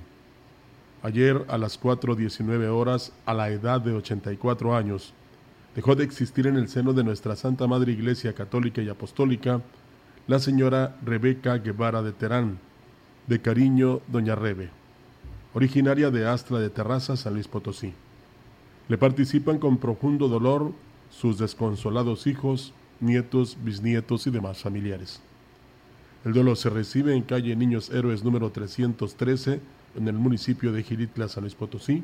Ayer 1.02 1.42
a 1.48 1.56
las 1.56 1.80
4.19 1.80 2.66
horas, 2.66 3.14
a 3.24 3.32
la 3.32 3.48
edad 3.48 3.80
de 3.80 3.94
84 3.94 4.76
años, 4.76 5.14
dejó 5.74 5.94
de 5.94 6.04
existir 6.04 6.48
en 6.48 6.56
el 6.56 6.68
seno 6.68 6.92
de 6.92 7.02
nuestra 7.02 7.34
Santa 7.34 7.66
Madre 7.66 7.92
Iglesia 7.92 8.34
Católica 8.34 8.82
y 8.82 8.90
Apostólica 8.90 9.62
la 10.26 10.38
señora 10.38 10.98
Rebeca 11.02 11.56
Guevara 11.56 12.02
de 12.02 12.12
Terán, 12.12 12.58
de 13.26 13.40
cariño 13.40 14.02
Doña 14.06 14.34
Rebe, 14.34 14.68
originaria 15.54 16.10
de 16.10 16.28
Astra 16.28 16.58
de 16.58 16.70
Terraza, 16.70 17.16
San 17.16 17.34
Luis 17.34 17.48
Potosí. 17.48 17.92
Le 18.88 18.98
participan 18.98 19.58
con 19.58 19.78
profundo 19.78 20.28
dolor 20.28 20.72
sus 21.10 21.38
desconsolados 21.38 22.26
hijos, 22.26 22.72
nietos, 23.00 23.56
bisnietos 23.62 24.26
y 24.26 24.30
demás 24.30 24.62
familiares. 24.62 25.20
El 26.24 26.32
dolor 26.32 26.56
se 26.56 26.70
recibe 26.70 27.14
en 27.14 27.22
calle 27.22 27.54
Niños 27.56 27.90
Héroes 27.90 28.24
número 28.24 28.50
313 28.50 29.60
en 29.96 30.08
el 30.08 30.14
municipio 30.14 30.72
de 30.72 30.82
Giritla, 30.82 31.28
San 31.28 31.44
Luis 31.44 31.54
Potosí, 31.54 32.02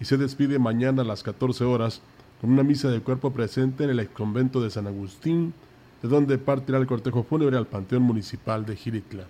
y 0.00 0.04
se 0.04 0.16
despide 0.16 0.58
mañana 0.58 1.02
a 1.02 1.04
las 1.04 1.22
14 1.22 1.64
horas 1.64 2.00
con 2.40 2.52
una 2.52 2.62
misa 2.62 2.88
de 2.90 3.00
cuerpo 3.00 3.32
presente 3.32 3.84
en 3.84 3.90
el 3.90 4.08
convento 4.08 4.60
de 4.60 4.70
San 4.70 4.86
Agustín, 4.86 5.54
de 6.02 6.08
donde 6.08 6.38
partirá 6.38 6.78
el 6.78 6.86
cortejo 6.86 7.24
fúnebre 7.24 7.56
al 7.56 7.66
Panteón 7.66 8.02
Municipal 8.02 8.64
de 8.64 8.76
Giritla. 8.76 9.24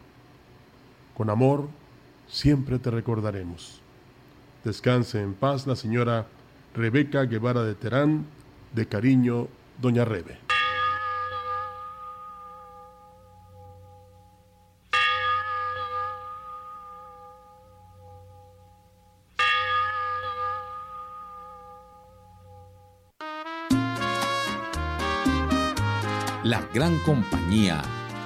Con 1.17 1.31
amor, 1.31 1.69
siempre 2.29 2.79
te 2.79 2.91
recordaremos. 2.91 3.81
Descanse 4.65 5.23
en 5.23 5.35
paz 5.35 5.67
la 5.67 5.77
señora 5.77 6.27
Rebeca 6.75 7.25
Guevara 7.25 7.63
de 7.63 7.75
Terán, 7.75 8.27
de 8.75 8.87
cariño, 8.87 9.49
Doña 9.81 10.05
Rebe. 10.05 10.39
La 26.45 26.63
gran 26.73 26.99
compañía 27.01 27.83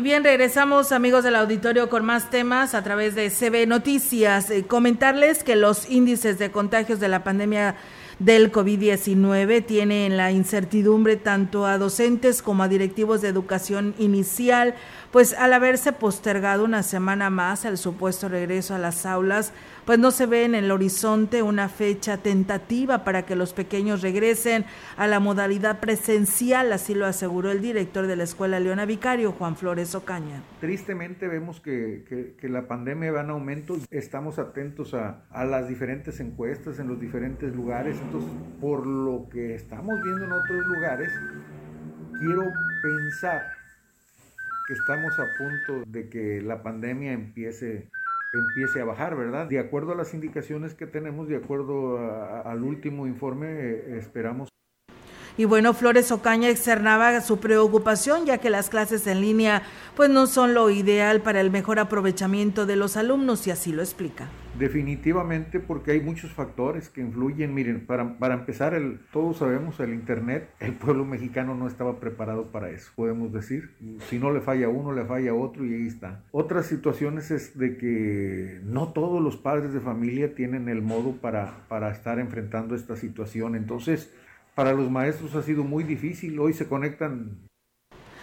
Y 0.00 0.02
bien, 0.02 0.24
regresamos 0.24 0.92
amigos 0.92 1.24
del 1.24 1.36
auditorio 1.36 1.90
con 1.90 2.06
más 2.06 2.30
temas 2.30 2.72
a 2.72 2.82
través 2.82 3.14
de 3.14 3.28
CB 3.28 3.66
Noticias. 3.68 4.48
Eh, 4.48 4.64
comentarles 4.66 5.44
que 5.44 5.56
los 5.56 5.90
índices 5.90 6.38
de 6.38 6.50
contagios 6.50 7.00
de 7.00 7.08
la 7.08 7.22
pandemia 7.22 7.76
del 8.18 8.50
COVID-19 8.50 9.66
tienen 9.66 10.16
la 10.16 10.32
incertidumbre 10.32 11.16
tanto 11.16 11.66
a 11.66 11.76
docentes 11.76 12.40
como 12.40 12.62
a 12.62 12.68
directivos 12.68 13.20
de 13.20 13.28
educación 13.28 13.94
inicial, 13.98 14.74
pues 15.10 15.34
al 15.34 15.52
haberse 15.52 15.92
postergado 15.92 16.64
una 16.64 16.82
semana 16.82 17.30
más 17.30 17.64
el 17.64 17.78
supuesto 17.78 18.28
regreso 18.28 18.74
a 18.74 18.78
las 18.78 19.06
aulas, 19.06 19.52
pues 19.84 19.98
no 19.98 20.12
se 20.12 20.26
ve 20.26 20.44
en 20.44 20.54
el 20.54 20.70
horizonte 20.70 21.42
una 21.42 21.68
fecha 21.68 22.18
tentativa 22.18 23.02
para 23.02 23.26
que 23.26 23.34
los 23.34 23.52
pequeños 23.52 24.02
regresen 24.02 24.64
a 24.96 25.08
la 25.08 25.18
modalidad 25.18 25.80
presencial, 25.80 26.72
así 26.72 26.94
lo 26.94 27.06
aseguró 27.06 27.50
el 27.50 27.60
director 27.60 28.06
de 28.06 28.14
la 28.14 28.22
Escuela 28.22 28.60
Leona 28.60 28.84
Vicario, 28.84 29.32
Juan 29.32 29.56
Flores 29.56 29.94
Ocaña. 29.96 30.42
Tristemente 30.60 31.26
vemos 31.26 31.60
que, 31.60 32.04
que- 32.38 32.48
la 32.48 32.66
pandemia 32.68 33.10
va 33.12 33.20
en 33.22 33.30
aumento. 33.30 33.76
Estamos 33.90 34.38
atentos 34.38 34.92
a, 34.94 35.22
a 35.30 35.44
las 35.44 35.68
diferentes 35.68 36.20
encuestas 36.20 36.78
en 36.78 36.88
los 36.88 37.00
diferentes 37.00 37.54
lugares. 37.54 37.96
Entonces, 38.00 38.30
por 38.60 38.86
lo 38.86 39.28
que 39.30 39.54
estamos 39.54 40.00
viendo 40.02 40.24
en 40.24 40.32
otros 40.32 40.66
lugares, 40.66 41.12
quiero 42.18 42.42
pensar 42.82 43.59
estamos 44.70 45.12
a 45.18 45.26
punto 45.38 45.84
de 45.90 46.08
que 46.08 46.40
la 46.42 46.62
pandemia 46.62 47.12
empiece 47.12 47.88
empiece 48.32 48.80
a 48.80 48.84
bajar, 48.84 49.16
¿verdad? 49.16 49.48
De 49.48 49.58
acuerdo 49.58 49.90
a 49.90 49.96
las 49.96 50.14
indicaciones 50.14 50.74
que 50.74 50.86
tenemos, 50.86 51.26
de 51.26 51.34
acuerdo 51.36 51.98
a- 51.98 52.42
al 52.42 52.62
último 52.62 53.08
informe, 53.08 53.46
eh, 53.48 53.98
esperamos 53.98 54.48
Y 55.36 55.46
bueno, 55.46 55.72
Flores 55.74 56.12
Ocaña 56.12 56.48
externaba 56.48 57.20
su 57.22 57.40
preocupación 57.40 58.26
ya 58.26 58.38
que 58.38 58.50
las 58.50 58.68
clases 58.68 59.06
en 59.06 59.20
línea 59.20 59.62
pues 59.96 60.10
no 60.10 60.26
son 60.26 60.54
lo 60.54 60.70
ideal 60.70 61.22
para 61.22 61.40
el 61.40 61.50
mejor 61.50 61.78
aprovechamiento 61.80 62.66
de 62.66 62.76
los 62.76 62.96
alumnos 62.96 63.46
y 63.46 63.50
así 63.50 63.72
lo 63.72 63.82
explica. 63.82 64.28
Definitivamente 64.60 65.58
porque 65.58 65.92
hay 65.92 66.02
muchos 66.02 66.32
factores 66.32 66.90
que 66.90 67.00
influyen. 67.00 67.54
Miren, 67.54 67.86
para, 67.86 68.18
para 68.18 68.34
empezar, 68.34 68.74
el, 68.74 69.00
todos 69.10 69.38
sabemos 69.38 69.80
el 69.80 69.94
Internet, 69.94 70.50
el 70.60 70.74
pueblo 70.74 71.06
mexicano 71.06 71.54
no 71.54 71.66
estaba 71.66 71.98
preparado 71.98 72.52
para 72.52 72.68
eso, 72.68 72.92
podemos 72.94 73.32
decir. 73.32 73.70
Si 74.10 74.18
no 74.18 74.30
le 74.30 74.42
falla 74.42 74.68
uno, 74.68 74.92
le 74.92 75.06
falla 75.06 75.32
otro 75.32 75.64
y 75.64 75.72
ahí 75.72 75.86
está. 75.86 76.24
Otras 76.30 76.66
situaciones 76.66 77.30
es 77.30 77.56
de 77.58 77.78
que 77.78 78.60
no 78.62 78.92
todos 78.92 79.22
los 79.22 79.38
padres 79.38 79.72
de 79.72 79.80
familia 79.80 80.34
tienen 80.34 80.68
el 80.68 80.82
modo 80.82 81.12
para, 81.12 81.66
para 81.68 81.90
estar 81.90 82.18
enfrentando 82.18 82.74
esta 82.74 82.96
situación. 82.96 83.54
Entonces, 83.54 84.12
para 84.54 84.74
los 84.74 84.90
maestros 84.90 85.34
ha 85.36 85.42
sido 85.42 85.64
muy 85.64 85.84
difícil. 85.84 86.38
Hoy 86.38 86.52
se 86.52 86.68
conectan 86.68 87.49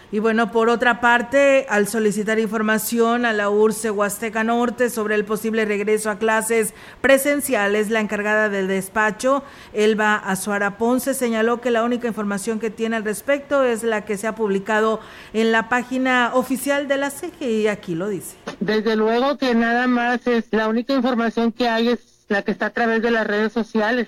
Y 0.09 0.19
bueno, 0.19 0.51
por 0.53 0.69
otra 0.69 1.01
parte, 1.01 1.65
al 1.69 1.87
solicitar 1.87 2.39
información 2.39 3.25
a 3.25 3.33
la 3.33 3.49
URCE 3.49 3.91
Huasteca 3.91 4.43
Norte 4.45 4.89
sobre 4.89 5.15
el 5.15 5.25
posible 5.25 5.65
regreso 5.65 6.09
a 6.09 6.17
clases 6.17 6.73
presenciales, 7.01 7.89
la 7.89 7.99
encargada 7.99 8.47
del 8.47 8.69
despacho, 8.69 9.43
Elba 9.73 10.15
Azuara 10.15 10.77
Ponce, 10.77 11.13
señaló 11.13 11.59
que 11.59 11.71
la 11.71 11.83
única 11.83 12.07
información 12.07 12.59
que 12.59 12.69
tiene 12.69 12.95
al 12.95 13.03
respecto 13.03 13.63
es 13.63 13.83
la 13.83 14.05
que 14.05 14.17
se 14.17 14.27
ha 14.27 14.35
publicado 14.35 15.01
en 15.33 15.51
la 15.51 15.67
página 15.67 16.31
oficial 16.35 16.87
de 16.87 16.97
la 16.97 17.11
CGE 17.11 17.51
y 17.51 17.67
aquí 17.67 17.93
lo 17.93 18.07
dice. 18.07 18.37
Desde 18.61 18.95
luego 18.95 19.37
que 19.37 19.55
nada 19.55 19.87
más 19.87 20.25
es 20.25 20.45
la 20.51 20.69
única 20.69 20.93
información 20.93 21.51
que 21.51 21.67
hay 21.67 21.89
es 21.89 22.25
la 22.29 22.43
que 22.43 22.51
está 22.51 22.67
a 22.67 22.73
través 22.73 23.01
de 23.01 23.11
las 23.11 23.27
redes 23.27 23.51
sociales. 23.51 24.07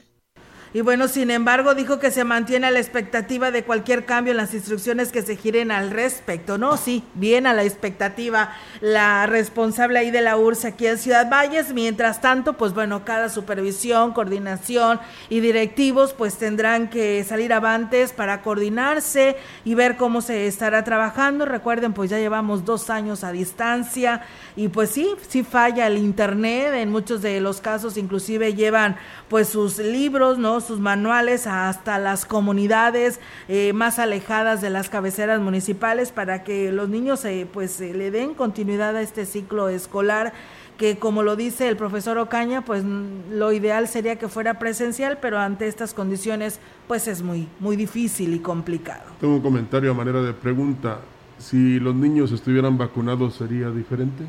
Y 0.72 0.82
bueno, 0.82 1.08
sin 1.08 1.32
embargo, 1.32 1.74
dijo 1.74 1.98
que 1.98 2.12
se 2.12 2.24
mantiene 2.24 2.68
a 2.68 2.72
la 2.72 2.80
expectativa 2.80 3.50
de 3.50 3.64
cualquier 3.64 4.06
cambio 4.06 4.32
en 4.32 4.38
las 4.38 4.54
instrucciones 4.54 5.12
que 5.12 5.24
se 5.24 5.36
giren 5.36 5.72
al 5.72 5.90
respecto. 5.90 6.60
No, 6.60 6.78
sí, 6.78 7.04
bien 7.16 7.48
a 7.48 7.56
la 7.56 7.64
expectativa 7.64 8.54
la 8.80 9.26
responsable 9.26 9.98
ahí 9.98 10.12
de 10.12 10.22
la 10.22 10.38
URSS 10.38 10.66
aquí 10.66 10.86
en 10.86 11.00
Ciudad 11.00 11.28
Valles. 11.28 11.74
Mientras 11.74 12.22
tanto, 12.22 12.54
pues 12.54 12.76
bueno, 12.76 13.04
cada 13.04 13.30
supervisión, 13.30 14.14
coordinación 14.14 15.00
y 15.30 15.40
directivos 15.40 16.14
pues 16.14 16.38
tendrán 16.38 16.90
que 16.90 17.24
salir 17.24 17.52
avantes 17.52 18.14
para 18.14 18.44
coordinarse 18.44 19.38
y 19.66 19.74
ver 19.74 19.98
cómo 19.98 20.22
se 20.22 20.46
estará 20.46 20.84
trabajando. 20.84 21.46
Recuerden, 21.46 21.94
pues 21.94 22.12
ya 22.12 22.20
llevamos 22.20 22.64
dos 22.64 22.92
años 22.92 23.24
a 23.24 23.32
distancia 23.32 24.22
y 24.56 24.68
pues 24.68 24.92
sí, 24.92 25.10
sí 25.28 25.44
falla 25.44 25.88
el 25.88 25.98
internet. 25.98 26.76
En 26.76 26.92
muchos 26.92 27.24
de 27.24 27.42
los 27.42 27.60
casos 27.60 27.98
inclusive 27.98 28.54
llevan 28.54 28.98
pues 29.30 29.50
sus 29.50 29.80
libros, 29.80 30.38
¿no? 30.38 30.59
Sus 30.62 30.80
manuales 30.80 31.48
hasta 31.48 31.98
las 31.98 32.26
comunidades 32.26 33.20
eh, 33.48 33.74
más 33.74 34.00
alejadas 34.00 34.62
de 34.62 34.70
las 34.70 34.90
cabeceras 34.90 35.42
municipales 35.42 36.12
para 36.12 36.44
que 36.44 36.72
los 36.72 36.90
niños 36.90 37.24
eh, 37.26 37.48
pues 37.52 37.80
eh, 37.82 37.94
le 37.94 38.12
den 38.12 38.34
continuidad 38.34 38.96
a 38.96 39.02
este 39.02 39.26
ciclo 39.26 39.70
escolar 39.70 40.34
que 40.78 40.98
como 40.98 41.24
lo 41.24 41.36
dice 41.36 41.68
el 41.68 41.76
profesor 41.76 42.18
Ocaña, 42.18 42.64
pues 42.64 42.86
lo 42.86 43.52
ideal 43.52 43.90
sería 43.90 44.16
que 44.16 44.30
fuera 44.30 44.60
presencial, 44.60 45.18
pero 45.22 45.38
ante 45.38 45.68
estas 45.68 45.94
condiciones 45.94 46.60
pues 46.88 47.08
es 47.10 47.22
muy 47.22 47.50
muy 47.60 47.76
difícil 47.76 48.34
y 48.34 48.40
complicado. 48.40 49.04
Tengo 49.20 49.36
un 49.36 49.42
comentario 49.42 49.92
a 49.92 49.94
manera 49.94 50.22
de 50.22 50.34
pregunta. 50.34 51.00
si 51.38 51.80
los 51.80 51.96
niños 51.96 52.32
estuvieran 52.32 52.78
vacunados 52.78 53.36
sería 53.36 53.70
diferente? 53.72 54.26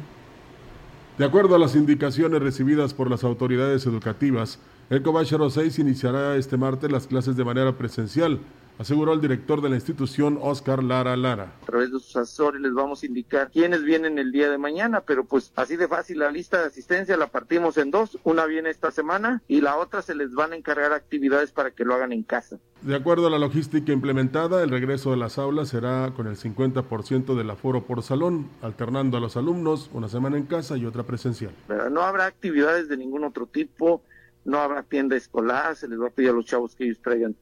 De 1.20 1.26
acuerdo 1.26 1.54
a 1.54 1.58
las 1.58 1.74
indicaciones 1.74 2.40
recibidas 2.40 2.94
por 2.94 3.10
las 3.10 3.24
autoridades 3.24 3.84
educativas, 3.84 4.58
el 4.90 5.02
Cobachero 5.02 5.48
6 5.48 5.78
iniciará 5.78 6.34
este 6.34 6.56
martes 6.56 6.90
las 6.90 7.06
clases 7.06 7.36
de 7.36 7.44
manera 7.44 7.78
presencial, 7.78 8.40
aseguró 8.76 9.12
el 9.12 9.20
director 9.20 9.62
de 9.62 9.68
la 9.68 9.76
institución, 9.76 10.36
Oscar 10.42 10.82
Lara 10.82 11.16
Lara. 11.16 11.52
A 11.62 11.66
través 11.66 11.92
de 11.92 12.00
sus 12.00 12.16
asesores 12.16 12.60
les 12.60 12.74
vamos 12.74 13.04
a 13.04 13.06
indicar 13.06 13.52
quiénes 13.52 13.84
vienen 13.84 14.18
el 14.18 14.32
día 14.32 14.50
de 14.50 14.58
mañana, 14.58 15.02
pero 15.02 15.24
pues 15.24 15.52
así 15.54 15.76
de 15.76 15.86
fácil 15.86 16.18
la 16.18 16.32
lista 16.32 16.58
de 16.58 16.66
asistencia 16.66 17.16
la 17.16 17.28
partimos 17.28 17.76
en 17.76 17.92
dos, 17.92 18.18
una 18.24 18.46
viene 18.46 18.70
esta 18.70 18.90
semana 18.90 19.40
y 19.46 19.60
la 19.60 19.76
otra 19.76 20.02
se 20.02 20.16
les 20.16 20.34
van 20.34 20.54
a 20.54 20.56
encargar 20.56 20.92
actividades 20.92 21.52
para 21.52 21.70
que 21.70 21.84
lo 21.84 21.94
hagan 21.94 22.12
en 22.12 22.24
casa. 22.24 22.58
De 22.82 22.96
acuerdo 22.96 23.28
a 23.28 23.30
la 23.30 23.38
logística 23.38 23.92
implementada, 23.92 24.60
el 24.60 24.70
regreso 24.70 25.12
de 25.12 25.18
las 25.18 25.38
aulas 25.38 25.68
será 25.68 26.14
con 26.16 26.26
el 26.26 26.36
50% 26.36 27.36
del 27.36 27.50
aforo 27.50 27.84
por 27.84 28.02
salón, 28.02 28.48
alternando 28.60 29.18
a 29.18 29.20
los 29.20 29.36
alumnos 29.36 29.88
una 29.92 30.08
semana 30.08 30.36
en 30.36 30.46
casa 30.46 30.76
y 30.76 30.84
otra 30.84 31.04
presencial. 31.04 31.52
Pero 31.68 31.90
no 31.90 32.00
habrá 32.00 32.26
actividades 32.26 32.88
de 32.88 32.96
ningún 32.96 33.22
otro 33.22 33.46
tipo, 33.46 34.02
no 34.44 34.58
habrá 34.58 34.82
tienda 34.82 35.16
escolar, 35.16 35.76
se 35.76 35.88
les 35.88 36.00
va 36.00 36.08
a 36.08 36.10
pedir 36.10 36.30
a 36.30 36.32
los 36.32 36.44
chavos 36.44 36.74
que 36.74 36.84
ellos 36.84 37.00
traigan 37.02 37.36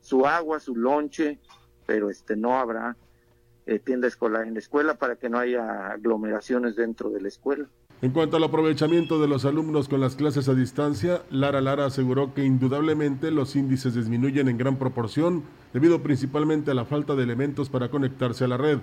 su 0.00 0.26
agua, 0.26 0.60
su 0.60 0.76
lonche, 0.76 1.38
pero 1.86 2.10
este 2.10 2.36
no 2.36 2.58
habrá 2.58 2.96
eh, 3.66 3.78
tienda 3.78 4.06
escolar 4.06 4.46
en 4.46 4.54
la 4.54 4.60
escuela 4.60 4.94
para 4.94 5.16
que 5.16 5.28
no 5.28 5.38
haya 5.38 5.88
aglomeraciones 5.88 6.76
dentro 6.76 7.10
de 7.10 7.20
la 7.20 7.28
escuela. 7.28 7.66
En 8.02 8.10
cuanto 8.10 8.36
al 8.36 8.44
aprovechamiento 8.44 9.20
de 9.20 9.26
los 9.26 9.46
alumnos 9.46 9.88
con 9.88 10.00
las 10.00 10.16
clases 10.16 10.48
a 10.48 10.54
distancia, 10.54 11.22
Lara 11.30 11.62
Lara 11.62 11.86
aseguró 11.86 12.34
que 12.34 12.44
indudablemente 12.44 13.30
los 13.30 13.56
índices 13.56 13.94
disminuyen 13.94 14.48
en 14.48 14.58
gran 14.58 14.76
proporción 14.76 15.44
debido 15.72 16.02
principalmente 16.02 16.70
a 16.70 16.74
la 16.74 16.84
falta 16.84 17.16
de 17.16 17.22
elementos 17.22 17.70
para 17.70 17.88
conectarse 17.88 18.44
a 18.44 18.48
la 18.48 18.58
red. 18.58 18.78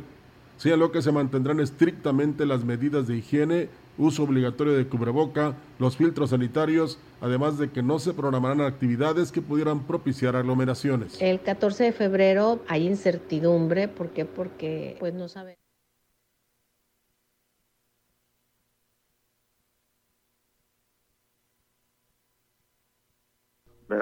Señaló 0.58 0.92
que 0.92 1.02
se 1.02 1.12
mantendrán 1.12 1.60
estrictamente 1.60 2.46
las 2.46 2.66
medidas 2.66 3.08
de 3.08 3.18
higiene, 3.18 3.70
uso 3.98 4.24
obligatorio 4.24 4.74
de 4.74 4.88
cubreboca, 4.88 5.56
los 5.80 5.98
filtros 5.98 6.32
sanitarios, 6.32 7.00
además 7.22 7.58
de 7.58 7.72
que 7.72 7.84
no 7.84 8.00
se 8.00 8.14
programarán 8.14 8.62
actividades 8.62 9.32
que 9.32 9.42
pudieran 9.42 9.86
propiciar 9.86 10.36
aglomeraciones. 10.36 11.22
El 11.22 11.42
14 11.42 11.86
de 11.86 11.92
febrero 11.92 12.64
hay 12.68 12.88
incertidumbre, 12.88 13.88
¿por 13.88 14.10
qué? 14.10 14.26
Porque 14.26 14.98
pues 15.00 15.14
no 15.14 15.28
sabe. 15.28 15.58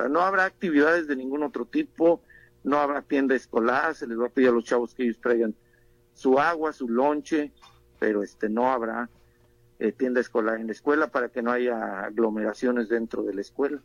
No 0.10 0.22
habrá 0.22 0.46
actividades 0.46 1.08
de 1.08 1.18
ningún 1.18 1.44
otro 1.44 1.66
tipo, 1.66 2.22
no 2.64 2.78
habrá 2.78 3.02
tienda 3.02 3.36
escolar, 3.36 3.94
se 3.94 4.08
les 4.08 4.18
va 4.18 4.28
a 4.28 4.30
pedir 4.30 4.50
a 4.50 4.52
los 4.54 4.64
chavos 4.64 4.94
que 4.94 5.04
ellos 5.04 5.20
traigan 5.20 5.54
su 6.14 6.40
agua, 6.40 6.72
su 6.72 6.88
lonche, 6.88 7.52
pero 8.00 8.24
este 8.24 8.48
no 8.48 8.72
habrá 8.72 9.10
eh, 9.82 9.92
tienda 9.92 10.22
escolar 10.22 10.60
en 10.60 10.68
la 10.68 10.74
escuela 10.74 11.08
para 11.08 11.30
que 11.30 11.42
no 11.42 11.52
haya 11.52 12.02
aglomeraciones 12.04 12.88
dentro 12.88 13.24
de 13.24 13.34
la 13.34 13.42
escuela. 13.42 13.82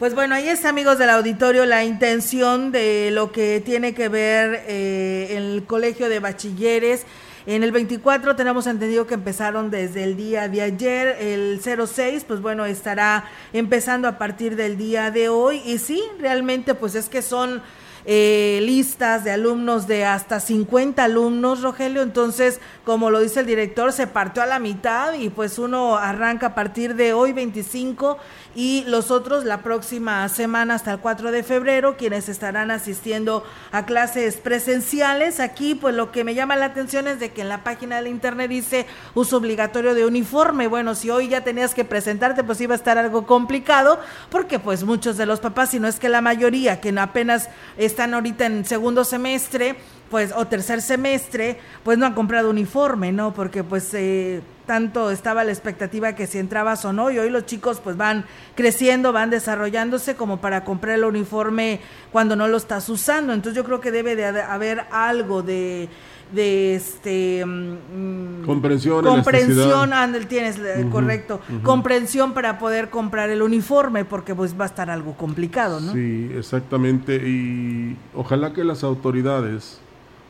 Pues 0.00 0.16
bueno, 0.16 0.34
ahí 0.34 0.48
está, 0.48 0.70
amigos 0.70 0.98
del 0.98 1.10
auditorio, 1.10 1.64
la 1.64 1.84
intención 1.84 2.72
de 2.72 3.10
lo 3.12 3.30
que 3.30 3.62
tiene 3.64 3.94
que 3.94 4.08
ver 4.08 4.64
eh, 4.66 5.36
el 5.36 5.64
Colegio 5.64 6.08
de 6.08 6.18
Bachilleres. 6.18 7.06
En 7.46 7.62
el 7.62 7.70
24 7.70 8.34
tenemos 8.34 8.66
entendido 8.66 9.06
que 9.06 9.14
empezaron 9.14 9.70
desde 9.70 10.02
el 10.02 10.16
día 10.16 10.48
de 10.48 10.62
ayer, 10.62 11.16
el 11.20 11.60
06, 11.62 12.24
pues 12.24 12.40
bueno, 12.40 12.66
estará 12.66 13.26
empezando 13.52 14.08
a 14.08 14.18
partir 14.18 14.56
del 14.56 14.76
día 14.76 15.12
de 15.12 15.28
hoy. 15.28 15.62
Y 15.64 15.78
sí, 15.78 16.02
realmente 16.18 16.74
pues 16.74 16.96
es 16.96 17.08
que 17.08 17.22
son 17.22 17.62
eh, 18.08 18.60
listas 18.62 19.24
de 19.24 19.32
alumnos 19.32 19.88
de 19.88 20.04
hasta 20.04 20.38
50 20.38 21.02
alumnos, 21.02 21.62
Rogelio. 21.62 22.02
Entonces, 22.02 22.60
como 22.84 23.10
lo 23.10 23.18
dice 23.18 23.40
el 23.40 23.46
director, 23.46 23.92
se 23.92 24.06
partió 24.06 24.44
a 24.44 24.46
la 24.46 24.60
mitad 24.60 25.14
y 25.14 25.28
pues 25.28 25.58
uno 25.58 25.96
arranca 25.96 26.48
a 26.48 26.54
partir 26.54 26.94
de 26.94 27.12
hoy 27.12 27.32
25 27.32 28.16
y 28.54 28.84
los 28.86 29.10
otros 29.10 29.44
la 29.44 29.62
próxima 29.62 30.26
semana 30.28 30.74
hasta 30.74 30.92
el 30.92 31.00
4 31.00 31.30
de 31.30 31.42
febrero, 31.42 31.96
quienes 31.96 32.28
estarán 32.28 32.70
asistiendo 32.70 33.44
a 33.72 33.84
clases 33.84 34.36
presenciales. 34.36 35.40
Aquí, 35.40 35.74
pues 35.74 35.94
lo 35.94 36.12
que 36.12 36.24
me 36.24 36.34
llama 36.34 36.56
la 36.56 36.66
atención 36.66 37.08
es 37.08 37.20
de 37.20 37.32
que 37.32 37.42
en 37.42 37.48
la 37.48 37.64
página 37.64 37.96
del 37.96 38.06
internet 38.06 38.48
dice 38.48 38.86
uso 39.14 39.36
obligatorio 39.36 39.94
de 39.94 40.06
uniforme. 40.06 40.68
Bueno, 40.68 40.94
si 40.94 41.10
hoy 41.10 41.28
ya 41.28 41.42
tenías 41.42 41.74
que 41.74 41.84
presentarte, 41.84 42.44
pues 42.44 42.60
iba 42.60 42.74
a 42.74 42.78
estar 42.78 42.98
algo 42.98 43.26
complicado, 43.26 44.00
porque 44.30 44.58
pues 44.58 44.84
muchos 44.84 45.16
de 45.16 45.26
los 45.26 45.40
papás, 45.40 45.70
si 45.70 45.80
no 45.80 45.88
es 45.88 45.98
que 45.98 46.08
la 46.08 46.20
mayoría, 46.20 46.80
que 46.80 46.96
apenas 46.98 47.50
están 47.96 48.12
ahorita 48.12 48.44
en 48.44 48.66
segundo 48.66 49.04
semestre, 49.04 49.74
pues 50.10 50.30
o 50.36 50.46
tercer 50.46 50.82
semestre, 50.82 51.58
pues 51.82 51.96
no 51.96 52.04
han 52.04 52.12
comprado 52.12 52.50
uniforme, 52.50 53.10
¿no? 53.10 53.32
Porque 53.32 53.64
pues 53.64 53.88
eh, 53.94 54.42
tanto 54.66 55.10
estaba 55.10 55.44
la 55.44 55.50
expectativa 55.50 56.14
que 56.14 56.26
si 56.26 56.36
entrabas 56.36 56.84
o 56.84 56.92
no, 56.92 57.10
y 57.10 57.18
hoy 57.18 57.30
los 57.30 57.46
chicos 57.46 57.80
pues 57.82 57.96
van 57.96 58.26
creciendo, 58.54 59.14
van 59.14 59.30
desarrollándose 59.30 60.14
como 60.14 60.42
para 60.42 60.62
comprar 60.62 60.96
el 60.96 61.04
uniforme 61.04 61.80
cuando 62.12 62.36
no 62.36 62.48
lo 62.48 62.58
estás 62.58 62.86
usando. 62.90 63.32
Entonces 63.32 63.56
yo 63.56 63.64
creo 63.64 63.80
que 63.80 63.90
debe 63.90 64.14
de 64.14 64.26
haber 64.26 64.84
algo 64.90 65.42
de 65.42 65.88
de 66.32 66.74
este 66.74 67.44
mm, 67.46 68.44
comprensión 68.44 69.04
comprensión 69.04 69.92
Andel 69.92 70.26
tienes 70.26 70.58
eh, 70.58 70.86
correcto 70.90 71.40
comprensión 71.62 72.34
para 72.34 72.58
poder 72.58 72.90
comprar 72.90 73.30
el 73.30 73.42
uniforme 73.42 74.04
porque 74.04 74.34
pues 74.34 74.58
va 74.58 74.64
a 74.64 74.68
estar 74.68 74.90
algo 74.90 75.16
complicado 75.16 75.80
no 75.80 75.92
sí 75.92 76.30
exactamente 76.36 77.16
y 77.16 77.96
ojalá 78.14 78.52
que 78.52 78.64
las 78.64 78.82
autoridades 78.82 79.80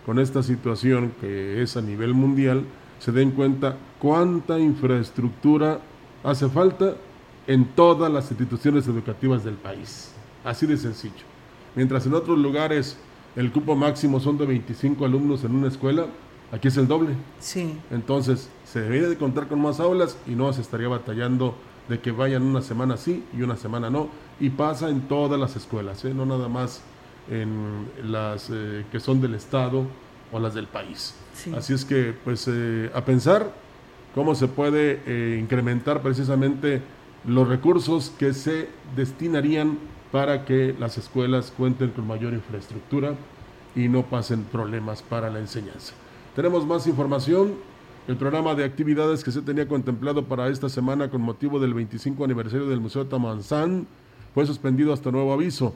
con 0.06 0.20
esta 0.20 0.40
situación 0.44 1.12
que 1.20 1.60
es 1.60 1.76
a 1.76 1.82
nivel 1.82 2.14
mundial, 2.14 2.64
se 3.00 3.10
den 3.10 3.32
cuenta 3.32 3.76
cuánta 3.98 4.56
infraestructura 4.56 5.80
hace 6.22 6.48
falta 6.48 6.94
en 7.48 7.64
todas 7.74 8.10
las 8.10 8.30
instituciones 8.30 8.86
educativas 8.86 9.42
del 9.42 9.56
país. 9.56 10.12
Así 10.44 10.64
de 10.64 10.76
sencillo. 10.76 11.24
Mientras 11.74 12.06
en 12.06 12.14
otros 12.14 12.38
lugares 12.38 12.96
el 13.36 13.52
cupo 13.52 13.76
máximo 13.76 14.18
son 14.18 14.38
de 14.38 14.46
25 14.46 15.04
alumnos 15.04 15.44
en 15.44 15.54
una 15.54 15.68
escuela, 15.68 16.06
aquí 16.50 16.68
es 16.68 16.76
el 16.78 16.88
doble. 16.88 17.14
Sí. 17.38 17.78
Entonces, 17.90 18.48
se 18.64 18.80
debería 18.80 19.08
de 19.08 19.16
contar 19.16 19.46
con 19.46 19.60
más 19.60 19.78
aulas 19.78 20.16
y 20.26 20.30
no 20.30 20.52
se 20.52 20.62
estaría 20.62 20.88
batallando 20.88 21.54
de 21.88 22.00
que 22.00 22.10
vayan 22.10 22.42
una 22.42 22.62
semana 22.62 22.96
sí 22.96 23.24
y 23.36 23.42
una 23.42 23.56
semana 23.56 23.90
no. 23.90 24.08
Y 24.40 24.50
pasa 24.50 24.88
en 24.88 25.02
todas 25.02 25.38
las 25.38 25.54
escuelas, 25.54 26.04
¿eh? 26.04 26.14
no 26.14 26.24
nada 26.24 26.48
más 26.48 26.80
en 27.30 27.88
las 28.04 28.50
eh, 28.50 28.84
que 28.90 29.00
son 29.00 29.20
del 29.20 29.34
Estado 29.34 29.84
o 30.32 30.40
las 30.40 30.54
del 30.54 30.66
país. 30.66 31.14
Así 31.54 31.74
es 31.74 31.84
que, 31.84 32.14
pues, 32.24 32.48
eh, 32.48 32.90
a 32.94 33.04
pensar 33.04 33.52
cómo 34.14 34.34
se 34.34 34.48
puede 34.48 35.38
incrementar 35.38 36.00
precisamente 36.00 36.80
los 37.26 37.46
recursos 37.46 38.12
que 38.18 38.32
se 38.32 38.70
destinarían 38.96 39.78
para 40.16 40.46
que 40.46 40.74
las 40.80 40.96
escuelas 40.96 41.52
cuenten 41.54 41.90
con 41.90 42.06
mayor 42.06 42.32
infraestructura 42.32 43.14
y 43.74 43.86
no 43.86 44.02
pasen 44.02 44.44
problemas 44.44 45.02
para 45.02 45.28
la 45.28 45.40
enseñanza. 45.40 45.92
Tenemos 46.34 46.66
más 46.66 46.86
información. 46.86 47.52
El 48.08 48.16
programa 48.16 48.54
de 48.54 48.64
actividades 48.64 49.22
que 49.22 49.30
se 49.30 49.42
tenía 49.42 49.68
contemplado 49.68 50.24
para 50.24 50.48
esta 50.48 50.70
semana 50.70 51.10
con 51.10 51.20
motivo 51.20 51.60
del 51.60 51.74
25 51.74 52.24
aniversario 52.24 52.66
del 52.66 52.80
Museo 52.80 53.04
Tamanzán 53.04 53.86
fue 54.32 54.46
suspendido 54.46 54.94
hasta 54.94 55.10
nuevo 55.10 55.34
aviso. 55.34 55.74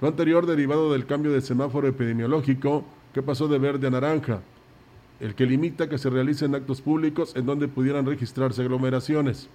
Lo 0.00 0.08
anterior 0.08 0.44
derivado 0.44 0.92
del 0.92 1.06
cambio 1.06 1.30
de 1.30 1.40
semáforo 1.40 1.86
epidemiológico 1.86 2.82
que 3.14 3.22
pasó 3.22 3.46
de 3.46 3.60
verde 3.60 3.86
a 3.86 3.90
naranja, 3.90 4.40
el 5.20 5.36
que 5.36 5.46
limita 5.46 5.88
que 5.88 5.98
se 5.98 6.10
realicen 6.10 6.56
actos 6.56 6.80
públicos 6.80 7.32
en 7.36 7.46
donde 7.46 7.68
pudieran 7.68 8.06
registrarse 8.06 8.60
aglomeraciones. 8.60 9.48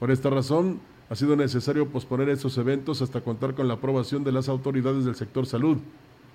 Por 0.00 0.10
esta 0.10 0.30
razón, 0.30 0.80
ha 1.12 1.14
sido 1.14 1.36
necesario 1.36 1.88
posponer 1.88 2.30
estos 2.30 2.56
eventos 2.56 3.02
hasta 3.02 3.20
contar 3.20 3.52
con 3.52 3.68
la 3.68 3.74
aprobación 3.74 4.24
de 4.24 4.32
las 4.32 4.48
autoridades 4.48 5.04
del 5.04 5.14
sector 5.14 5.44
salud 5.44 5.76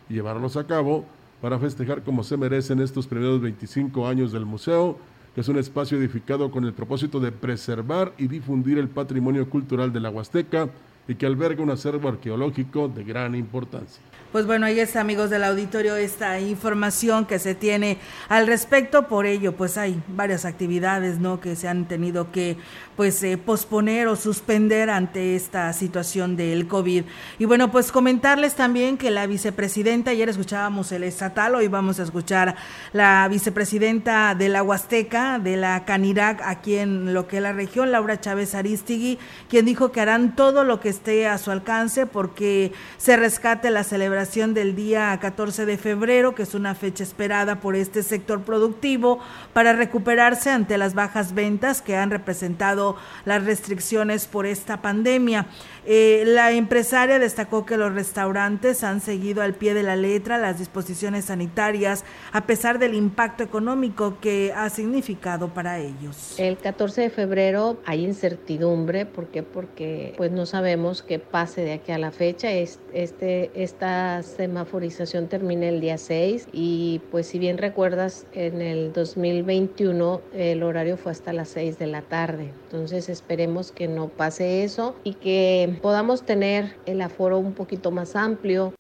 y 0.08 0.14
llevarlos 0.14 0.56
a 0.56 0.68
cabo 0.68 1.04
para 1.42 1.58
festejar 1.58 2.04
como 2.04 2.24
se 2.24 2.38
merecen 2.38 2.80
estos 2.80 3.08
primeros 3.08 3.42
25 3.42 4.08
años 4.08 4.32
del 4.32 4.46
museo, 4.46 5.00
que 5.34 5.42
es 5.42 5.48
un 5.48 5.58
espacio 5.58 5.98
edificado 5.98 6.52
con 6.52 6.64
el 6.64 6.74
propósito 6.74 7.20
de 7.20 7.32
preservar 7.32 8.14
y 8.20 8.28
difundir 8.28 8.78
el 8.78 8.88
patrimonio 8.88 9.50
cultural 9.50 9.92
de 9.92 10.00
la 10.00 10.12
Huasteca 10.12 10.70
y 11.08 11.16
que 11.16 11.26
alberga 11.26 11.64
un 11.64 11.72
acervo 11.72 12.10
arqueológico 12.10 12.88
de 12.88 13.04
gran 13.04 13.34
importancia. 13.34 14.04
Pues 14.32 14.46
bueno, 14.46 14.66
ahí 14.66 14.80
está, 14.80 15.00
amigos 15.00 15.30
del 15.30 15.46
auditorio, 15.46 15.96
esta 15.96 16.40
información 16.42 17.26
que 17.26 17.40
se 17.40 17.56
tiene 17.56 17.98
al 18.28 18.46
respecto. 18.46 19.08
Por 19.08 19.26
ello, 19.26 19.54
pues 19.54 19.78
hay 19.78 20.02
varias 20.10 20.44
actividades, 20.44 21.18
¿no? 21.18 21.40
Que 21.40 21.56
se 21.56 21.70
han 21.70 21.88
tenido 21.88 22.30
que, 22.34 22.58
pues, 22.98 23.22
eh, 23.24 23.38
posponer 23.38 24.08
o 24.08 24.16
suspender 24.16 24.90
ante 24.90 25.36
esta 25.36 25.72
situación 25.72 26.36
del 26.36 26.68
COVID. 26.68 27.04
Y 27.38 27.46
bueno, 27.46 27.72
pues 27.72 27.92
comentarles 27.92 28.56
también 28.56 28.98
que 28.98 29.12
la 29.12 29.28
vicepresidenta, 29.28 30.12
ayer 30.12 30.28
escuchábamos 30.28 30.92
el 30.92 31.04
estatal, 31.04 31.54
hoy 31.54 31.68
vamos 31.68 32.00
a 32.00 32.04
escuchar 32.04 32.56
la 32.94 33.28
vicepresidenta 33.30 34.34
de 34.34 34.50
la 34.50 34.64
Huasteca, 34.64 35.38
de 35.38 35.58
la 35.58 35.86
Canirac, 35.86 36.42
aquí 36.44 36.76
en 36.76 37.14
lo 37.14 37.28
que 37.28 37.38
es 37.38 37.44
la 37.44 37.54
región, 37.54 37.92
Laura 37.92 38.20
Chávez 38.20 38.56
Aristigui, 38.56 39.20
quien 39.48 39.66
dijo 39.66 39.92
que 39.92 40.02
harán 40.02 40.36
todo 40.36 40.64
lo 40.64 40.80
que 40.80 40.90
esté 40.90 41.28
a 41.28 41.38
su 41.38 41.52
alcance 41.52 42.08
porque 42.08 42.74
se 42.98 43.16
rescate 43.16 43.70
la 43.70 43.84
celebración 43.84 44.56
del 44.56 44.76
día 44.76 45.16
14 45.22 45.68
de 45.68 45.78
febrero, 45.78 46.34
que 46.34 46.44
es 46.44 46.56
una 46.56 46.74
fecha 46.74 47.04
esperada 47.04 47.60
por 47.60 47.76
este 47.76 48.02
sector 48.02 48.42
productivo 48.42 49.20
para 49.54 49.74
recuperarse 49.74 50.50
ante 50.50 50.80
las 50.80 50.96
bajas 50.96 51.36
ventas 51.36 51.84
que 51.84 51.96
han 51.96 52.10
representado 52.10 52.87
las 53.26 53.44
restricciones 53.44 54.26
por 54.28 54.46
esta 54.46 54.82
pandemia. 54.82 55.48
Eh, 55.90 56.24
la 56.26 56.52
empresaria 56.52 57.18
destacó 57.18 57.66
que 57.66 57.78
los 57.78 57.94
restaurantes 57.94 58.84
han 58.84 59.00
seguido 59.00 59.42
al 59.42 59.54
pie 59.54 59.74
de 59.74 59.84
la 59.84 59.96
letra 59.96 60.38
las 60.38 60.60
disposiciones 60.60 61.26
sanitarias 61.26 62.04
a 62.34 62.46
pesar 62.46 62.78
del 62.78 62.94
impacto 62.94 63.42
económico 63.42 64.18
que 64.20 64.52
ha 64.54 64.70
significado 64.70 65.54
para 65.54 65.80
ellos. 65.80 66.38
El 66.38 66.58
14 66.58 67.04
de 67.04 67.10
febrero 67.10 67.78
hay 67.86 68.04
incertidumbre, 68.04 69.06
¿por 69.06 69.28
qué? 69.28 69.44
Porque 69.44 70.14
pues 70.18 70.30
no 70.30 70.46
sabemos 70.46 71.04
qué 71.04 71.20
pase 71.20 71.62
de 71.62 71.72
aquí 71.72 71.94
a 71.94 71.98
la 71.98 72.12
fecha. 72.12 72.52
Este, 72.52 73.50
esta 73.56 74.24
semaforización 74.24 75.30
termina 75.30 75.70
el 75.70 75.80
día 75.80 75.98
6 75.98 76.50
y 76.52 77.00
pues 77.12 77.28
si 77.28 77.40
bien 77.40 77.58
recuerdas 77.58 78.26
en 78.34 78.62
el 78.62 78.92
2021 78.92 80.20
el 80.34 80.64
horario 80.64 80.98
fue 80.98 81.14
hasta 81.14 81.32
las 81.32 81.48
6 81.48 81.80
de 81.80 81.88
la 81.88 82.02
tarde. 82.02 82.52
Entonces 82.66 83.08
esperemos 83.08 83.72
que 83.72 83.88
no 83.88 84.10
pase 84.10 84.66
eso 84.66 84.94
y 85.06 85.14
que 85.14 85.77
podamos 85.78 86.24
tener 86.24 86.76
el 86.86 87.02
aforo 87.02 87.38
un 87.38 87.54
poquito 87.54 87.92
más 87.92 88.16
amplio. 88.16 88.74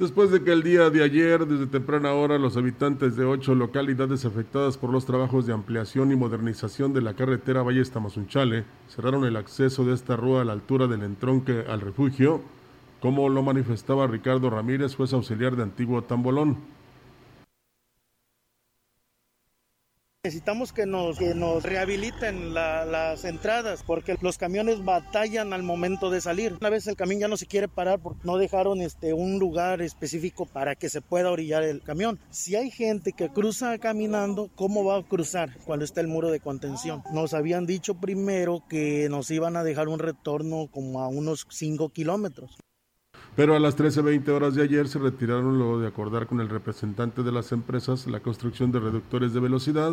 Después 0.00 0.30
de 0.30 0.42
que 0.42 0.50
el 0.50 0.62
día 0.62 0.88
de 0.88 1.04
ayer, 1.04 1.46
desde 1.46 1.66
temprana 1.66 2.14
hora, 2.14 2.38
los 2.38 2.56
habitantes 2.56 3.16
de 3.16 3.26
ocho 3.26 3.54
localidades 3.54 4.24
afectadas 4.24 4.78
por 4.78 4.88
los 4.88 5.04
trabajos 5.04 5.44
de 5.44 5.52
ampliación 5.52 6.10
y 6.10 6.16
modernización 6.16 6.94
de 6.94 7.02
la 7.02 7.12
carretera 7.12 7.62
Valle 7.62 7.84
Tamazunchale 7.84 8.64
cerraron 8.88 9.26
el 9.26 9.36
acceso 9.36 9.84
de 9.84 9.92
esta 9.92 10.16
rúa 10.16 10.40
a 10.40 10.44
la 10.46 10.52
altura 10.52 10.86
del 10.86 11.02
entronque 11.02 11.66
al 11.68 11.82
refugio, 11.82 12.40
como 13.02 13.28
lo 13.28 13.42
manifestaba 13.42 14.06
Ricardo 14.06 14.48
Ramírez, 14.48 14.96
juez 14.96 15.12
auxiliar 15.12 15.54
de 15.54 15.64
Antiguo 15.64 16.00
Tambolón. 16.00 16.56
Necesitamos 20.22 20.74
que 20.74 20.84
nos, 20.84 21.18
que 21.18 21.34
nos 21.34 21.62
rehabiliten 21.62 22.52
las 22.52 23.24
entradas 23.24 23.82
porque 23.82 24.18
los 24.20 24.36
camiones 24.36 24.84
batallan 24.84 25.54
al 25.54 25.62
momento 25.62 26.10
de 26.10 26.20
salir. 26.20 26.58
Una 26.60 26.68
vez 26.68 26.86
el 26.86 26.94
camión 26.94 27.20
ya 27.20 27.28
no 27.28 27.38
se 27.38 27.46
quiere 27.46 27.68
parar 27.68 28.00
porque 28.02 28.20
no 28.24 28.36
dejaron 28.36 28.82
este, 28.82 29.14
un 29.14 29.38
lugar 29.38 29.80
específico 29.80 30.44
para 30.44 30.74
que 30.74 30.90
se 30.90 31.00
pueda 31.00 31.30
orillar 31.30 31.62
el 31.62 31.80
camión. 31.80 32.20
Si 32.28 32.54
hay 32.54 32.70
gente 32.70 33.14
que 33.14 33.30
cruza 33.30 33.78
caminando, 33.78 34.50
¿cómo 34.56 34.84
va 34.84 34.98
a 34.98 35.02
cruzar 35.02 35.56
cuando 35.64 35.86
está 35.86 36.02
el 36.02 36.08
muro 36.08 36.30
de 36.30 36.40
contención? 36.40 37.02
Nos 37.14 37.32
habían 37.32 37.64
dicho 37.64 37.94
primero 37.94 38.62
que 38.68 39.08
nos 39.08 39.30
iban 39.30 39.56
a 39.56 39.64
dejar 39.64 39.88
un 39.88 40.00
retorno 40.00 40.68
como 40.70 41.00
a 41.00 41.08
unos 41.08 41.46
5 41.48 41.88
kilómetros. 41.94 42.58
Pero 43.40 43.56
a 43.56 43.58
las 43.58 43.74
13.20 43.74 44.28
horas 44.28 44.54
de 44.54 44.62
ayer 44.62 44.86
se 44.86 44.98
retiraron 44.98 45.56
luego 45.56 45.80
de 45.80 45.88
acordar 45.88 46.26
con 46.26 46.42
el 46.42 46.50
representante 46.50 47.22
de 47.22 47.32
las 47.32 47.52
empresas 47.52 48.06
la 48.06 48.20
construcción 48.20 48.70
de 48.70 48.80
reductores 48.80 49.32
de 49.32 49.40
velocidad, 49.40 49.92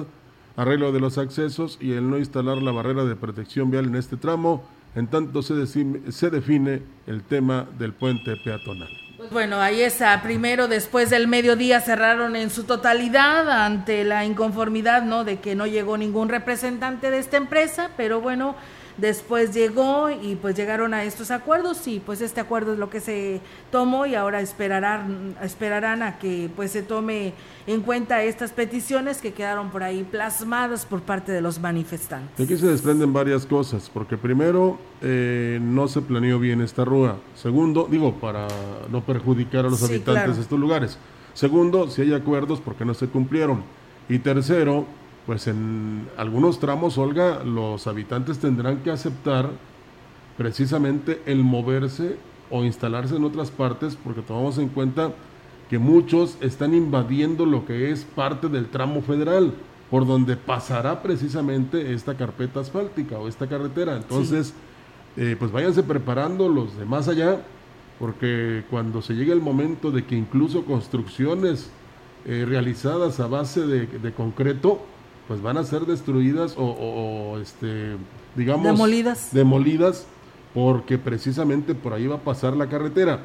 arreglo 0.58 0.92
de 0.92 1.00
los 1.00 1.18
accesos 1.18 1.78
y 1.80 1.94
el 1.94 2.10
no 2.10 2.18
instalar 2.18 2.58
la 2.58 2.74
barrera 2.74 3.06
de 3.06 3.16
protección 3.16 3.72
vial 3.72 3.86
en 3.86 3.96
este 3.96 4.18
tramo, 4.18 4.68
en 4.96 5.08
tanto 5.08 5.42
se, 5.42 5.66
se 5.66 6.30
define 6.30 6.82
el 7.06 7.24
tema 7.24 7.66
del 7.80 7.94
puente 7.94 8.36
peatonal. 8.36 8.90
Pues 9.16 9.32
bueno, 9.32 9.62
ahí 9.62 9.80
está. 9.80 10.22
Primero, 10.22 10.68
después 10.68 11.10
del 11.10 11.30
mediodía 11.30 11.80
cerraron 11.80 12.36
en 12.36 12.50
su 12.50 12.66
totalidad 12.66 13.50
ante 13.50 14.04
la 14.04 14.26
inconformidad, 14.26 15.04
¿no? 15.04 15.24
De 15.24 15.40
que 15.40 15.56
no 15.56 15.68
llegó 15.68 15.98
ningún 15.98 16.28
representante 16.28 17.12
de 17.12 17.20
esta 17.20 17.38
empresa, 17.38 17.92
pero 17.96 18.20
bueno, 18.20 18.58
Después 18.98 19.54
llegó 19.54 20.10
y 20.10 20.36
pues 20.36 20.56
llegaron 20.56 20.94
a 20.94 21.04
estos 21.04 21.30
acuerdos 21.30 21.88
y 21.88 22.00
pues 22.00 22.22
este 22.22 22.42
acuerdo 22.42 22.74
es 22.74 22.80
lo 22.80 22.90
que 22.90 23.00
se 23.00 23.42
tomó 23.72 24.08
y 24.08 24.16
ahora 24.16 24.42
esperarán, 24.42 25.36
esperarán 25.44 26.02
a 26.02 26.18
que 26.18 26.50
pues 26.56 26.72
se 26.72 26.82
tome 26.82 27.34
en 27.68 27.82
cuenta 27.82 28.24
estas 28.24 28.52
peticiones 28.52 29.20
que 29.20 29.34
quedaron 29.34 29.70
por 29.70 29.84
ahí 29.84 30.04
plasmadas 30.04 30.86
por 30.86 31.02
parte 31.02 31.32
de 31.32 31.42
los 31.42 31.60
manifestantes. 31.60 32.44
aquí 32.44 32.58
se 32.58 32.68
desprenden 32.68 33.14
varias 33.14 33.46
cosas, 33.46 33.90
porque 33.94 34.18
primero 34.18 34.80
eh, 35.02 35.60
no 35.62 35.88
se 35.88 36.02
planeó 36.02 36.40
bien 36.40 36.62
esta 36.62 36.84
rúa. 36.84 37.18
Segundo, 37.36 37.88
digo, 37.90 38.16
para 38.16 38.48
no 38.90 39.02
perjudicar 39.02 39.66
a 39.66 39.70
los 39.70 39.84
habitantes 39.84 40.38
de 40.38 40.42
estos 40.42 40.60
lugares. 40.60 40.98
Segundo, 41.34 41.88
si 41.90 42.02
hay 42.02 42.14
acuerdos, 42.14 42.60
porque 42.60 42.84
no 42.84 42.96
se 42.96 43.08
cumplieron? 43.08 43.64
Y 44.10 44.20
tercero, 44.20 44.86
pues 45.28 45.46
en 45.48 46.08
algunos 46.16 46.58
tramos, 46.58 46.98
Olga, 46.98 47.44
los 47.44 47.86
habitantes 47.86 48.40
tendrán 48.40 48.78
que 48.78 48.92
aceptar 48.92 49.50
precisamente 50.38 51.22
el 51.26 51.44
moverse 51.44 52.16
o 52.50 52.64
instalarse 52.64 53.18
en 53.18 53.26
otras 53.26 53.52
partes 53.52 53.98
porque 54.02 54.22
tomamos 54.22 54.58
en 54.58 54.70
cuenta 54.70 55.12
que 55.70 55.80
muchos 55.80 56.38
están 56.40 56.74
invadiendo 56.74 57.46
lo 57.46 57.66
que 57.66 57.92
es 57.92 58.06
parte 58.06 58.48
del 58.48 58.68
tramo 58.68 59.02
federal 59.02 59.54
por 59.92 60.08
donde 60.08 60.38
pasará 60.38 61.04
precisamente 61.04 61.94
esta 61.94 62.16
carpeta 62.16 62.62
asfáltica 62.62 63.20
o 63.20 63.28
esta 63.28 63.48
carretera. 63.48 63.98
Entonces, 63.98 64.54
eh, 65.18 65.36
pues 65.38 65.52
váyanse 65.52 65.84
preparando 65.84 66.48
los 66.48 66.78
de 66.78 66.86
más 66.86 67.10
allá, 67.10 67.42
porque 68.00 68.64
cuando 68.70 69.02
se 69.02 69.14
llegue 69.14 69.34
el 69.34 69.42
momento 69.42 69.92
de 69.92 70.06
que 70.06 70.16
incluso 70.16 70.64
construcciones 70.64 71.70
eh, 72.26 72.46
realizadas 72.48 73.20
a 73.20 73.28
base 73.28 73.68
de 73.68 74.14
concreto, 74.14 74.86
pues 75.28 75.42
van 75.42 75.58
a 75.58 75.64
ser 75.64 75.86
destruidas 75.86 76.56
o, 76.58 77.38
este, 77.42 77.98
digamos, 78.36 78.66
demolidas. 78.66 79.30
demolidas 79.34 80.08
porque 80.54 80.98
precisamente 80.98 81.76
por 81.76 81.94
ahí 81.94 82.08
va 82.08 82.16
a 82.16 82.22
pasar 82.22 82.56
la 82.56 82.68
carretera. 82.68 83.20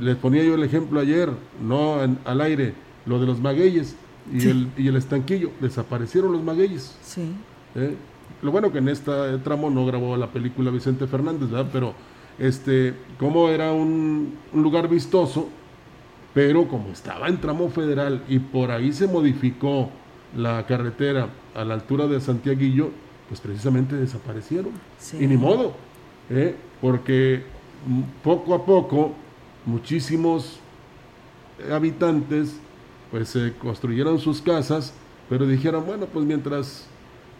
Les 0.00 0.16
ponía 0.16 0.42
yo 0.42 0.54
el 0.54 0.62
ejemplo 0.62 1.00
ayer, 1.00 1.30
no 1.62 1.98
al 2.24 2.40
aire, 2.40 2.74
lo 3.06 3.20
de 3.20 3.26
los 3.26 3.40
magueyes 3.40 3.94
y, 4.32 4.48
el, 4.48 4.68
y 4.76 4.88
el 4.88 4.96
estanquillo, 4.96 5.50
desaparecieron 5.60 6.32
los 6.32 6.42
magueyes. 6.42 6.96
Sí. 7.02 7.32
¿Eh? 7.74 7.94
Lo 8.42 8.50
bueno 8.50 8.72
que 8.72 8.78
en 8.78 8.88
este 8.88 9.12
tramo 9.44 9.70
no 9.70 9.86
grabó 9.86 10.16
la 10.16 10.28
película 10.28 10.70
Vicente 10.70 11.06
Fernández, 11.06 11.50
¿verdad? 11.50 11.70
Pero 11.72 11.94
este, 12.38 12.94
como 13.18 13.48
era 13.48 13.72
un, 13.72 14.34
un 14.52 14.62
lugar 14.62 14.88
vistoso, 14.88 15.48
pero 16.34 16.66
como 16.66 16.88
estaba 16.88 17.28
en 17.28 17.40
tramo 17.40 17.68
federal 17.68 18.24
y 18.28 18.38
por 18.38 18.70
ahí 18.70 18.92
se 18.92 19.06
modificó 19.06 19.90
la 20.36 20.64
carretera 20.66 21.28
a 21.54 21.64
la 21.64 21.74
altura 21.74 22.06
de 22.06 22.20
Santiaguillo, 22.20 22.90
pues 23.28 23.40
precisamente 23.40 23.96
desaparecieron. 23.96 24.72
Y 25.18 25.26
ni 25.26 25.36
modo, 25.36 25.74
¿eh? 26.30 26.54
porque 26.80 27.42
poco 28.22 28.54
a 28.54 28.64
poco 28.64 29.12
muchísimos 29.66 30.58
habitantes 31.70 32.56
pues 33.10 33.28
se 33.28 33.52
construyeron 33.58 34.18
sus 34.18 34.40
casas, 34.40 34.94
pero 35.28 35.46
dijeron, 35.46 35.84
bueno, 35.86 36.06
pues 36.06 36.24
mientras 36.24 36.86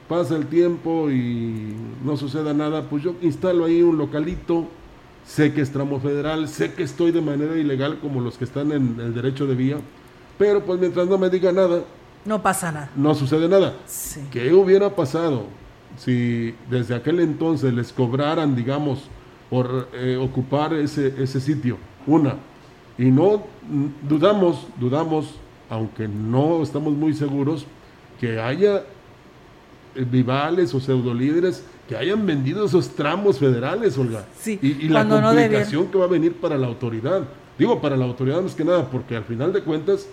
pasa 0.09 0.37
el 0.37 0.47
tiempo 0.47 1.11
y 1.11 1.75
no 2.05 2.17
suceda 2.17 2.53
nada, 2.53 2.89
pues 2.91 3.03
yo 3.03 3.15
instalo 3.23 3.65
ahí 3.65 3.81
un 3.81 3.97
localito, 3.97 4.67
sé 5.25 5.55
que 5.55 5.63
es 5.63 5.73
tramo 5.73 5.99
federal, 5.99 6.49
sé 6.49 6.75
que 6.75 6.83
estoy 6.83 7.11
de 7.11 7.23
manera 7.23 7.57
ilegal 7.57 7.99
como 8.01 8.21
los 8.21 8.37
que 8.37 8.45
están 8.45 8.71
en 8.73 9.01
el 9.01 9.15
derecho 9.15 9.47
de 9.47 9.55
vía, 9.55 9.77
pero 10.39 10.63
pues 10.63 10.79
mientras 10.79 11.09
no 11.09 11.17
me 11.17 11.31
diga 11.31 11.53
nada, 11.53 11.85
no 12.25 12.43
pasa 12.43 12.73
nada. 12.73 12.91
No 12.97 13.15
sucede 13.15 13.49
nada. 13.49 13.75
¿Qué 14.31 14.53
hubiera 14.53 14.95
pasado 14.95 15.47
si 15.97 16.55
desde 16.71 16.95
aquel 16.95 17.21
entonces 17.21 17.73
les 17.73 17.93
cobraran, 17.93 18.55
digamos, 18.55 19.09
por 19.51 19.89
eh, 19.93 20.17
ocupar 20.17 20.75
ese, 20.75 21.15
ese 21.23 21.41
sitio? 21.41 21.79
Una. 22.07 22.37
Y 22.99 23.07
no 23.07 23.45
dudamos, 24.09 24.67
dudamos, 24.79 25.35
aunque 25.69 26.07
no 26.09 26.63
estamos 26.63 26.93
muy 26.93 27.15
seguros, 27.15 27.67
que 28.21 28.39
haya 28.41 28.85
eh, 29.95 30.07
vivales 30.09 30.75
o 30.75 30.81
pseudolíderes 30.81 31.65
que 31.89 31.97
hayan 31.97 32.25
vendido 32.25 32.65
esos 32.65 32.91
tramos 32.91 33.39
federales, 33.39 33.99
Olga. 33.99 34.25
Sí, 34.39 34.59
y, 34.63 34.89
la 34.89 35.07
complicación 35.07 35.89
que 35.89 35.99
va 35.99 36.05
a 36.05 36.09
venir 36.09 36.35
para 36.35 36.57
la 36.57 36.67
autoridad. 36.67 37.25
Digo, 37.59 37.81
para 37.81 37.97
la 37.97 38.05
autoridad 38.05 38.41
más 38.41 38.55
que 38.55 38.65
nada, 38.65 38.89
porque 38.91 39.17
al 39.17 39.25
final 39.25 39.53
de 39.53 39.63
cuentas 39.63 40.09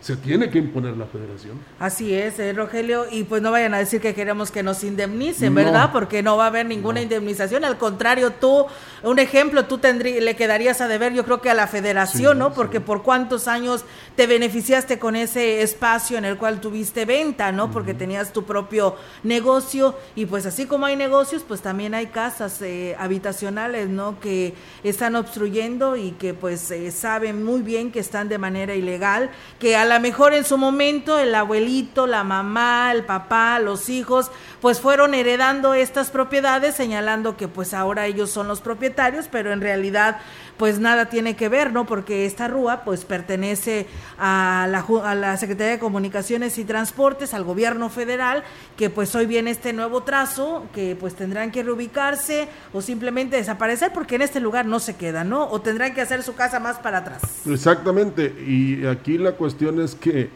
se 0.00 0.16
tiene 0.16 0.48
que 0.48 0.58
imponer 0.58 0.96
la 0.96 1.04
federación. 1.04 1.58
Así 1.78 2.14
es, 2.14 2.38
eh, 2.38 2.52
Rogelio, 2.54 3.06
y 3.10 3.24
pues 3.24 3.42
no 3.42 3.50
vayan 3.50 3.74
a 3.74 3.78
decir 3.78 4.00
que 4.00 4.14
queremos 4.14 4.50
que 4.50 4.62
nos 4.62 4.82
indemnicen, 4.82 5.54
¿verdad? 5.54 5.90
Porque 5.92 6.22
no 6.22 6.38
va 6.38 6.44
a 6.44 6.46
haber 6.46 6.64
ninguna 6.64 7.02
indemnización, 7.02 7.64
al 7.64 7.76
contrario, 7.76 8.32
tú, 8.32 8.66
un 9.02 9.18
ejemplo, 9.18 9.66
tú 9.66 9.76
tendrí, 9.78 10.20
le 10.20 10.36
quedarías 10.36 10.80
a 10.80 10.88
deber, 10.88 11.12
yo 11.12 11.24
creo 11.24 11.42
que 11.42 11.50
a 11.50 11.54
la 11.54 11.66
federación, 11.66 12.38
¿no? 12.38 12.54
Porque 12.54 12.80
por 12.80 13.02
cuántos 13.02 13.46
años 13.46 13.84
te 14.16 14.26
beneficiaste 14.26 14.98
con 14.98 15.16
ese 15.16 15.62
espacio 15.62 16.16
en 16.16 16.24
el 16.24 16.38
cual 16.38 16.60
tuviste 16.60 17.04
venta, 17.04 17.52
¿no? 17.52 17.70
Porque 17.70 17.92
tenías 17.92 18.32
tu 18.32 18.44
propio 18.44 18.96
negocio 19.22 19.94
y 20.16 20.24
pues 20.24 20.46
así 20.46 20.64
como 20.64 20.86
hay 20.86 20.96
negocios, 20.96 21.44
pues 21.46 21.60
también 21.60 21.94
hay 21.94 22.06
casas 22.06 22.62
eh, 22.62 22.96
habitacionales, 22.98 23.88
¿no? 23.88 24.18
Que 24.18 24.54
están 24.82 25.14
obstruyendo 25.14 25.96
y 25.96 26.12
que 26.12 26.32
pues 26.32 26.70
eh, 26.70 26.90
saben 26.90 27.44
muy 27.44 27.60
bien 27.60 27.92
que 27.92 28.00
están 28.00 28.30
de 28.30 28.38
manera 28.38 28.74
ilegal, 28.74 29.30
que 29.58 29.76
al 29.76 29.89
lo 29.90 30.00
mejor 30.00 30.34
en 30.34 30.44
su 30.44 30.56
momento 30.56 31.18
el 31.18 31.34
abuelito, 31.34 32.06
la 32.06 32.22
mamá, 32.22 32.92
el 32.92 33.04
papá, 33.04 33.58
los 33.58 33.88
hijos, 33.88 34.30
pues 34.60 34.80
fueron 34.80 35.14
heredando 35.14 35.74
estas 35.74 36.10
propiedades, 36.10 36.76
señalando 36.76 37.36
que 37.36 37.48
pues 37.48 37.74
ahora 37.74 38.06
ellos 38.06 38.30
son 38.30 38.46
los 38.46 38.60
propietarios, 38.60 39.26
pero 39.30 39.52
en 39.52 39.60
realidad 39.60 40.18
pues 40.60 40.78
nada 40.78 41.06
tiene 41.06 41.36
que 41.36 41.48
ver, 41.48 41.72
¿no? 41.72 41.86
Porque 41.86 42.26
esta 42.26 42.46
rúa 42.46 42.84
pues 42.84 43.06
pertenece 43.06 43.86
a 44.18 44.68
la, 44.68 44.84
a 45.02 45.14
la 45.14 45.38
Secretaría 45.38 45.72
de 45.72 45.78
Comunicaciones 45.78 46.58
y 46.58 46.64
Transportes, 46.64 47.32
al 47.32 47.44
gobierno 47.44 47.88
federal, 47.88 48.44
que 48.76 48.90
pues 48.90 49.14
hoy 49.14 49.24
viene 49.24 49.52
este 49.52 49.72
nuevo 49.72 50.02
trazo, 50.02 50.66
que 50.74 50.98
pues 51.00 51.14
tendrán 51.14 51.50
que 51.50 51.62
reubicarse 51.62 52.46
o 52.74 52.82
simplemente 52.82 53.36
desaparecer 53.36 53.90
porque 53.94 54.16
en 54.16 54.22
este 54.22 54.38
lugar 54.38 54.66
no 54.66 54.80
se 54.80 54.96
quedan, 54.96 55.30
¿no? 55.30 55.48
O 55.48 55.62
tendrán 55.62 55.94
que 55.94 56.02
hacer 56.02 56.22
su 56.22 56.34
casa 56.34 56.60
más 56.60 56.78
para 56.78 56.98
atrás. 56.98 57.22
Exactamente, 57.46 58.26
y 58.46 58.84
aquí 58.84 59.16
la 59.16 59.32
cuestión 59.32 59.80
es 59.80 59.94
que, 59.94 60.28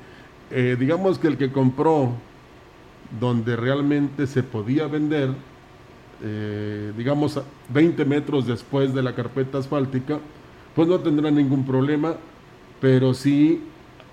eh, 0.50 0.76
digamos 0.80 1.18
que 1.18 1.26
el 1.26 1.36
que 1.36 1.52
compró 1.52 2.14
donde 3.20 3.56
realmente 3.56 4.26
se 4.26 4.42
podía 4.42 4.86
vender, 4.86 5.34
eh, 6.26 6.92
digamos 6.96 7.38
20 7.68 8.04
metros 8.06 8.46
después 8.46 8.94
de 8.94 9.02
la 9.02 9.14
carpeta 9.14 9.58
asfáltica, 9.58 10.18
pues 10.74 10.88
no 10.88 10.98
tendrá 11.00 11.30
ningún 11.30 11.66
problema, 11.66 12.14
pero 12.80 13.12
sí 13.12 13.62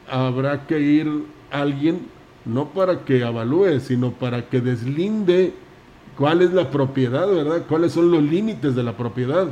habrá 0.10 0.68
que 0.68 0.80
ir 0.82 1.10
alguien, 1.52 2.02
no 2.44 2.70
para 2.70 3.06
que 3.06 3.24
avalúe, 3.24 3.80
sino 3.80 4.12
para 4.12 4.50
que 4.50 4.60
deslinde 4.60 5.54
cuál 6.18 6.42
es 6.42 6.52
la 6.52 6.70
propiedad, 6.70 7.28
¿verdad? 7.28 7.64
¿Cuáles 7.70 7.94
son 7.94 8.12
los 8.12 8.22
límites 8.22 8.76
de 8.76 8.84
la 8.84 8.98
propiedad? 8.98 9.48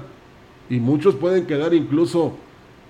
Y 0.69 0.79
muchos 0.79 1.15
pueden 1.15 1.45
quedar 1.45 1.73
incluso 1.73 2.35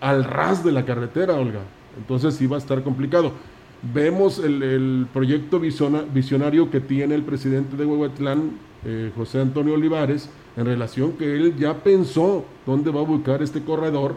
al 0.01 0.23
ras 0.23 0.63
de 0.63 0.71
la 0.71 0.83
carretera, 0.83 1.35
Olga. 1.35 1.61
Entonces 1.95 2.33
sí 2.35 2.47
va 2.47 2.55
a 2.55 2.59
estar 2.59 2.81
complicado. 2.81 3.33
Vemos 3.81 4.39
el, 4.39 4.61
el 4.61 5.07
proyecto 5.13 5.59
visionario 5.59 6.69
que 6.69 6.81
tiene 6.81 7.15
el 7.15 7.23
presidente 7.23 7.77
de 7.77 7.85
Huehuetlán, 7.85 8.51
eh, 8.85 9.11
José 9.15 9.39
Antonio 9.39 9.75
Olivares, 9.75 10.29
en 10.57 10.65
relación 10.65 11.13
que 11.13 11.35
él 11.35 11.55
ya 11.57 11.75
pensó 11.83 12.45
dónde 12.65 12.91
va 12.91 12.99
a 12.99 13.03
ubicar 13.03 13.41
este 13.41 13.61
corredor 13.63 14.15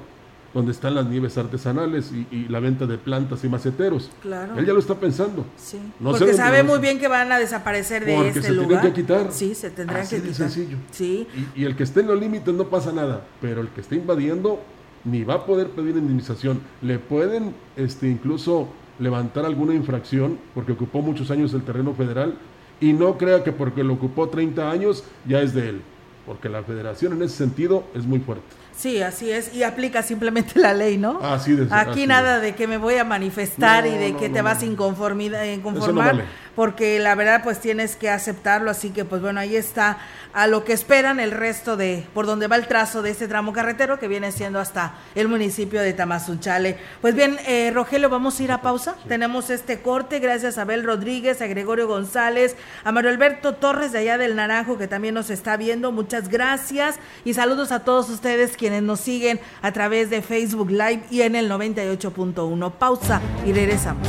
donde 0.55 0.73
están 0.73 0.95
las 0.95 1.07
nieves 1.07 1.39
artesanales 1.39 2.13
y, 2.31 2.47
la 2.49 2.61
venta 2.61 2.87
de 2.87 2.99
plantas 2.99 3.43
y 3.45 3.49
maceteros. 3.49 4.11
Claro. 4.21 4.59
Él 4.59 4.67
ya 4.67 4.73
lo 4.73 4.81
está 4.81 4.95
pensando. 4.97 5.47
Sí. 5.57 5.79
porque 6.03 6.35
sabe 6.35 6.63
muy 6.63 6.79
bien 6.79 6.99
que 6.99 7.09
van 7.09 7.33
a 7.33 7.39
desaparecer 7.39 8.05
de 8.05 8.15
porque 8.15 8.29
este 8.31 8.43
se 8.43 8.53
lugar. 8.53 8.83
que 8.83 8.93
quitar. 8.93 9.33
Sí, 9.33 9.55
se 9.55 9.71
tendrán 9.71 10.07
que 10.07 10.21
quitar. 10.21 10.35
sencillo. 10.35 10.77
Sí. 10.91 11.27
Y, 11.57 11.63
y, 11.63 11.65
el 11.65 11.75
que 11.75 11.85
esté 11.85 12.01
en 12.01 12.09
los 12.09 12.21
límites 12.21 12.53
no 12.53 12.69
pasa 12.69 12.93
nada, 12.93 13.25
pero 13.41 13.63
el 13.63 13.69
que 13.69 13.81
esté 13.81 13.97
invadiendo 13.97 14.61
ni 15.05 15.25
va 15.25 15.35
a 15.35 15.47
poder 15.47 15.69
pedir 15.71 15.97
indemnización. 15.97 16.61
Le 16.83 16.99
pueden 16.99 17.55
este, 17.77 18.09
incluso 18.09 18.69
levantar 19.03 19.45
alguna 19.45 19.75
infracción 19.75 20.39
porque 20.55 20.73
ocupó 20.73 21.03
muchos 21.03 21.31
años 21.31 21.53
el 21.55 21.63
terreno 21.63 21.93
federal 21.93 22.35
y 22.81 22.93
no 22.93 23.19
crea 23.19 23.43
que 23.45 23.53
porque 23.53 23.83
lo 23.85 23.95
ocupó 23.95 24.29
30 24.29 24.71
años 24.71 25.05
ya 25.27 25.41
es 25.41 25.53
de 25.55 25.71
él, 25.71 25.83
porque 26.25 26.49
la 26.49 26.63
federación 26.63 27.13
en 27.13 27.23
ese 27.23 27.37
sentido 27.37 27.85
es 27.95 28.07
muy 28.07 28.21
fuerte. 28.21 28.45
Sí, 28.75 29.03
así 29.03 29.31
es, 29.31 29.55
y 29.55 29.65
aplica 29.65 30.03
simplemente 30.03 30.59
la 30.59 30.73
ley, 30.73 30.97
¿no? 30.97 31.21
Así 31.21 31.53
de, 31.53 31.69
Aquí 31.71 32.07
nada 32.07 32.41
de 32.41 32.55
que 32.55 32.67
me 32.67 32.79
voy 32.79 32.95
a 32.95 33.05
manifestar 33.05 33.87
y 33.87 33.91
de 33.91 34.17
que 34.17 34.29
te 34.29 34.41
vas 34.41 34.63
a 34.63 34.67
inconformidad, 34.67 35.45
inconformar, 35.45 36.25
porque 36.55 36.99
la 36.99 37.15
verdad 37.15 37.43
pues 37.43 37.61
tienes 37.61 37.97
que 37.97 38.11
aceptarlo, 38.11 38.71
así 38.71 38.91
que 38.91 39.05
pues 39.05 39.23
bueno, 39.23 39.41
ahí 39.41 39.57
está 39.57 39.99
a 40.33 40.47
lo 40.47 40.65
que 40.65 40.73
esperan 40.73 41.21
el 41.21 41.31
resto 41.31 41.77
de, 41.77 42.07
por 42.15 42.27
donde 42.27 42.47
va 42.47 42.57
el 42.57 42.67
trazo 42.67 43.03
de 43.03 43.11
este 43.11 43.29
tramo 43.29 43.53
carretero 43.53 43.99
que 43.99 44.09
viene 44.09 44.33
siendo 44.33 44.59
hasta 44.59 44.95
el 45.15 45.29
municipio 45.29 45.81
de 45.81 45.93
Tamazunchale. 45.93 46.79
Pues 47.01 47.15
bien, 47.15 47.39
eh, 47.47 47.71
Rogelio, 47.73 48.09
vamos 48.09 48.39
a 48.39 48.43
ir 48.43 48.53
a 48.53 48.63
pausa. 48.63 48.97
Tenemos 49.09 49.51
este 49.51 49.81
corte, 49.81 50.19
gracias 50.19 50.59
a 50.59 50.63
Abel 50.63 50.85
Rodríguez, 50.85 51.43
a 51.43 51.47
Gregorio 51.47 51.87
González, 51.87 52.57
a 52.85 52.93
Mario 52.93 53.11
Alberto 53.11 53.55
Torres 53.55 53.93
de 53.93 53.99
allá 53.99 54.19
del 54.19 54.37
Naranjo 54.37 54.79
que 54.79 54.89
también 54.89 55.15
nos 55.15 55.31
está 55.31 55.57
viendo. 55.57 55.93
Muchas 55.93 56.29
gracias 56.29 56.97
y 57.25 57.35
saludos 57.35 57.73
a 57.73 57.81
todos 57.81 58.09
ustedes 58.09 58.57
quienes 58.57 58.83
nos 58.83 59.01
siguen 59.01 59.41
a 59.61 59.73
través 59.73 60.11
de 60.11 60.23
Facebook 60.23 60.71
Live 60.71 61.05
y 61.11 61.23
en 61.23 61.37
el 61.37 61.51
98.1. 61.51 62.73
Pausa 62.73 63.21
y 63.45 63.53
regresamos. 63.53 64.09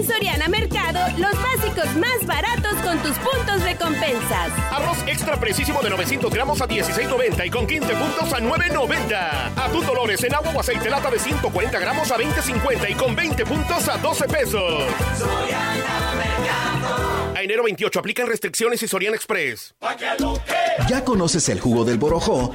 En 0.00 0.06
Soriana 0.06 0.48
Mercado, 0.48 0.98
los 1.18 1.32
básicos 1.42 1.94
más 1.96 2.26
baratos 2.26 2.72
con 2.82 2.96
tus 3.02 3.18
puntos 3.18 3.62
de 3.62 3.76
compensas. 3.76 4.50
Arroz 4.70 4.96
extra 5.06 5.38
precisísimo 5.38 5.82
de 5.82 5.90
900 5.90 6.32
gramos 6.32 6.62
a 6.62 6.66
16.90 6.66 7.46
y 7.46 7.50
con 7.50 7.66
15 7.66 7.94
puntos 7.96 8.32
a 8.32 8.40
9.90. 8.40 9.58
Atún 9.62 9.84
Dolores 9.84 10.24
en 10.24 10.34
agua 10.34 10.52
o 10.56 10.60
aceite 10.60 10.88
lata 10.88 11.10
de 11.10 11.18
140 11.18 11.78
gramos 11.78 12.10
a 12.10 12.16
20.50 12.16 12.90
y 12.90 12.94
con 12.94 13.14
20 13.14 13.44
puntos 13.44 13.88
a 13.88 13.98
12 13.98 14.28
pesos. 14.28 14.84
Soriana 15.18 16.14
Mercado. 16.16 17.36
A 17.36 17.42
enero 17.42 17.62
28 17.64 17.98
aplican 17.98 18.26
restricciones 18.26 18.82
y 18.82 18.88
Soriana 18.88 19.16
Express. 19.16 19.74
¿Ya 20.88 21.04
conoces 21.04 21.46
el 21.50 21.60
jugo 21.60 21.84
del 21.84 21.98
Borojó? 21.98 22.54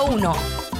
202 0.00 0.79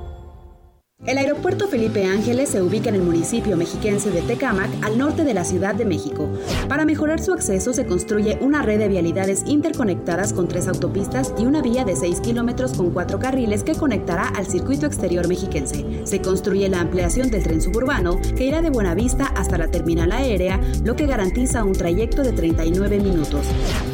El 1.07 1.17
aeropuerto 1.17 1.67
Felipe 1.67 2.05
Ángeles 2.05 2.49
se 2.49 2.61
ubica 2.61 2.89
en 2.89 2.95
el 2.95 3.01
municipio 3.01 3.57
mexiquense 3.57 4.11
de 4.11 4.21
Tecámac, 4.21 4.69
al 4.83 4.99
norte 4.99 5.23
de 5.23 5.33
la 5.33 5.43
Ciudad 5.43 5.73
de 5.73 5.83
México. 5.83 6.29
Para 6.69 6.85
mejorar 6.85 7.19
su 7.19 7.33
acceso 7.33 7.73
se 7.73 7.87
construye 7.87 8.37
una 8.39 8.61
red 8.61 8.77
de 8.77 8.87
vialidades 8.87 9.41
interconectadas 9.47 10.31
con 10.31 10.47
tres 10.47 10.67
autopistas 10.67 11.33
y 11.39 11.47
una 11.47 11.63
vía 11.63 11.85
de 11.85 11.95
6 11.95 12.21
kilómetros 12.21 12.73
con 12.73 12.91
cuatro 12.91 13.17
carriles 13.17 13.63
que 13.63 13.73
conectará 13.73 14.27
al 14.27 14.45
circuito 14.45 14.85
exterior 14.85 15.27
mexiquense. 15.27 15.83
Se 16.03 16.21
construye 16.21 16.69
la 16.69 16.81
ampliación 16.81 17.31
del 17.31 17.41
tren 17.41 17.63
suburbano 17.63 18.21
que 18.37 18.45
irá 18.45 18.61
de 18.61 18.69
Buenavista 18.69 19.25
hasta 19.25 19.57
la 19.57 19.71
terminal 19.71 20.11
aérea, 20.11 20.61
lo 20.83 20.95
que 20.95 21.07
garantiza 21.07 21.63
un 21.63 21.73
trayecto 21.73 22.21
de 22.21 22.31
39 22.31 22.99
minutos. 22.99 23.47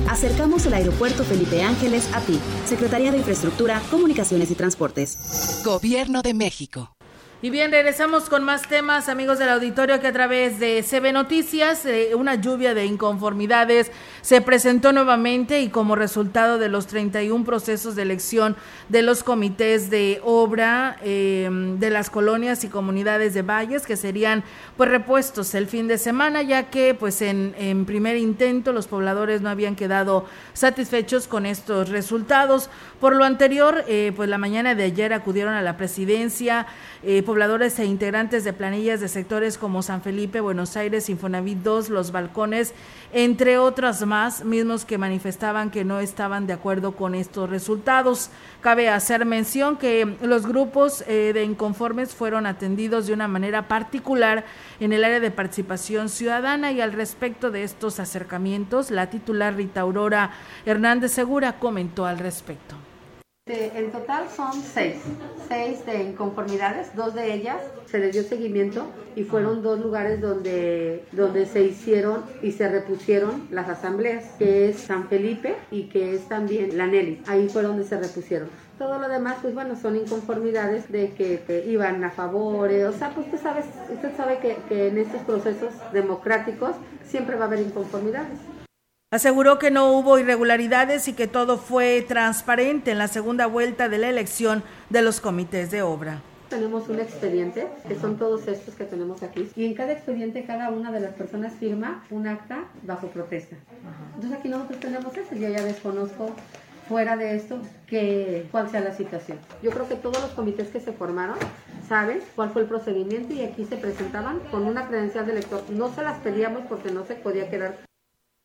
Acercamos 0.10 0.66
el 0.66 0.74
aeropuerto 0.74 1.24
Felipe 1.24 1.64
Ángeles 1.64 2.10
a 2.14 2.20
ti, 2.20 2.38
Secretaría 2.66 3.12
de 3.12 3.20
Infraestructura, 3.20 3.82
Comunicaciones 3.89 4.51
y 4.51 4.55
Transportes. 4.55 5.62
Gobierno 5.64 6.22
de 6.22 6.34
México. 6.34 6.97
Y 7.40 7.52
bien, 7.52 7.70
regresamos 7.70 8.30
con 8.30 8.44
más 8.44 8.64
temas, 8.64 9.10
amigos 9.10 9.38
del 9.38 9.50
auditorio, 9.50 10.00
que 10.00 10.08
a 10.08 10.12
través 10.12 10.60
de 10.60 10.82
CB 10.82 11.14
Noticias, 11.14 11.86
eh, 11.86 12.16
una 12.16 12.34
lluvia 12.34 12.74
de 12.74 12.86
inconformidades 12.86 13.92
se 14.24 14.42
presentó 14.42 14.92
nuevamente 14.92 15.62
y 15.62 15.70
como 15.70 15.96
resultado 15.96 16.58
de 16.58 16.68
los 16.68 16.88
31 16.88 17.46
procesos 17.46 17.96
de 17.96 18.02
elección 18.02 18.56
de 18.90 19.04
los 19.04 19.24
comités 19.24 19.92
de 19.92 20.20
obra 20.24 20.98
eh, 21.04 21.48
de 21.78 21.90
las 21.92 22.10
colonias 22.10 22.64
y 22.64 22.70
comunidades 22.70 23.36
de 23.36 23.44
valles 23.44 23.86
que 23.86 23.98
serían 23.98 24.44
pues 24.76 24.90
repuestos 24.90 25.54
el 25.54 25.68
fin 25.68 25.88
de 25.88 26.00
semana, 26.00 26.42
ya 26.42 26.72
que 26.72 26.96
pues 26.96 27.22
en, 27.22 27.54
en 27.60 27.86
primer 27.86 28.18
intento 28.18 28.74
los 28.74 28.88
pobladores 28.88 29.42
no 29.42 29.50
habían 29.50 29.76
quedado 29.76 30.26
satisfechos 30.54 31.28
con 31.28 31.46
estos 31.46 31.90
resultados. 31.90 32.72
Por 33.00 33.16
lo 33.16 33.26
anterior, 33.26 33.84
eh, 33.88 34.12
pues 34.16 34.28
la 34.28 34.40
mañana 34.40 34.74
de 34.74 34.86
ayer 34.86 35.14
acudieron 35.14 35.54
a 35.54 35.62
la 35.62 35.78
presidencia 35.78 36.66
eh, 37.04 37.22
pobladores 37.28 37.78
e 37.78 37.84
integrantes 37.84 38.46
de 38.46 38.54
planillas 38.54 39.02
de 39.02 39.10
sectores 39.10 39.58
como 39.58 39.84
San 39.84 40.02
Felipe, 40.02 40.40
Buenos 40.40 40.78
Aires, 40.78 41.10
Infonavit 41.10 41.58
2, 41.58 41.90
Los 41.90 42.14
Balcones, 42.14 42.74
entre 43.12 43.58
otras 43.58 44.06
más, 44.06 44.46
mismos 44.46 44.86
que 44.86 44.98
manifestaban 44.98 45.70
que 45.70 45.84
no 45.84 46.00
estaban 46.00 46.48
de 46.48 46.54
acuerdo 46.54 46.94
con 46.94 47.16
estos 47.16 47.50
resultados. 47.50 48.30
Cabe 48.62 48.88
hacer 48.88 49.26
mención 49.26 49.76
que 49.76 50.16
los 50.22 50.48
grupos 50.48 51.04
eh, 51.06 51.34
de 51.34 51.44
inconformes 51.44 52.16
fueron 52.16 52.46
atendidos 52.46 53.08
de 53.08 53.14
una 53.14 53.28
manera 53.28 53.68
particular 53.68 54.46
en 54.80 54.94
el 54.94 55.04
área 55.04 55.20
de 55.20 55.30
participación 55.30 56.08
ciudadana 56.08 56.72
y 56.72 56.80
al 56.80 56.94
respecto 56.94 57.52
de 57.52 57.64
estos 57.64 58.00
acercamientos, 58.00 58.90
la 58.90 59.10
titular 59.10 59.54
Rita 59.54 59.82
Aurora 59.82 60.32
Hernández 60.66 61.12
Segura 61.12 61.60
comentó 61.60 62.06
al 62.06 62.20
respecto. 62.20 62.87
En 63.50 63.91
total 63.91 64.26
son 64.30 64.62
seis, 64.62 64.98
seis 65.48 65.86
de 65.86 66.04
inconformidades, 66.04 66.93
dos 66.95 67.14
de 67.16 67.34
ellas 67.34 67.62
se 67.86 67.98
les 67.98 68.12
dio 68.12 68.24
seguimiento 68.24 68.88
y 69.16 69.24
fueron 69.24 69.64
dos 69.64 69.80
lugares 69.80 70.20
donde, 70.20 71.06
donde 71.14 71.45
se 71.45 71.64
hicieron 71.64 72.26
y 72.41 72.52
se 72.52 72.68
repusieron 72.68 73.48
las 73.50 73.70
asambleas, 73.70 74.26
que 74.38 74.68
es 74.68 74.82
San 74.82 75.08
Felipe 75.08 75.56
y 75.72 75.84
que 75.84 76.14
es 76.14 76.28
también 76.28 76.78
la 76.78 76.88
Nelly, 76.88 77.22
ahí 77.26 77.48
fue 77.48 77.64
donde 77.64 77.86
se 77.86 77.98
repusieron. 77.98 78.50
Todo 78.78 79.00
lo 79.00 79.08
demás, 79.08 79.38
pues 79.41 79.54
bueno, 79.54 79.78
son 79.78 79.95
inconformidades 79.95 80.91
de 80.91 81.12
que, 81.12 81.64
iban 81.68 82.04
a 82.04 82.12
favor, 82.12 82.70
o 82.70 82.91
sea, 82.91 83.12
pues 83.12 83.28
usted, 83.28 83.41
sabes, 83.41 83.66
usted 83.89 84.12
sabe 84.18 84.39
que, 84.39 84.58
que 84.68 84.89
en 84.89 84.98
estos 84.98 85.22
procesos 85.22 85.72
democráticos 85.93 86.72
siempre 87.06 87.38
va 87.38 87.45
a 87.45 87.48
haber 87.48 87.62
inconformidades. 87.62 88.39
Aseguró 89.10 89.58
que 89.58 89.72
no 89.72 89.93
hubo 89.93 90.20
irregularidades 90.20 91.08
y 91.08 91.14
que 91.14 91.28
todo 91.28 91.58
fue 91.58 92.03
transparente 92.05 92.91
en 92.91 92.97
la 92.97 93.08
segunda 93.08 93.47
vuelta 93.47 93.88
de 93.88 93.97
la 93.97 94.10
elección 94.10 94.64
de 94.89 95.01
los 95.01 95.22
comités 95.22 95.72
de 95.72 95.82
obra. 95.82 96.22
Tenemos 96.49 96.89
un 96.89 96.99
expediente, 96.99 97.70
que 97.88 97.95
son 97.95 98.18
todos 98.18 98.49
estos 98.49 98.76
que 98.76 98.84
tenemos 98.84 99.24
aquí, 99.24 99.49
y 99.55 99.64
en 99.64 99.76
cada 99.76 99.93
expediente 99.93 100.43
cada 100.43 100.72
una 100.72 100.91
de 100.91 100.99
las 100.99 101.14
personas 101.14 101.53
firma 101.53 102.03
un 102.10 102.28
acta 102.28 102.66
bajo 102.84 103.08
protesta. 103.08 103.55
Entonces 104.16 104.39
aquí 104.39 104.49
nosotros 104.49 104.78
tenemos 104.82 105.16
eso, 105.16 105.36
yo 105.36 105.47
ya 105.47 105.64
desconozco 105.64 106.36
fuera 106.89 107.16
de 107.16 107.38
esto 107.38 107.62
que, 107.88 108.45
cuál 108.51 108.70
sea 108.70 108.82
la 108.82 108.93
situación. 108.93 109.39
Yo 109.64 109.72
creo 109.72 109.88
que 109.88 109.95
todos 109.95 110.22
los 110.22 110.32
comités 110.32 110.68
que 110.68 110.82
se 110.82 110.91
formaron 110.91 111.38
saben 111.88 112.20
cuál 112.36 112.49
fue 112.49 112.64
el 112.64 112.68
procedimiento 112.68 113.34
y 113.34 113.43
aquí 113.43 113.64
se 113.64 113.78
presentaban 113.78 114.39
con 114.51 114.66
una 114.66 114.89
credencial 114.89 115.26
de 115.26 115.32
elector. 115.32 115.64
No 115.70 115.93
se 115.95 116.01
las 116.01 116.20
pedíamos 116.20 116.64
porque 116.68 116.91
no 116.91 117.05
se 117.05 117.16
podía 117.16 117.49
quedar 117.49 117.87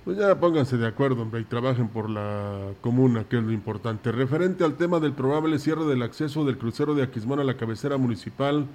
pues 0.05 0.19
ya 0.19 0.39
pónganse 0.39 0.77
de 0.77 0.87
acuerdo, 0.87 1.23
hombre, 1.23 1.41
y 1.41 1.45
trabajen 1.45 1.89
por 1.89 2.11
la 2.11 2.73
comuna, 2.81 3.25
que 3.25 3.39
es 3.39 3.43
lo 3.43 3.53
importante. 3.53 4.11
Referente 4.11 4.65
al 4.65 4.75
tema 4.75 4.99
del 4.99 5.13
probable 5.13 5.59
cierre 5.61 5.85
del 5.85 6.03
acceso 6.03 6.45
del 6.45 6.59
crucero 6.59 6.95
de 6.95 7.05
Aquismón 7.05 7.39
a 7.39 7.45
la 7.45 7.57
cabecera 7.57 7.97
municipal, 7.99 8.67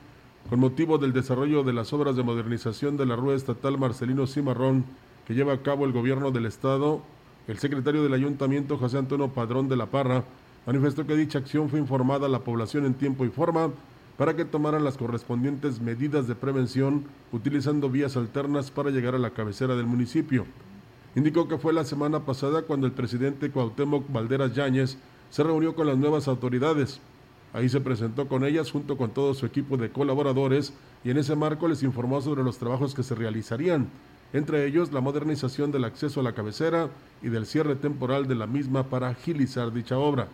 con 0.50 0.60
motivo 0.60 0.98
del 0.98 1.12
desarrollo 1.12 1.64
de 1.64 1.74
las 1.74 1.92
obras 1.92 2.16
de 2.16 2.24
modernización 2.24 2.96
de 2.96 3.06
la 3.06 3.18
rueda 3.18 3.36
estatal 3.36 3.78
Marcelino 3.78 4.26
Cimarrón, 4.26 4.86
que 5.28 5.34
lleva 5.34 5.52
a 5.52 5.62
cabo 5.62 5.86
el 5.86 5.92
gobierno 5.92 6.32
del 6.32 6.46
estado, 6.46 7.02
el 7.50 7.60
secretario 7.60 8.04
del 8.04 8.14
ayuntamiento, 8.14 8.78
José 8.78 8.98
Antonio 8.98 9.28
Padrón 9.28 9.68
de 9.68 9.76
la 9.76 9.88
Parra, 9.88 10.24
manifestó 10.66 11.06
que 11.06 11.16
dicha 11.18 11.40
acción 11.40 11.68
fue 11.68 11.80
informada 11.80 12.28
a 12.28 12.30
la 12.30 12.40
población 12.40 12.86
en 12.86 12.94
tiempo 12.94 13.26
y 13.26 13.30
forma 13.30 13.72
para 14.18 14.36
que 14.36 14.46
tomaran 14.46 14.86
las 14.86 14.98
correspondientes 14.98 15.82
medidas 15.82 16.28
de 16.28 16.36
prevención 16.36 17.04
utilizando 17.34 17.90
vías 17.90 18.16
alternas 18.16 18.72
para 18.72 18.90
llegar 18.90 19.16
a 19.16 19.20
la 19.20 19.32
cabecera 19.32 19.76
del 19.76 19.86
municipio. 19.86 20.46
Indicó 21.18 21.48
que 21.48 21.58
fue 21.58 21.74
la 21.74 21.84
semana 21.84 22.20
pasada 22.26 22.62
cuando 22.62 22.86
el 22.86 22.92
presidente 22.92 23.50
Cuauhtémoc 23.50 24.06
Valderas 24.08 24.54
Yáñez 24.54 25.00
se 25.32 25.42
reunió 25.42 25.74
con 25.74 25.88
las 25.88 25.98
nuevas 25.98 26.28
autoridades. 26.28 27.02
Ahí 27.54 27.70
se 27.70 27.82
presentó 27.82 28.28
con 28.28 28.46
ellas 28.46 28.70
junto 28.70 28.98
con 28.98 29.10
todo 29.10 29.34
su 29.34 29.48
equipo 29.48 29.78
de 29.78 29.90
colaboradores 29.90 30.74
y 31.04 31.10
en 31.10 31.18
ese 31.18 31.36
marco 31.36 31.68
les 31.68 31.82
informó 31.82 32.22
sobre 32.22 32.44
los 32.44 32.60
trabajos 32.60 32.94
que 32.94 33.02
se 33.02 33.16
realizarían, 33.16 33.90
entre 34.32 34.68
ellos 34.68 34.94
la 34.94 35.02
modernización 35.02 35.72
del 35.72 35.86
acceso 35.86 36.20
a 36.20 36.24
la 36.24 36.36
cabecera 36.36 36.92
y 37.24 37.30
del 37.30 37.48
cierre 37.48 37.76
temporal 37.76 38.28
de 38.28 38.36
la 38.36 38.46
misma 38.46 38.84
para 38.84 39.08
agilizar 39.08 39.74
dicha 39.74 39.98
obra. 39.98 40.28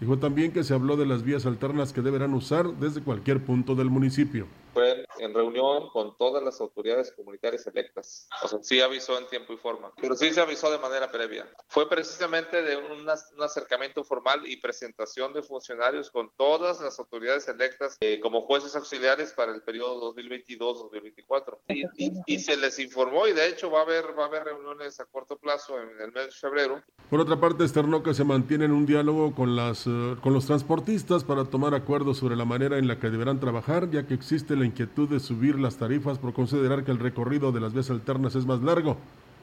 Dijo 0.00 0.18
también 0.18 0.50
que 0.50 0.64
se 0.64 0.74
habló 0.74 0.96
de 0.96 1.06
las 1.06 1.22
vías 1.22 1.46
alternas 1.46 1.92
que 1.92 2.02
deberán 2.02 2.34
usar 2.34 2.66
desde 2.80 3.00
cualquier 3.00 3.44
punto 3.44 3.76
del 3.76 3.90
municipio 3.90 4.48
fue 4.76 5.06
en 5.20 5.32
reunión 5.32 5.88
con 5.88 6.18
todas 6.18 6.42
las 6.42 6.60
autoridades 6.60 7.10
comunitarias 7.12 7.66
electas. 7.66 8.28
O 8.42 8.48
sea, 8.48 8.58
sí 8.62 8.78
avisó 8.82 9.16
en 9.16 9.26
tiempo 9.26 9.54
y 9.54 9.56
forma, 9.56 9.90
pero 9.98 10.14
sí 10.14 10.30
se 10.34 10.40
avisó 10.42 10.70
de 10.70 10.76
manera 10.76 11.10
previa. 11.10 11.48
Fue 11.68 11.88
precisamente 11.88 12.60
de 12.60 12.76
un, 12.76 13.00
un 13.00 13.42
acercamiento 13.42 14.04
formal 14.04 14.46
y 14.46 14.58
presentación 14.58 15.32
de 15.32 15.42
funcionarios 15.42 16.10
con 16.10 16.30
todas 16.36 16.82
las 16.82 16.98
autoridades 16.98 17.48
electas 17.48 17.96
eh, 18.00 18.20
como 18.20 18.42
jueces 18.42 18.76
auxiliares 18.76 19.32
para 19.32 19.54
el 19.54 19.62
periodo 19.62 20.14
2022-2024. 20.14 21.56
Y, 21.68 21.84
y, 21.96 22.12
y, 22.26 22.38
se 22.38 22.58
les 22.58 22.78
informó 22.78 23.26
y 23.26 23.32
de 23.32 23.48
hecho 23.48 23.70
va 23.70 23.78
a 23.78 23.82
haber, 23.82 24.04
va 24.18 24.24
a 24.24 24.26
haber 24.26 24.44
reuniones 24.44 25.00
a 25.00 25.06
corto 25.06 25.38
plazo 25.38 25.80
en 25.80 25.88
el 26.02 26.12
mes 26.12 26.26
de 26.26 26.32
febrero. 26.32 26.82
Por 27.08 27.20
otra 27.20 27.40
parte, 27.40 27.62
externó 27.62 28.02
que 28.02 28.12
se 28.12 28.24
mantiene 28.24 28.66
en 28.66 28.72
un 28.72 28.84
diálogo 28.84 29.34
con, 29.34 29.56
las, 29.56 29.86
uh, 29.86 30.18
con 30.20 30.34
los 30.34 30.44
transportistas 30.44 31.24
para 31.24 31.46
tomar 31.46 31.72
acuerdos 31.72 32.18
sobre 32.18 32.36
la 32.36 32.44
manera 32.44 32.76
en 32.76 32.88
la 32.88 32.98
que 32.98 33.08
deberán 33.08 33.40
trabajar, 33.40 33.90
ya 33.90 34.06
que 34.06 34.12
existe 34.12 34.54
la 34.54 34.65
inquietud 34.66 35.08
de 35.08 35.20
subir 35.20 35.58
las 35.58 35.76
tarifas 35.76 36.18
por 36.18 36.32
considerar 36.32 36.84
que 36.84 36.90
el 36.90 36.98
recorrido 36.98 37.52
de 37.52 37.60
las 37.60 37.72
vías 37.72 37.90
alternas 37.90 38.34
es 38.34 38.44
más 38.46 38.60
largo. 38.62 38.96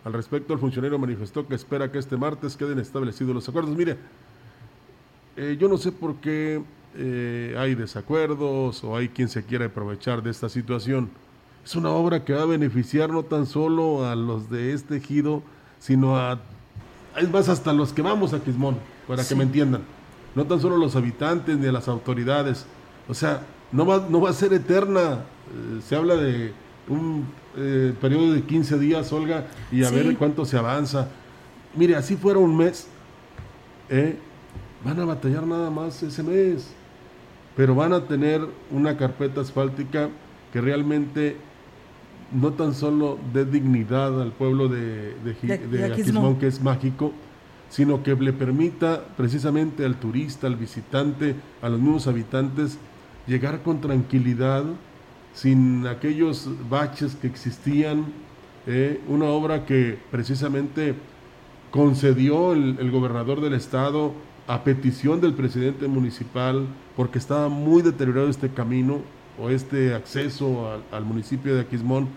Al 0.05 0.13
respecto, 0.13 0.53
el 0.53 0.59
funcionario 0.59 0.99
manifestó 0.99 1.47
que 1.47 1.55
espera 1.55 1.91
que 1.91 1.97
este 1.97 2.17
martes 2.17 2.57
queden 2.57 2.79
establecidos 2.79 3.33
los 3.33 3.47
acuerdos. 3.47 3.75
Mire, 3.75 3.97
eh, 5.37 5.57
yo 5.59 5.67
no 5.69 5.77
sé 5.77 5.91
por 5.91 6.15
qué 6.15 6.61
eh, 6.95 7.55
hay 7.57 7.73
desacuerdos 7.75 8.83
o 8.83 8.95
hay 8.95 9.09
quien 9.09 9.29
se 9.29 9.43
quiere 9.43 9.65
aprovechar 9.65 10.21
de 10.21 10.29
esta 10.29 10.49
situación. 10.49 11.09
Es 11.65 11.75
una 11.75 11.89
obra 11.89 12.25
que 12.25 12.33
va 12.33 12.41
a 12.41 12.45
beneficiar 12.45 13.09
no 13.09 13.23
tan 13.23 13.45
solo 13.45 14.05
a 14.05 14.15
los 14.15 14.49
de 14.49 14.73
este 14.73 14.97
ejido, 14.97 15.41
sino 15.79 16.17
a, 16.17 16.39
es 17.17 17.31
más, 17.31 17.47
hasta 17.47 17.71
los 17.73 17.93
que 17.93 18.01
vamos 18.01 18.33
a 18.33 18.43
Quismón, 18.43 18.77
para 19.07 19.23
sí. 19.23 19.29
que 19.29 19.35
me 19.35 19.43
entiendan. 19.43 19.81
No 20.35 20.45
tan 20.45 20.59
solo 20.59 20.77
los 20.77 20.95
habitantes 20.95 21.57
ni 21.57 21.67
a 21.67 21.71
las 21.71 21.87
autoridades. 21.87 22.65
O 23.07 23.13
sea, 23.13 23.43
no 23.73 23.85
va, 23.85 24.05
no 24.09 24.21
va 24.21 24.29
a 24.29 24.33
ser 24.33 24.53
eterna. 24.53 25.23
Eh, 25.49 25.81
se 25.85 25.95
habla 25.95 26.15
de 26.15 26.53
un 26.87 27.25
eh, 27.57 27.93
periodo 27.99 28.33
de 28.33 28.43
15 28.43 28.79
días, 28.79 29.11
Olga, 29.11 29.47
y 29.71 29.83
a 29.83 29.89
sí. 29.89 29.95
ver 29.95 30.15
cuánto 30.15 30.45
se 30.45 30.57
avanza. 30.57 31.09
Mire, 31.75 31.95
así 31.95 32.15
fuera 32.15 32.39
un 32.39 32.55
mes, 32.55 32.87
¿eh? 33.89 34.15
van 34.85 34.99
a 34.99 35.05
batallar 35.05 35.45
nada 35.45 35.69
más 35.69 36.01
ese 36.03 36.21
mes, 36.23 36.71
pero 37.55 37.73
van 37.73 37.93
a 37.93 38.05
tener 38.05 38.41
una 38.69 38.95
carpeta 38.95 39.41
asfáltica 39.41 40.09
que 40.51 40.61
realmente 40.61 41.37
no 42.31 42.53
tan 42.53 42.73
solo 42.73 43.17
dé 43.33 43.45
dignidad 43.45 44.21
al 44.21 44.31
pueblo 44.31 44.67
de, 44.67 45.15
de, 45.23 45.33
de, 45.41 45.57
de 45.67 45.85
Aquismón, 45.85 46.37
que 46.37 46.47
es 46.47 46.61
mágico, 46.61 47.11
sino 47.69 48.03
que 48.03 48.15
le 48.15 48.33
permita 48.33 49.03
precisamente 49.17 49.85
al 49.85 49.95
turista, 49.95 50.47
al 50.47 50.55
visitante, 50.55 51.35
a 51.61 51.69
los 51.69 51.79
mismos 51.79 52.07
habitantes, 52.07 52.77
llegar 53.27 53.61
con 53.61 53.81
tranquilidad, 53.81 54.63
sin 55.33 55.87
aquellos 55.87 56.49
baches 56.69 57.15
que 57.15 57.27
existían, 57.27 58.05
eh, 58.67 59.01
una 59.07 59.25
obra 59.25 59.65
que 59.65 59.97
precisamente 60.11 60.95
concedió 61.71 62.53
el, 62.53 62.77
el, 62.79 62.91
gobernador 62.91 63.41
del 63.41 63.53
estado 63.53 64.13
a 64.47 64.63
petición 64.63 65.21
del 65.21 65.33
presidente 65.33 65.87
municipal, 65.87 66.67
porque 66.95 67.17
estaba 67.17 67.49
muy 67.49 67.81
deteriorado 67.81 68.29
este 68.29 68.49
camino, 68.49 69.01
o 69.39 69.49
este 69.49 69.93
acceso 69.93 70.71
al, 70.71 70.83
al 70.91 71.05
municipio 71.05 71.55
de 71.55 71.61
Aquismón 71.61 72.07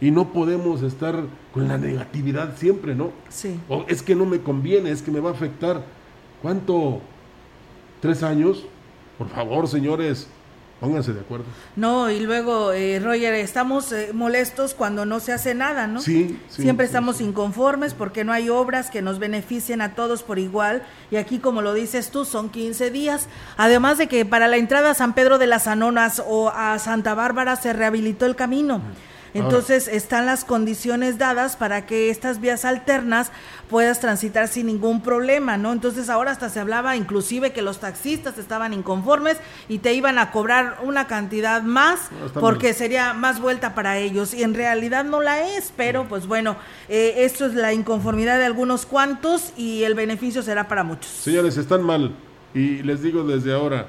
y 0.00 0.10
no 0.10 0.32
podemos 0.32 0.82
estar 0.82 1.22
con 1.52 1.68
la 1.68 1.78
negatividad 1.78 2.56
siempre, 2.56 2.94
¿no? 2.94 3.12
Sí. 3.28 3.60
O 3.68 3.84
es 3.86 4.02
que 4.02 4.16
no 4.16 4.26
me 4.26 4.40
conviene, 4.40 4.90
es 4.90 5.00
que 5.00 5.12
me 5.12 5.20
va 5.20 5.30
a 5.30 5.32
afectar. 5.32 5.84
¿Cuánto? 6.40 7.00
¿Tres 8.00 8.24
años? 8.24 8.64
Por 9.16 9.28
favor, 9.28 9.68
señores, 9.68 10.28
pónganse 10.82 11.12
de 11.12 11.20
acuerdo. 11.20 11.44
No, 11.76 12.10
y 12.10 12.18
luego, 12.18 12.72
eh, 12.72 12.98
Roger, 12.98 13.34
estamos 13.34 13.92
eh, 13.92 14.10
molestos 14.12 14.74
cuando 14.74 15.06
no 15.06 15.20
se 15.20 15.32
hace 15.32 15.54
nada, 15.54 15.86
¿no? 15.86 16.00
Sí, 16.00 16.40
sí, 16.48 16.62
Siempre 16.62 16.86
sí, 16.86 16.88
estamos 16.88 17.20
inconformes 17.20 17.94
porque 17.94 18.24
no 18.24 18.32
hay 18.32 18.48
obras 18.48 18.90
que 18.90 19.00
nos 19.00 19.20
beneficien 19.20 19.80
a 19.80 19.94
todos 19.94 20.24
por 20.24 20.40
igual. 20.40 20.82
Y 21.12 21.16
aquí, 21.16 21.38
como 21.38 21.62
lo 21.62 21.72
dices 21.72 22.10
tú, 22.10 22.24
son 22.24 22.50
15 22.50 22.90
días. 22.90 23.28
Además 23.56 23.96
de 23.96 24.08
que 24.08 24.24
para 24.24 24.48
la 24.48 24.56
entrada 24.56 24.90
a 24.90 24.94
San 24.94 25.14
Pedro 25.14 25.38
de 25.38 25.46
las 25.46 25.68
Anonas 25.68 26.20
o 26.26 26.50
a 26.50 26.76
Santa 26.80 27.14
Bárbara 27.14 27.54
se 27.54 27.72
rehabilitó 27.72 28.26
el 28.26 28.34
camino. 28.34 28.82
Entonces 29.34 29.88
están 29.88 30.26
las 30.26 30.44
condiciones 30.44 31.18
dadas 31.18 31.56
para 31.56 31.86
que 31.86 32.10
estas 32.10 32.40
vías 32.40 32.64
alternas 32.64 33.30
puedas 33.70 34.00
transitar 34.00 34.48
sin 34.48 34.66
ningún 34.66 35.02
problema, 35.02 35.56
¿no? 35.56 35.72
Entonces 35.72 36.10
ahora 36.10 36.30
hasta 36.32 36.50
se 36.50 36.60
hablaba 36.60 36.96
inclusive 36.96 37.52
que 37.52 37.62
los 37.62 37.80
taxistas 37.80 38.36
estaban 38.38 38.72
inconformes 38.72 39.38
y 39.68 39.78
te 39.78 39.94
iban 39.94 40.18
a 40.18 40.30
cobrar 40.30 40.78
una 40.82 41.06
cantidad 41.06 41.62
más 41.62 42.10
No, 42.34 42.40
porque 42.40 42.68
mal. 42.68 42.74
sería 42.76 43.12
más 43.14 43.40
vuelta 43.40 43.74
para 43.74 43.98
ellos 43.98 44.34
y 44.34 44.42
en 44.42 44.54
realidad 44.54 45.04
no 45.04 45.20
la 45.22 45.48
es, 45.56 45.72
pero 45.76 46.06
pues 46.08 46.26
bueno, 46.26 46.56
eh, 46.88 47.14
esto 47.18 47.46
es 47.46 47.54
la 47.54 47.72
inconformidad 47.72 48.38
de 48.38 48.44
algunos 48.46 48.84
cuantos 48.86 49.52
y 49.56 49.84
el 49.84 49.94
beneficio 49.94 50.42
será 50.42 50.68
para 50.68 50.84
muchos. 50.84 51.10
Señores, 51.10 51.56
están 51.56 51.82
mal. 51.82 52.14
Y 52.54 52.82
les 52.82 53.02
digo 53.02 53.24
desde 53.24 53.54
ahora, 53.54 53.86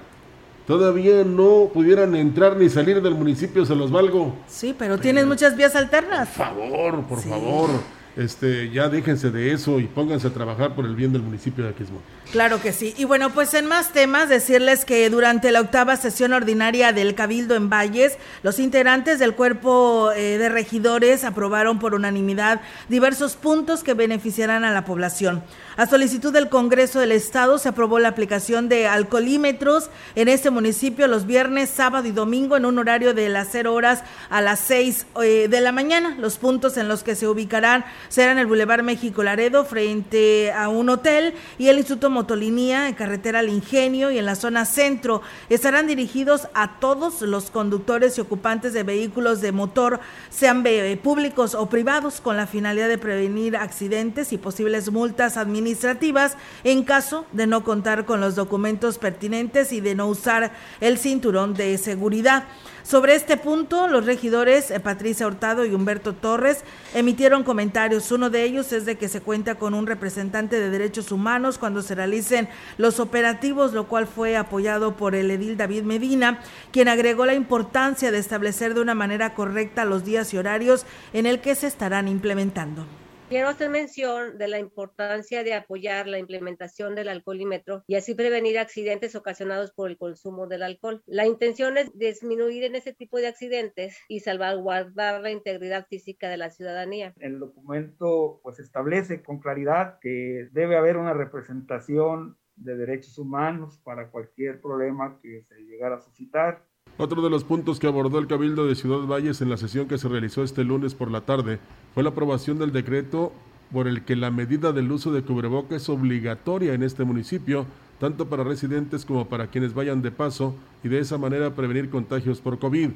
todavía 0.68 1.24
no 1.24 1.70
pudieran 1.74 2.16
entrar 2.16 2.57
ni 2.57 2.70
salir 2.70 3.01
del 3.01 3.16
municipio, 3.16 3.66
se 3.66 3.76
los 3.76 3.91
valgo. 3.91 4.34
Sí, 4.47 4.76
pero 4.78 4.97
tienes 4.97 5.26
muchas 5.26 5.55
vías 5.55 5.76
alternas. 5.76 6.30
Por 6.30 6.45
favor, 6.45 7.03
por 7.03 7.22
favor. 7.22 7.70
Este, 8.16 8.70
ya 8.70 8.89
déjense 8.89 9.32
de 9.32 9.51
eso 9.51 9.80
y 9.80 9.86
pónganse 9.86 10.28
a 10.28 10.34
trabajar 10.34 10.76
por 10.76 10.86
el 10.86 10.95
bien 10.95 11.11
del 11.11 11.24
municipio 11.24 11.64
de 11.64 11.72
Aquismón. 11.72 12.01
Claro 12.34 12.60
que 12.60 12.74
sí. 12.74 12.96
Y 12.98 13.06
bueno, 13.06 13.30
pues 13.30 13.54
en 13.54 13.68
más 13.68 13.92
temas, 13.92 14.28
decirles 14.28 14.86
que 14.86 15.08
durante 15.12 15.52
la 15.52 15.62
octava 15.62 15.96
sesión 15.98 16.34
ordinaria 16.34 16.92
del 16.92 17.14
Cabildo 17.14 17.54
en 17.54 17.70
Valles, 17.70 18.18
los 18.42 18.58
integrantes 18.58 19.20
del 19.20 19.36
cuerpo 19.36 20.12
eh, 20.16 20.40
de 20.40 20.50
regidores 20.50 21.26
aprobaron 21.26 21.78
por 21.78 21.94
unanimidad 21.94 22.62
diversos 22.90 23.36
puntos 23.36 23.84
que 23.84 23.94
beneficiarán 23.94 24.64
a 24.64 24.72
la 24.72 24.84
población. 24.84 25.44
A 25.78 25.86
solicitud 25.86 26.34
del 26.34 26.50
Congreso 26.50 27.00
del 27.00 27.12
Estado 27.12 27.60
se 27.60 27.70
aprobó 27.70 28.00
la 28.00 28.10
aplicación 28.10 28.68
de 28.68 28.88
alcoholímetros 28.88 29.92
en 30.16 30.28
este 30.28 30.50
municipio 30.50 31.08
los 31.08 31.28
viernes, 31.28 31.70
sábado 31.70 32.08
y 32.08 32.12
domingo 32.12 32.58
en 32.58 32.66
un 32.66 32.80
horario 32.80 33.14
de 33.14 33.30
las 33.30 33.50
0 33.52 33.76
horas 33.76 34.04
a 34.32 34.42
las 34.42 34.60
6 34.62 35.06
eh, 35.22 35.48
de 35.50 35.62
la 35.62 35.72
mañana. 35.72 36.16
Los 36.18 36.38
puntos 36.38 36.78
en 36.78 36.88
los 36.88 37.04
que 37.04 37.14
se 37.14 37.28
ubicarán 37.28 37.86
serán 38.10 38.40
el 38.40 38.48
Boulevard 38.48 38.82
México 38.82 39.22
Laredo 39.22 39.66
frente 39.66 40.52
a 40.52 40.70
un 40.70 40.90
hotel 40.90 41.36
y 41.60 41.68
el 41.68 41.78
Instituto 41.78 42.10
Motolinía 42.24 42.88
en 42.88 42.94
carretera 42.94 43.40
al 43.40 43.50
Ingenio 43.50 44.10
y 44.10 44.18
en 44.18 44.26
la 44.26 44.36
zona 44.36 44.64
centro. 44.64 45.22
Estarán 45.50 45.88
dirigidos 45.88 46.48
a 46.54 46.80
todos 46.80 47.22
los 47.22 47.52
conductores 47.52 48.18
y 48.18 48.22
ocupantes 48.22 48.72
de 48.72 48.84
vehículos 48.84 49.42
de 49.42 49.52
motor, 49.52 50.00
sean 50.30 50.64
eh, 50.66 50.98
públicos 51.04 51.54
o 51.54 51.68
privados, 51.68 52.22
con 52.22 52.38
la 52.38 52.48
finalidad 52.48 52.88
de 52.88 52.98
prevenir 52.98 53.58
accidentes 53.58 54.32
y 54.32 54.38
posibles 54.38 54.90
multas 54.90 55.36
administrativas 55.36 56.38
en 56.64 56.86
caso 56.86 57.26
de 57.34 57.46
no 57.46 57.66
contar 57.66 58.06
con 58.06 58.22
los 58.22 58.36
documentos 58.36 59.00
pertinentes 59.00 59.74
y 59.74 59.82
de 59.82 59.94
no 59.94 60.08
usar 60.08 60.54
el 60.80 61.00
cinturón 61.00 61.54
de 61.54 61.78
seguridad. 61.78 62.46
Sobre 62.84 63.16
este 63.16 63.38
punto, 63.38 63.88
los 63.88 64.06
regidores 64.06 64.70
eh, 64.70 64.80
Patricia 64.82 65.26
Hurtado 65.26 65.66
y 65.66 65.74
Humberto 65.74 66.14
Torres 66.14 66.66
emitieron 66.94 67.44
comentarios. 67.44 68.12
Uno 68.12 68.30
de 68.30 68.44
ellos 68.44 68.74
es 68.74 68.86
de 68.86 68.98
que 68.98 69.08
se 69.08 69.22
cuenta 69.22 69.56
con 69.56 69.74
un 69.74 69.88
representante 69.88 70.60
de 70.60 70.70
derechos 70.70 71.14
humanos 71.14 71.58
cuando 71.58 71.82
se 71.82 71.96
realicen 71.96 72.50
los 72.78 73.00
operativos, 73.00 73.72
lo 73.72 73.88
cual 73.88 74.06
fue 74.06 74.36
apoyado 74.36 74.98
por 74.98 75.16
el 75.16 75.32
edil 75.32 75.56
David 75.56 75.84
Medina, 75.84 76.42
quien 76.74 76.90
agregó 76.90 77.26
la 77.26 77.36
importancia 77.36 78.12
de 78.12 78.18
establecer 78.18 78.74
de 78.74 78.82
una 78.82 78.96
manera 78.96 79.34
correcta 79.34 79.86
los 79.86 80.04
días 80.04 80.34
y 80.34 80.38
horarios 80.38 80.86
en 81.14 81.26
el 81.26 81.40
que 81.40 81.56
se 81.56 81.68
estarán 81.68 82.10
implementando. 82.10 82.86
Quiero 83.34 83.48
hacer 83.48 83.72
mención 83.72 84.38
de 84.38 84.48
la 84.48 84.60
importancia 84.60 85.44
de 85.44 85.56
apoyar 85.56 86.06
la 86.06 86.20
implementación 86.20 86.94
del 86.94 87.10
alcoholímetro 87.10 87.84
y 87.88 87.96
así 87.96 88.14
prevenir 88.14 88.60
accidentes 88.60 89.16
ocasionados 89.16 89.74
por 89.74 89.90
el 89.90 89.98
consumo 89.98 90.46
del 90.46 90.62
alcohol. 90.62 91.02
La 91.08 91.26
intención 91.26 91.80
es 91.80 91.92
disminuir 91.98 92.64
en 92.64 92.76
ese 92.76 92.94
tipo 92.94 93.18
de 93.18 93.26
accidentes 93.26 93.98
y 94.08 94.20
salvaguardar 94.20 95.22
la 95.22 95.32
integridad 95.32 95.88
física 95.88 96.30
de 96.30 96.38
la 96.38 96.52
ciudadanía. 96.52 97.16
El 97.18 97.40
documento 97.40 98.40
pues 98.44 98.60
establece 98.60 99.24
con 99.24 99.40
claridad 99.40 99.98
que 100.00 100.48
debe 100.52 100.78
haber 100.78 100.98
una 100.98 101.16
representación 101.16 102.38
de 102.56 102.78
derechos 102.78 103.18
humanos 103.18 103.80
para 103.84 104.12
cualquier 104.12 104.62
problema 104.62 105.20
que 105.24 105.42
se 105.42 105.56
llegara 105.56 105.96
a 105.96 106.02
suscitar. 106.02 106.68
Otro 106.98 107.24
de 107.24 107.30
los 107.32 107.44
puntos 107.44 107.80
que 107.80 107.88
abordó 107.88 108.20
el 108.20 108.28
Cabildo 108.28 108.68
de 108.68 108.76
Ciudad 108.76 109.08
Valles 109.08 109.41
en 109.41 109.50
la 109.50 109.58
sesión 109.58 109.88
que 109.88 109.98
se 109.98 110.08
realizó 110.08 110.44
este 110.44 110.64
lunes 110.64 110.94
por 110.94 111.10
la 111.10 111.22
tarde 111.22 111.58
fue 111.96 112.04
la 112.04 112.10
aprobación 112.10 112.60
del 112.60 112.72
decreto 112.72 113.34
por 113.72 113.88
el 113.88 114.04
que 114.04 114.16
la 114.16 114.30
medida 114.30 114.72
del 114.72 114.91
uso 114.91 115.12
de 115.12 115.24
cubreboca 115.24 115.76
es 115.76 115.89
obligatoria 115.89 116.76
en 116.76 116.84
este 116.84 117.04
municipio, 117.04 117.66
tanto 118.00 118.28
para 118.28 118.44
residentes 118.44 119.06
como 119.06 119.28
para 119.28 119.48
quienes 119.48 119.74
vayan 119.74 120.04
de 120.04 120.12
paso, 120.12 120.54
y 120.84 120.89
de 120.89 121.00
esa 121.00 121.18
manera 121.18 121.56
prevenir 121.56 121.89
contagios 121.89 122.39
por 122.39 122.60
COVID. 122.60 122.91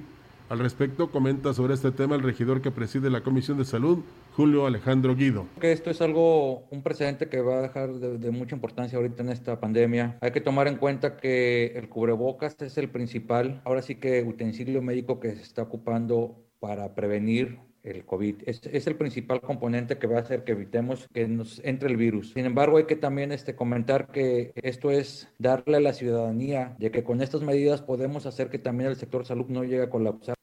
Al 0.50 0.60
respecto, 0.60 1.12
comenta 1.12 1.54
sobre 1.54 1.74
este 1.74 1.92
tema 1.92 2.16
el 2.16 2.24
regidor 2.24 2.62
que 2.62 2.72
preside 2.72 3.10
la 3.10 3.22
Comisión 3.22 3.58
de 3.58 3.66
Salud, 3.66 4.00
Julio 4.34 4.66
Alejandro 4.66 5.14
Guido. 5.14 5.46
que 5.60 5.74
esto 5.74 5.90
es 5.90 6.02
algo, 6.02 6.64
un 6.70 6.84
precedente 6.84 7.28
que 7.28 7.42
va 7.42 7.60
a 7.60 7.62
dejar 7.64 7.92
de, 7.92 8.18
de, 8.18 8.32
mucha 8.32 8.56
importancia 8.56 8.98
ahorita 8.98 9.24
en 9.24 9.30
esta 9.30 9.60
pandemia. 9.60 10.18
Hay 10.22 10.32
que 10.32 10.40
tomar 10.40 10.70
en 10.70 10.78
cuenta 10.78 11.18
que 11.18 11.74
el 11.76 11.90
cubrebocas 11.90 12.56
es 12.62 12.78
el 12.78 12.90
principal, 12.90 13.62
ahora 13.66 13.82
sí 13.82 13.96
que 13.96 14.24
utensilio 14.24 14.82
médico 14.82 15.20
que 15.20 15.36
se 15.36 15.42
está 15.42 15.64
ocupando 15.64 16.38
para 16.60 16.96
prevenir 16.96 17.60
el 17.84 18.06
COVID. 18.06 18.44
Es, 18.46 18.62
es, 18.72 18.88
el 18.88 18.96
principal 18.96 19.42
componente 19.42 19.98
que 19.98 20.08
va 20.08 20.18
a 20.18 20.22
hacer 20.22 20.44
que 20.44 20.54
evitemos 20.54 21.08
que 21.14 21.28
nos 21.28 21.62
entre 21.64 21.90
el 21.90 21.98
virus. 21.98 22.32
Sin 22.34 22.46
embargo, 22.46 22.78
hay 22.78 22.86
que 22.86 22.96
también 22.96 23.32
este, 23.32 23.56
comentar 23.56 24.08
que 24.08 24.52
esto 24.56 24.92
es 24.92 25.30
darle 25.40 25.78
a 25.78 25.82
la 25.82 25.94
ciudadanía 25.94 26.76
de 26.80 26.92
que 26.92 27.04
con 27.04 27.22
estas 27.22 27.42
medidas 27.42 27.82
podemos 27.82 28.26
hacer 28.26 28.50
que 28.50 28.60
también 28.60 28.90
el 28.90 28.96
sector 28.96 29.26
salud 29.26 29.48
no 29.48 29.64
llegue 29.64 29.84
a 29.84 29.90
colapsar. 29.90 30.37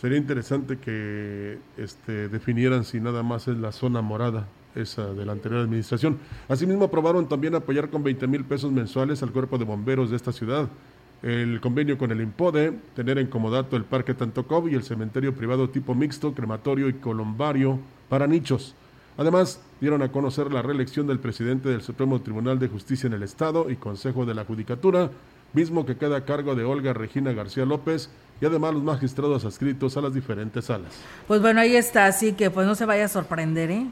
Sería 0.00 0.16
interesante 0.16 0.78
que 0.78 1.58
este, 1.76 2.28
definieran 2.28 2.84
si 2.84 3.00
nada 3.00 3.24
más 3.24 3.48
es 3.48 3.56
la 3.56 3.72
zona 3.72 4.00
morada, 4.00 4.46
esa 4.76 5.12
de 5.12 5.26
la 5.26 5.32
anterior 5.32 5.62
administración. 5.62 6.18
Asimismo, 6.48 6.84
aprobaron 6.84 7.28
también 7.28 7.56
apoyar 7.56 7.90
con 7.90 8.04
20 8.04 8.28
mil 8.28 8.44
pesos 8.44 8.70
mensuales 8.70 9.24
al 9.24 9.32
cuerpo 9.32 9.58
de 9.58 9.64
bomberos 9.64 10.10
de 10.10 10.16
esta 10.16 10.30
ciudad. 10.30 10.68
El 11.20 11.60
convenio 11.60 11.98
con 11.98 12.12
el 12.12 12.20
IMPODE, 12.20 12.78
tener 12.94 13.18
en 13.18 13.26
comodato 13.26 13.76
el 13.76 13.82
Parque 13.82 14.14
Tantocov 14.14 14.68
y 14.68 14.76
el 14.76 14.84
cementerio 14.84 15.34
privado 15.34 15.68
tipo 15.68 15.96
mixto, 15.96 16.32
crematorio 16.32 16.88
y 16.88 16.92
columbario 16.94 17.80
para 18.08 18.28
nichos. 18.28 18.76
Además, 19.16 19.60
dieron 19.80 20.02
a 20.02 20.12
conocer 20.12 20.52
la 20.52 20.62
reelección 20.62 21.08
del 21.08 21.18
presidente 21.18 21.70
del 21.70 21.82
Supremo 21.82 22.20
Tribunal 22.20 22.60
de 22.60 22.68
Justicia 22.68 23.08
en 23.08 23.14
el 23.14 23.24
Estado 23.24 23.68
y 23.68 23.74
Consejo 23.74 24.24
de 24.24 24.34
la 24.34 24.44
Judicatura, 24.44 25.10
mismo 25.52 25.86
que 25.86 25.96
queda 25.96 26.18
a 26.18 26.24
cargo 26.24 26.54
de 26.54 26.64
Olga 26.64 26.92
Regina 26.92 27.32
García 27.32 27.64
López, 27.64 28.10
y 28.40 28.46
además 28.46 28.74
los 28.74 28.82
magistrados 28.82 29.44
adscritos 29.44 29.96
a 29.96 30.00
las 30.00 30.14
diferentes 30.14 30.66
salas. 30.66 30.92
Pues 31.26 31.40
bueno, 31.40 31.60
ahí 31.60 31.74
está, 31.74 32.06
así 32.06 32.32
que 32.32 32.50
pues 32.50 32.66
no 32.66 32.74
se 32.74 32.86
vaya 32.86 33.06
a 33.06 33.08
sorprender, 33.08 33.70
¿eh? 33.70 33.86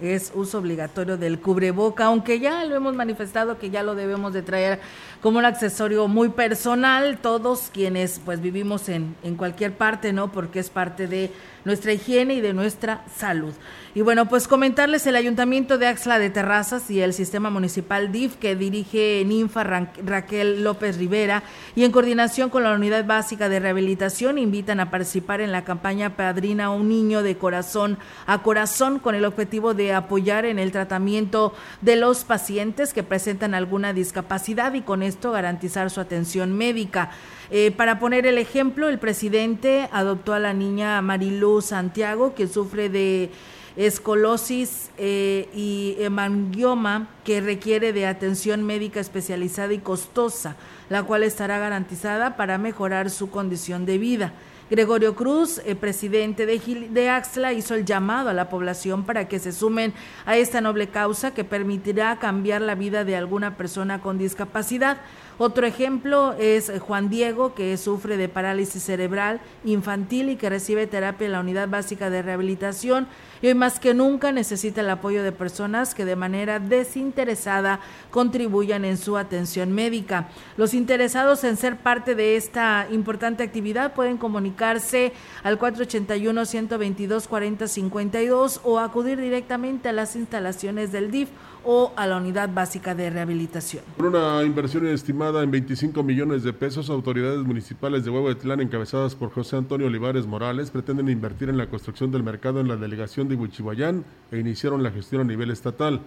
es 0.00 0.32
uso 0.34 0.58
obligatorio 0.58 1.16
del 1.16 1.40
cubreboca, 1.40 2.04
aunque 2.06 2.38
ya 2.38 2.64
lo 2.64 2.76
hemos 2.76 2.94
manifestado 2.94 3.58
que 3.58 3.70
ya 3.70 3.82
lo 3.82 3.94
debemos 3.94 4.32
de 4.32 4.42
traer 4.42 4.80
como 5.22 5.38
un 5.38 5.44
accesorio 5.44 6.06
muy 6.06 6.28
personal, 6.28 7.18
todos 7.18 7.70
quienes 7.72 8.20
pues 8.24 8.40
vivimos 8.40 8.88
en, 8.88 9.16
en 9.22 9.34
cualquier 9.36 9.72
parte, 9.72 10.12
¿no? 10.12 10.30
Porque 10.30 10.60
es 10.60 10.70
parte 10.70 11.08
de 11.08 11.32
nuestra 11.68 11.92
higiene 11.92 12.32
y 12.32 12.40
de 12.40 12.54
nuestra 12.54 13.04
salud. 13.14 13.52
Y 13.94 14.00
bueno, 14.00 14.26
pues 14.26 14.48
comentarles 14.48 15.06
el 15.06 15.16
Ayuntamiento 15.16 15.76
de 15.76 15.86
Axla 15.86 16.18
de 16.18 16.30
Terrazas 16.30 16.90
y 16.90 17.02
el 17.02 17.12
Sistema 17.12 17.50
Municipal 17.50 18.10
DIF 18.10 18.36
que 18.36 18.56
dirige 18.56 19.22
Ninfa 19.26 19.64
Ra 19.64 19.92
Raquel 20.02 20.64
López 20.64 20.96
Rivera 20.96 21.42
y 21.76 21.84
en 21.84 21.92
coordinación 21.92 22.48
con 22.48 22.62
la 22.62 22.72
Unidad 22.72 23.04
Básica 23.04 23.50
de 23.50 23.60
Rehabilitación 23.60 24.38
invitan 24.38 24.80
a 24.80 24.90
participar 24.90 25.42
en 25.42 25.52
la 25.52 25.64
campaña 25.64 26.16
Padrina 26.16 26.70
un 26.70 26.88
niño 26.88 27.22
de 27.22 27.36
corazón 27.36 27.98
a 28.26 28.42
corazón 28.42 28.98
con 28.98 29.14
el 29.14 29.26
objetivo 29.26 29.74
de 29.74 29.92
apoyar 29.92 30.46
en 30.46 30.58
el 30.58 30.72
tratamiento 30.72 31.52
de 31.82 31.96
los 31.96 32.24
pacientes 32.24 32.94
que 32.94 33.02
presentan 33.02 33.52
alguna 33.52 33.92
discapacidad 33.92 34.72
y 34.72 34.80
con 34.80 35.02
esto 35.02 35.32
garantizar 35.32 35.90
su 35.90 36.00
atención 36.00 36.56
médica. 36.56 37.10
Eh, 37.50 37.70
para 37.70 37.98
poner 37.98 38.26
el 38.26 38.36
ejemplo, 38.36 38.88
el 38.88 38.98
presidente 38.98 39.88
adoptó 39.90 40.34
a 40.34 40.38
la 40.38 40.52
niña 40.52 41.00
Marilu 41.00 41.62
Santiago, 41.62 42.34
que 42.34 42.46
sufre 42.46 42.90
de 42.90 43.30
escolosis 43.76 44.90
eh, 44.98 45.48
y 45.54 45.96
hemangioma 46.00 47.08
que 47.24 47.40
requiere 47.40 47.92
de 47.92 48.06
atención 48.06 48.64
médica 48.64 49.00
especializada 49.00 49.72
y 49.72 49.78
costosa, 49.78 50.56
la 50.90 51.04
cual 51.04 51.22
estará 51.22 51.58
garantizada 51.58 52.36
para 52.36 52.58
mejorar 52.58 53.08
su 53.08 53.30
condición 53.30 53.86
de 53.86 53.98
vida. 53.98 54.32
Gregorio 54.70 55.14
Cruz, 55.14 55.62
eh, 55.64 55.74
presidente 55.74 56.44
de, 56.44 56.58
de 56.90 57.08
Axla, 57.08 57.54
hizo 57.54 57.74
el 57.74 57.86
llamado 57.86 58.28
a 58.28 58.34
la 58.34 58.50
población 58.50 59.04
para 59.04 59.26
que 59.26 59.38
se 59.38 59.52
sumen 59.52 59.94
a 60.26 60.36
esta 60.36 60.60
noble 60.60 60.88
causa 60.88 61.32
que 61.32 61.44
permitirá 61.44 62.18
cambiar 62.18 62.60
la 62.60 62.74
vida 62.74 63.04
de 63.04 63.16
alguna 63.16 63.56
persona 63.56 64.02
con 64.02 64.18
discapacidad. 64.18 64.98
Otro 65.40 65.68
ejemplo 65.68 66.34
es 66.36 66.72
Juan 66.80 67.10
Diego, 67.10 67.54
que 67.54 67.76
sufre 67.76 68.16
de 68.16 68.28
parálisis 68.28 68.82
cerebral 68.82 69.40
infantil 69.64 70.30
y 70.30 70.36
que 70.36 70.50
recibe 70.50 70.88
terapia 70.88 71.26
en 71.26 71.32
la 71.32 71.38
unidad 71.38 71.68
básica 71.68 72.10
de 72.10 72.22
rehabilitación 72.22 73.06
y 73.40 73.46
hoy 73.46 73.54
más 73.54 73.78
que 73.78 73.94
nunca 73.94 74.32
necesita 74.32 74.80
el 74.80 74.90
apoyo 74.90 75.22
de 75.22 75.30
personas 75.30 75.94
que 75.94 76.04
de 76.04 76.16
manera 76.16 76.58
desinteresada 76.58 77.78
contribuyan 78.10 78.84
en 78.84 78.96
su 78.96 79.16
atención 79.16 79.70
médica. 79.70 80.26
Los 80.56 80.74
interesados 80.74 81.44
en 81.44 81.56
ser 81.56 81.76
parte 81.76 82.16
de 82.16 82.34
esta 82.34 82.88
importante 82.90 83.44
actividad 83.44 83.94
pueden 83.94 84.16
comunicarse 84.16 85.12
al 85.44 85.56
481-122-4052 85.60 88.58
o 88.64 88.80
acudir 88.80 89.20
directamente 89.20 89.88
a 89.88 89.92
las 89.92 90.16
instalaciones 90.16 90.90
del 90.90 91.12
DIF 91.12 91.28
o 91.70 91.92
a 91.96 92.06
la 92.06 92.16
unidad 92.16 92.48
básica 92.48 92.94
de 92.94 93.10
rehabilitación. 93.10 93.84
Con 93.98 94.06
una 94.06 94.42
inversión 94.42 94.86
estimada 94.86 95.42
en 95.42 95.50
25 95.50 96.02
millones 96.02 96.42
de 96.42 96.54
pesos, 96.54 96.88
autoridades 96.88 97.40
municipales 97.40 98.06
de 98.06 98.10
Huehuetlán, 98.10 98.62
encabezadas 98.62 99.14
por 99.14 99.30
José 99.30 99.56
Antonio 99.56 99.86
Olivares 99.86 100.26
Morales, 100.26 100.70
pretenden 100.70 101.10
invertir 101.10 101.50
en 101.50 101.58
la 101.58 101.66
construcción 101.66 102.10
del 102.10 102.22
mercado 102.22 102.60
en 102.60 102.68
la 102.68 102.76
delegación 102.76 103.28
de 103.28 103.34
Huichihuayán 103.34 104.02
e 104.32 104.38
iniciaron 104.38 104.82
la 104.82 104.90
gestión 104.90 105.20
a 105.20 105.24
nivel 105.24 105.50
estatal. 105.50 106.00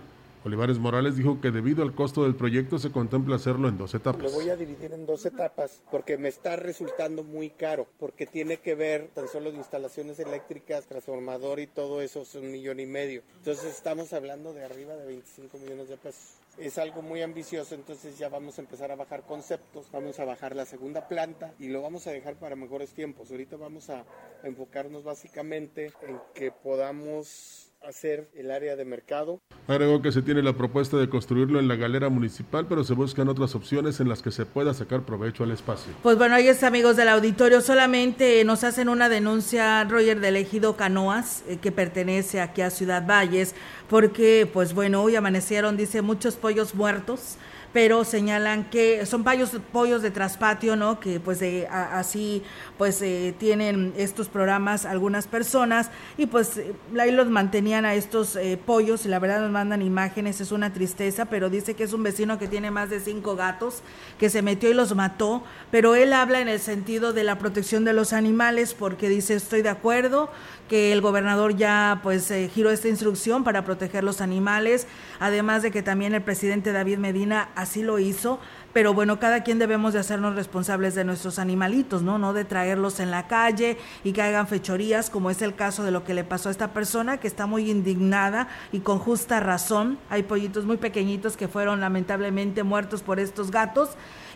Olivares 0.44 0.80
Morales 0.80 1.16
dijo 1.16 1.40
que 1.40 1.52
debido 1.52 1.84
al 1.84 1.94
costo 1.94 2.24
del 2.24 2.36
proyecto 2.36 2.80
se 2.80 2.92
contempla 2.92 3.36
hacerlo 3.36 3.70
en 3.70 3.78
dos 3.78 3.94
etapas. 3.94 4.24
Lo 4.24 4.32
voy 4.32 4.50
a 4.50 4.56
dividir 4.56 4.92
en 4.92 5.06
dos 5.06 5.24
etapas 5.28 5.84
porque 5.92 6.18
me 6.18 6.30
está 6.30 6.56
resultando 6.56 7.24
muy 7.24 7.52
caro, 7.52 7.86
porque 8.00 8.26
tiene 8.26 8.58
que 8.58 8.74
ver 8.74 9.10
tan 9.14 9.28
solo 9.28 9.52
de 9.52 9.58
instalaciones 9.58 10.20
eléctricas, 10.20 10.88
transformador 10.88 11.60
y 11.60 11.68
todo 11.68 12.02
eso 12.02 12.22
es 12.22 12.34
un 12.34 12.50
millón 12.52 12.80
y 12.80 12.88
medio. 12.88 13.22
Entonces 13.38 13.66
estamos 13.66 14.14
hablando 14.14 14.52
de 14.54 14.66
arriba 14.66 14.96
de 14.96 15.06
25 15.06 15.60
millones 15.60 15.90
de 15.90 15.98
pesos. 15.98 16.38
Es 16.58 16.80
algo 16.80 17.04
muy 17.04 17.22
ambicioso, 17.22 17.76
entonces 17.76 18.18
ya 18.18 18.28
vamos 18.28 18.58
a 18.58 18.62
empezar 18.62 18.92
a 18.92 18.96
bajar 18.96 19.22
conceptos, 19.22 19.88
vamos 19.92 20.20
a 20.20 20.26
bajar 20.26 20.56
la 20.56 20.66
segunda 20.66 21.08
planta 21.08 21.54
y 21.60 21.68
lo 21.68 21.84
vamos 21.84 22.08
a 22.08 22.12
dejar 22.12 22.36
para 22.36 22.56
mejores 22.56 22.94
tiempos. 22.94 23.30
Ahorita 23.30 23.58
vamos 23.58 23.92
a 23.92 24.06
enfocarnos 24.44 25.04
básicamente 25.04 25.94
en 26.02 26.20
que 26.34 26.52
podamos 26.52 27.71
hacer 27.88 28.30
el 28.36 28.52
área 28.52 28.76
de 28.76 28.86
mercado. 28.86 29.42
Agregó 29.68 30.02
que 30.02 30.12
se 30.12 30.22
tiene 30.22 30.42
la 30.44 30.54
propuesta 30.54 30.98
de 30.98 31.10
construirlo 31.10 31.60
en 31.60 31.68
la 31.68 31.76
galera 31.76 32.10
municipal, 32.10 32.68
pero 32.68 32.84
se 32.84 32.94
buscan 32.94 33.28
otras 33.28 33.56
opciones 33.56 34.00
en 34.00 34.10
las 34.10 34.22
que 34.22 34.32
se 34.32 34.46
pueda 34.46 34.74
sacar 34.74 35.04
provecho 35.04 35.44
al 35.44 35.52
espacio. 35.52 35.94
Pues 36.04 36.18
bueno, 36.18 36.36
ahí 36.36 36.48
está, 36.48 36.68
amigos 36.68 36.96
del 36.96 37.10
auditorio. 37.10 37.62
Solamente 37.62 38.44
nos 38.44 38.64
hacen 38.64 38.90
una 38.90 39.10
denuncia, 39.10 39.84
Roger, 39.86 40.20
del 40.20 40.38
ejido 40.38 40.76
Canoas, 40.76 41.44
eh, 41.48 41.58
que 41.58 41.72
pertenece 41.72 42.40
aquí 42.40 42.62
a 42.62 42.70
Ciudad 42.70 43.06
Valles, 43.08 43.56
porque, 43.90 44.50
pues 44.52 44.74
bueno, 44.74 45.02
hoy 45.02 45.16
amanecieron, 45.16 45.78
dice, 45.78 46.02
muchos 46.02 46.36
pollos 46.36 46.76
muertos 46.76 47.38
pero 47.74 48.04
señalan 48.04 48.70
que 48.70 49.06
son 49.06 49.24
pollos, 49.24 49.52
pollos 49.72 50.02
de 50.02 50.12
traspatio, 50.12 50.76
¿no? 50.76 51.00
Que 51.00 51.20
pues 51.20 51.40
de, 51.40 51.68
así 51.68 52.44
pues 52.78 53.02
eh, 53.02 53.34
tienen 53.38 53.94
estos 53.98 54.28
programas 54.28 54.86
algunas 54.86 55.28
personas 55.28 55.90
y 56.18 56.26
pues 56.26 56.58
eh, 56.58 56.74
ahí 57.00 57.12
los 57.12 57.30
mantenían 57.30 57.86
a 57.86 57.94
estos 57.96 58.36
eh, 58.36 58.60
pollos 58.64 59.06
y 59.06 59.10
la 59.10 59.20
verdad 59.20 59.42
nos 59.42 59.52
mandan 59.52 59.82
imágenes, 59.82 60.42
es 60.42 60.52
una 60.52 60.74
tristeza, 60.74 61.26
pero 61.26 61.50
dice 61.50 61.76
que 61.76 61.84
es 61.84 61.94
un 61.94 62.04
vecino 62.04 62.38
que 62.38 62.48
tiene 62.48 62.72
más 62.72 62.90
de 62.90 63.00
cinco 63.00 63.36
gatos 63.36 63.82
que 64.20 64.30
se 64.30 64.42
metió 64.42 64.70
y 64.70 64.74
los 64.74 64.96
mató, 64.96 65.44
pero 65.72 65.96
él 65.96 66.14
habla 66.14 66.42
en 66.42 66.50
el 66.50 66.60
sentido 66.60 67.14
de 67.14 67.24
la 67.24 67.38
protección 67.38 67.86
de 67.86 67.94
los 67.94 68.14
animales 68.14 68.74
porque 68.74 69.10
dice 69.10 69.36
estoy 69.36 69.62
de 69.62 69.70
acuerdo 69.70 70.30
que 70.72 70.94
el 70.94 71.02
gobernador 71.02 71.58
ya 71.58 72.00
pues 72.02 72.34
giró 72.54 72.72
esta 72.72 72.88
instrucción 72.88 73.44
para 73.44 73.66
proteger 73.66 74.06
los 74.06 74.22
animales, 74.22 74.88
además 75.20 75.64
de 75.64 75.70
que 75.70 75.84
también 75.84 76.16
el 76.16 76.22
presidente 76.22 76.72
David 76.72 76.98
Medina 76.98 77.50
así 77.56 77.84
lo 77.84 78.00
hizo, 78.00 78.40
pero 78.72 78.94
bueno, 78.94 79.20
cada 79.20 79.44
quien 79.44 79.60
debemos 79.60 79.92
de 79.92 80.00
hacernos 80.00 80.34
responsables 80.34 80.96
de 80.96 81.04
nuestros 81.04 81.40
animalitos, 81.40 82.04
¿no? 82.04 82.18
No 82.20 82.32
de 82.32 82.46
traerlos 82.46 83.02
en 83.02 83.12
la 83.12 83.28
calle 83.28 83.78
y 84.06 84.14
que 84.14 84.22
hagan 84.22 84.48
fechorías, 84.48 85.10
como 85.10 85.30
es 85.30 85.42
el 85.42 85.56
caso 85.56 85.84
de 85.84 85.92
lo 85.92 86.06
que 86.06 86.14
le 86.14 86.24
pasó 86.24 86.48
a 86.48 86.54
esta 86.54 86.72
persona 86.72 87.18
que 87.18 87.28
está 87.28 87.48
muy 87.48 87.70
indignada 87.70 88.48
y 88.72 88.80
con 88.80 88.98
justa 88.98 89.42
razón. 89.42 89.98
Hay 90.10 90.24
pollitos 90.24 90.64
muy 90.64 90.78
pequeñitos 90.78 91.36
que 91.36 91.50
fueron 91.50 91.82
lamentablemente 91.82 92.64
muertos 92.64 93.02
por 93.02 93.20
estos 93.20 93.52
gatos 93.52 93.90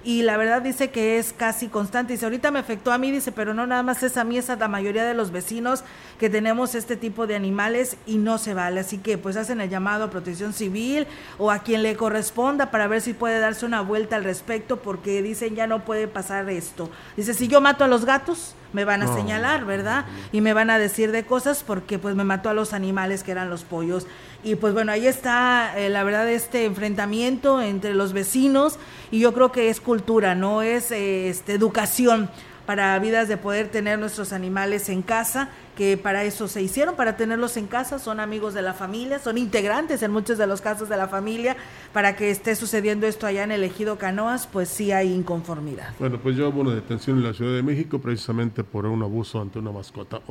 y 0.06 0.22
la 0.22 0.38
verdad 0.38 0.62
dice 0.62 0.92
que 0.92 1.18
es 1.18 1.34
casi 1.34 1.68
constante. 1.68 2.14
Dice, 2.14 2.26
ahorita 2.26 2.52
me 2.52 2.60
afectó 2.60 2.92
a 2.92 3.00
mí, 3.00 3.12
dice, 3.12 3.32
pero 3.32 3.56
no 3.56 3.66
nada 3.66 3.82
más 3.82 4.04
es 4.04 4.18
a 4.18 4.24
mí, 4.24 4.38
es 4.38 4.52
a 4.52 4.56
la 4.56 4.68
mayoría 4.68 5.04
de 5.04 5.16
los 5.16 5.32
vecinos 5.32 5.84
que 6.20 6.30
tenemos 6.30 6.76
este 6.76 6.96
tipo 6.96 7.26
de 7.26 7.36
animales 7.36 7.98
y 8.06 8.18
no 8.18 8.38
se 8.38 8.54
vale. 8.54 8.80
Así 8.80 9.00
que 9.00 9.18
pues 9.18 9.36
hacen 9.36 9.62
el 9.62 9.70
llamado 9.72 10.04
a 10.04 10.10
protección 10.12 10.54
civil 10.54 11.08
o 11.40 11.50
a 11.50 11.60
quien 11.60 11.82
le 11.82 11.96
corresponda 11.96 12.70
para 12.70 12.88
ver 12.88 13.02
si 13.02 13.14
puede 13.14 13.40
darse 13.40 13.66
una 13.66 13.82
vuelta 13.82 14.16
al 14.16 14.24
respecto 14.24 14.78
porque 14.78 15.24
dicen 15.24 15.56
ya 15.56 15.66
no 15.66 15.84
puede 15.84 16.08
pasar 16.08 16.48
esto. 16.52 16.92
Dice, 17.18 17.34
si 17.34 17.48
yo 17.48 17.60
mato 17.60 17.84
a 17.84 17.88
los 17.88 18.06
gatos, 18.06 18.54
me 18.74 18.86
van 18.86 19.02
a 19.02 19.14
señalar, 19.16 19.66
¿verdad? 19.66 20.06
Y 20.32 20.42
me 20.42 20.54
van 20.54 20.70
a 20.70 20.78
decir 20.78 21.12
de 21.12 21.26
cosas 21.26 21.64
porque 21.64 21.98
pues 21.98 22.14
me 22.14 22.26
mató 22.26 22.50
a 22.50 22.54
los 22.54 22.74
animales 22.74 23.24
que 23.24 23.32
eran 23.32 23.50
los 23.50 23.64
pollos. 23.64 24.06
Y 24.46 24.54
pues 24.58 24.76
bueno, 24.76 24.92
ahí 24.92 25.08
está 25.08 25.74
eh, 25.76 25.90
la 25.90 26.04
verdad 26.04 26.30
este 26.30 26.66
enfrentamiento 26.66 27.64
entre 27.64 27.96
los 27.96 28.14
vecinos 28.14 28.78
y 29.10 29.20
yo 29.20 29.34
creo 29.34 29.52
que 29.52 29.70
es 29.70 29.82
cultura, 29.82 30.36
no 30.36 30.62
es 30.62 30.92
eh, 30.92 31.30
este, 31.30 31.54
educación 31.54 32.30
para 32.68 32.98
vidas 33.00 33.28
de 33.28 33.38
poder 33.38 33.70
tener 33.70 33.98
nuestros 33.98 34.34
animales 34.34 34.90
en 34.90 35.02
casa, 35.02 35.50
que 35.76 35.98
para 35.98 36.24
eso 36.24 36.48
se 36.48 36.62
hicieron, 36.62 36.96
para 36.96 37.18
tenerlos 37.18 37.58
en 37.58 37.66
casa, 37.66 37.98
son 37.98 38.20
amigos 38.20 38.54
de 38.54 38.62
la 38.62 38.74
familia, 38.74 39.18
son 39.18 39.40
integrantes 39.40 40.04
en 40.04 40.12
muchos 40.12 40.38
de 40.38 40.46
los 40.46 40.62
casos 40.62 40.90
de 40.90 40.98
la 40.98 41.08
familia, 41.08 41.58
para 41.92 42.16
que 42.16 42.30
esté 42.30 42.56
sucediendo 42.56 43.08
esto 43.08 43.26
allá 43.26 43.44
en 43.44 43.52
el 43.52 43.64
ejido 43.64 43.98
Canoas, 43.98 44.48
pues 44.48 44.70
sí 44.70 44.92
hay 44.92 45.12
inconformidad. 45.12 45.94
Bueno, 46.00 46.20
pues 46.22 46.36
yo 46.36 46.50
hubo 46.50 46.62
una 46.62 46.76
detención 46.76 47.18
en 47.18 47.24
la 47.24 47.34
Ciudad 47.34 47.56
de 47.56 47.64
México 47.64 48.00
precisamente 48.00 48.64
por 48.64 48.86
un 48.86 49.02
abuso 49.02 49.42
ante 49.42 49.58
una 49.58 49.72
mascota 49.72 50.22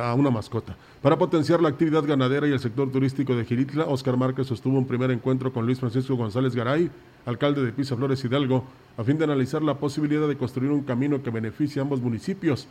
a 0.00 0.14
una 0.14 0.30
mascota. 0.30 0.76
Para 1.02 1.16
potenciar 1.16 1.62
la 1.62 1.70
actividad 1.70 2.04
ganadera 2.04 2.46
y 2.46 2.52
el 2.52 2.60
sector 2.60 2.90
turístico 2.90 3.34
de 3.34 3.44
Giritla, 3.44 3.86
Oscar 3.86 4.16
Márquez 4.16 4.46
sostuvo 4.46 4.76
un 4.76 4.86
primer 4.86 5.10
encuentro 5.10 5.52
con 5.52 5.64
Luis 5.64 5.80
Francisco 5.80 6.14
González 6.16 6.54
Garay, 6.54 6.90
alcalde 7.24 7.64
de 7.64 7.72
Pisa 7.72 7.96
Flores 7.96 8.22
Hidalgo, 8.24 8.64
a 8.96 9.04
fin 9.04 9.16
de 9.16 9.24
analizar 9.24 9.62
la 9.62 9.74
posibilidad 9.78 10.28
de 10.28 10.36
construir 10.36 10.70
un 10.70 10.82
camino 10.82 11.22
que 11.22 11.30
beneficie 11.30 11.80
a 11.80 11.82
ambos 11.82 12.00
municipios, 12.00 12.68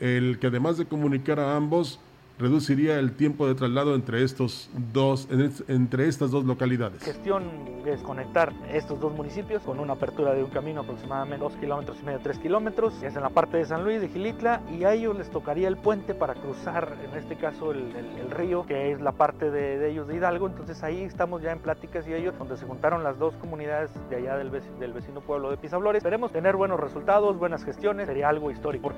el 0.00 0.38
que 0.40 0.48
además 0.48 0.78
de 0.78 0.86
comunicar 0.86 1.38
a 1.38 1.56
ambos, 1.56 2.00
reduciría 2.38 2.98
el 2.98 3.12
tiempo 3.12 3.46
de 3.46 3.54
traslado 3.54 3.94
entre 3.94 4.22
estos 4.22 4.70
dos 4.92 5.28
entre 5.68 6.08
estas 6.08 6.30
dos 6.30 6.44
localidades. 6.44 7.02
Gestión 7.02 7.68
es 7.86 8.02
conectar 8.02 8.52
estos 8.70 9.00
dos 9.00 9.12
municipios 9.14 9.62
con 9.62 9.80
una 9.80 9.94
apertura 9.94 10.34
de 10.34 10.44
un 10.44 10.50
camino 10.50 10.82
aproximadamente 10.82 11.38
dos 11.38 11.56
kilómetros 11.56 11.98
y 12.02 12.04
medio, 12.04 12.20
tres 12.22 12.38
kilómetros, 12.38 13.02
es 13.02 13.16
en 13.16 13.22
la 13.22 13.30
parte 13.30 13.56
de 13.56 13.64
San 13.64 13.84
Luis, 13.84 14.00
de 14.00 14.08
Gilitla, 14.08 14.62
y 14.70 14.84
a 14.84 14.92
ellos 14.92 15.16
les 15.16 15.30
tocaría 15.30 15.68
el 15.68 15.76
puente 15.76 16.14
para 16.14 16.34
cruzar, 16.34 16.96
en 17.02 17.16
este 17.16 17.36
caso, 17.36 17.72
el, 17.72 18.30
río, 18.30 18.66
que 18.66 18.92
es 18.92 19.00
la 19.00 19.12
parte 19.12 19.50
de, 19.50 19.90
ellos 19.90 20.06
de 20.08 20.16
Hidalgo, 20.16 20.46
entonces 20.46 20.82
ahí 20.82 21.02
estamos 21.02 21.42
ya 21.42 21.52
en 21.52 21.60
pláticas 21.60 22.06
y 22.06 22.14
ellos, 22.14 22.36
donde 22.38 22.56
se 22.56 22.66
juntaron 22.66 23.02
las 23.02 23.18
dos 23.18 23.34
comunidades 23.36 23.90
de 24.10 24.16
allá 24.16 24.36
del, 24.36 24.50
vecino 24.50 25.20
pueblo 25.20 25.50
de 25.50 25.56
Pisaflores. 25.56 26.00
Esperemos 26.00 26.32
tener 26.32 26.56
buenos 26.56 26.78
resultados, 26.80 27.38
buenas 27.38 27.64
gestiones, 27.64 28.06
sería 28.06 28.28
algo 28.28 28.50
histórico. 28.50 28.92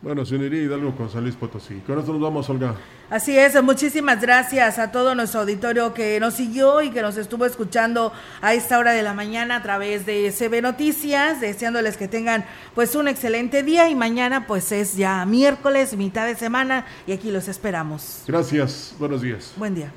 Bueno, 0.00 0.24
se 0.24 0.36
uniría 0.36 0.62
Hidalgo 0.62 0.94
con 0.94 1.10
San 1.10 1.24
Luis 1.24 1.34
Potosí. 1.34 1.80
Con 1.84 1.98
esto 1.98 2.12
nos 2.12 2.22
vamos, 2.22 2.48
Olga. 2.48 2.76
Así 3.10 3.36
es, 3.36 3.60
muchísimas 3.60 4.20
gracias 4.20 4.78
a 4.78 4.92
todo 4.92 5.16
nuestro 5.16 5.40
auditorio 5.40 5.92
que 5.92 6.20
nos 6.20 6.34
siguió 6.34 6.82
y 6.82 6.90
que 6.90 7.02
nos 7.02 7.16
estuvo 7.16 7.44
escuchando 7.44 8.12
a 8.40 8.54
esta 8.54 8.78
hora 8.78 8.92
de 8.92 9.02
la 9.02 9.12
mañana 9.12 9.56
a 9.56 9.62
través 9.64 10.06
de 10.06 10.30
CB 10.30 10.62
Noticias, 10.62 11.40
deseándoles 11.40 11.96
que 11.96 12.06
tengan 12.06 12.44
pues 12.76 12.94
un 12.94 13.08
excelente 13.08 13.64
día 13.64 13.90
y 13.90 13.96
mañana 13.96 14.46
pues 14.46 14.70
es 14.70 14.96
ya 14.96 15.26
miércoles, 15.26 15.96
mitad 15.96 16.28
de 16.28 16.36
semana 16.36 16.86
y 17.08 17.10
aquí 17.10 17.32
los 17.32 17.48
esperamos. 17.48 18.22
Gracias, 18.28 18.94
buenos 19.00 19.20
días. 19.20 19.52
Buen 19.56 19.74
día. 19.74 19.90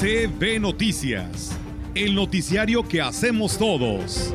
CB 0.00 0.60
Noticias, 0.60 1.52
el 1.94 2.14
noticiario 2.14 2.86
que 2.86 3.00
hacemos 3.00 3.56
todos. 3.56 4.34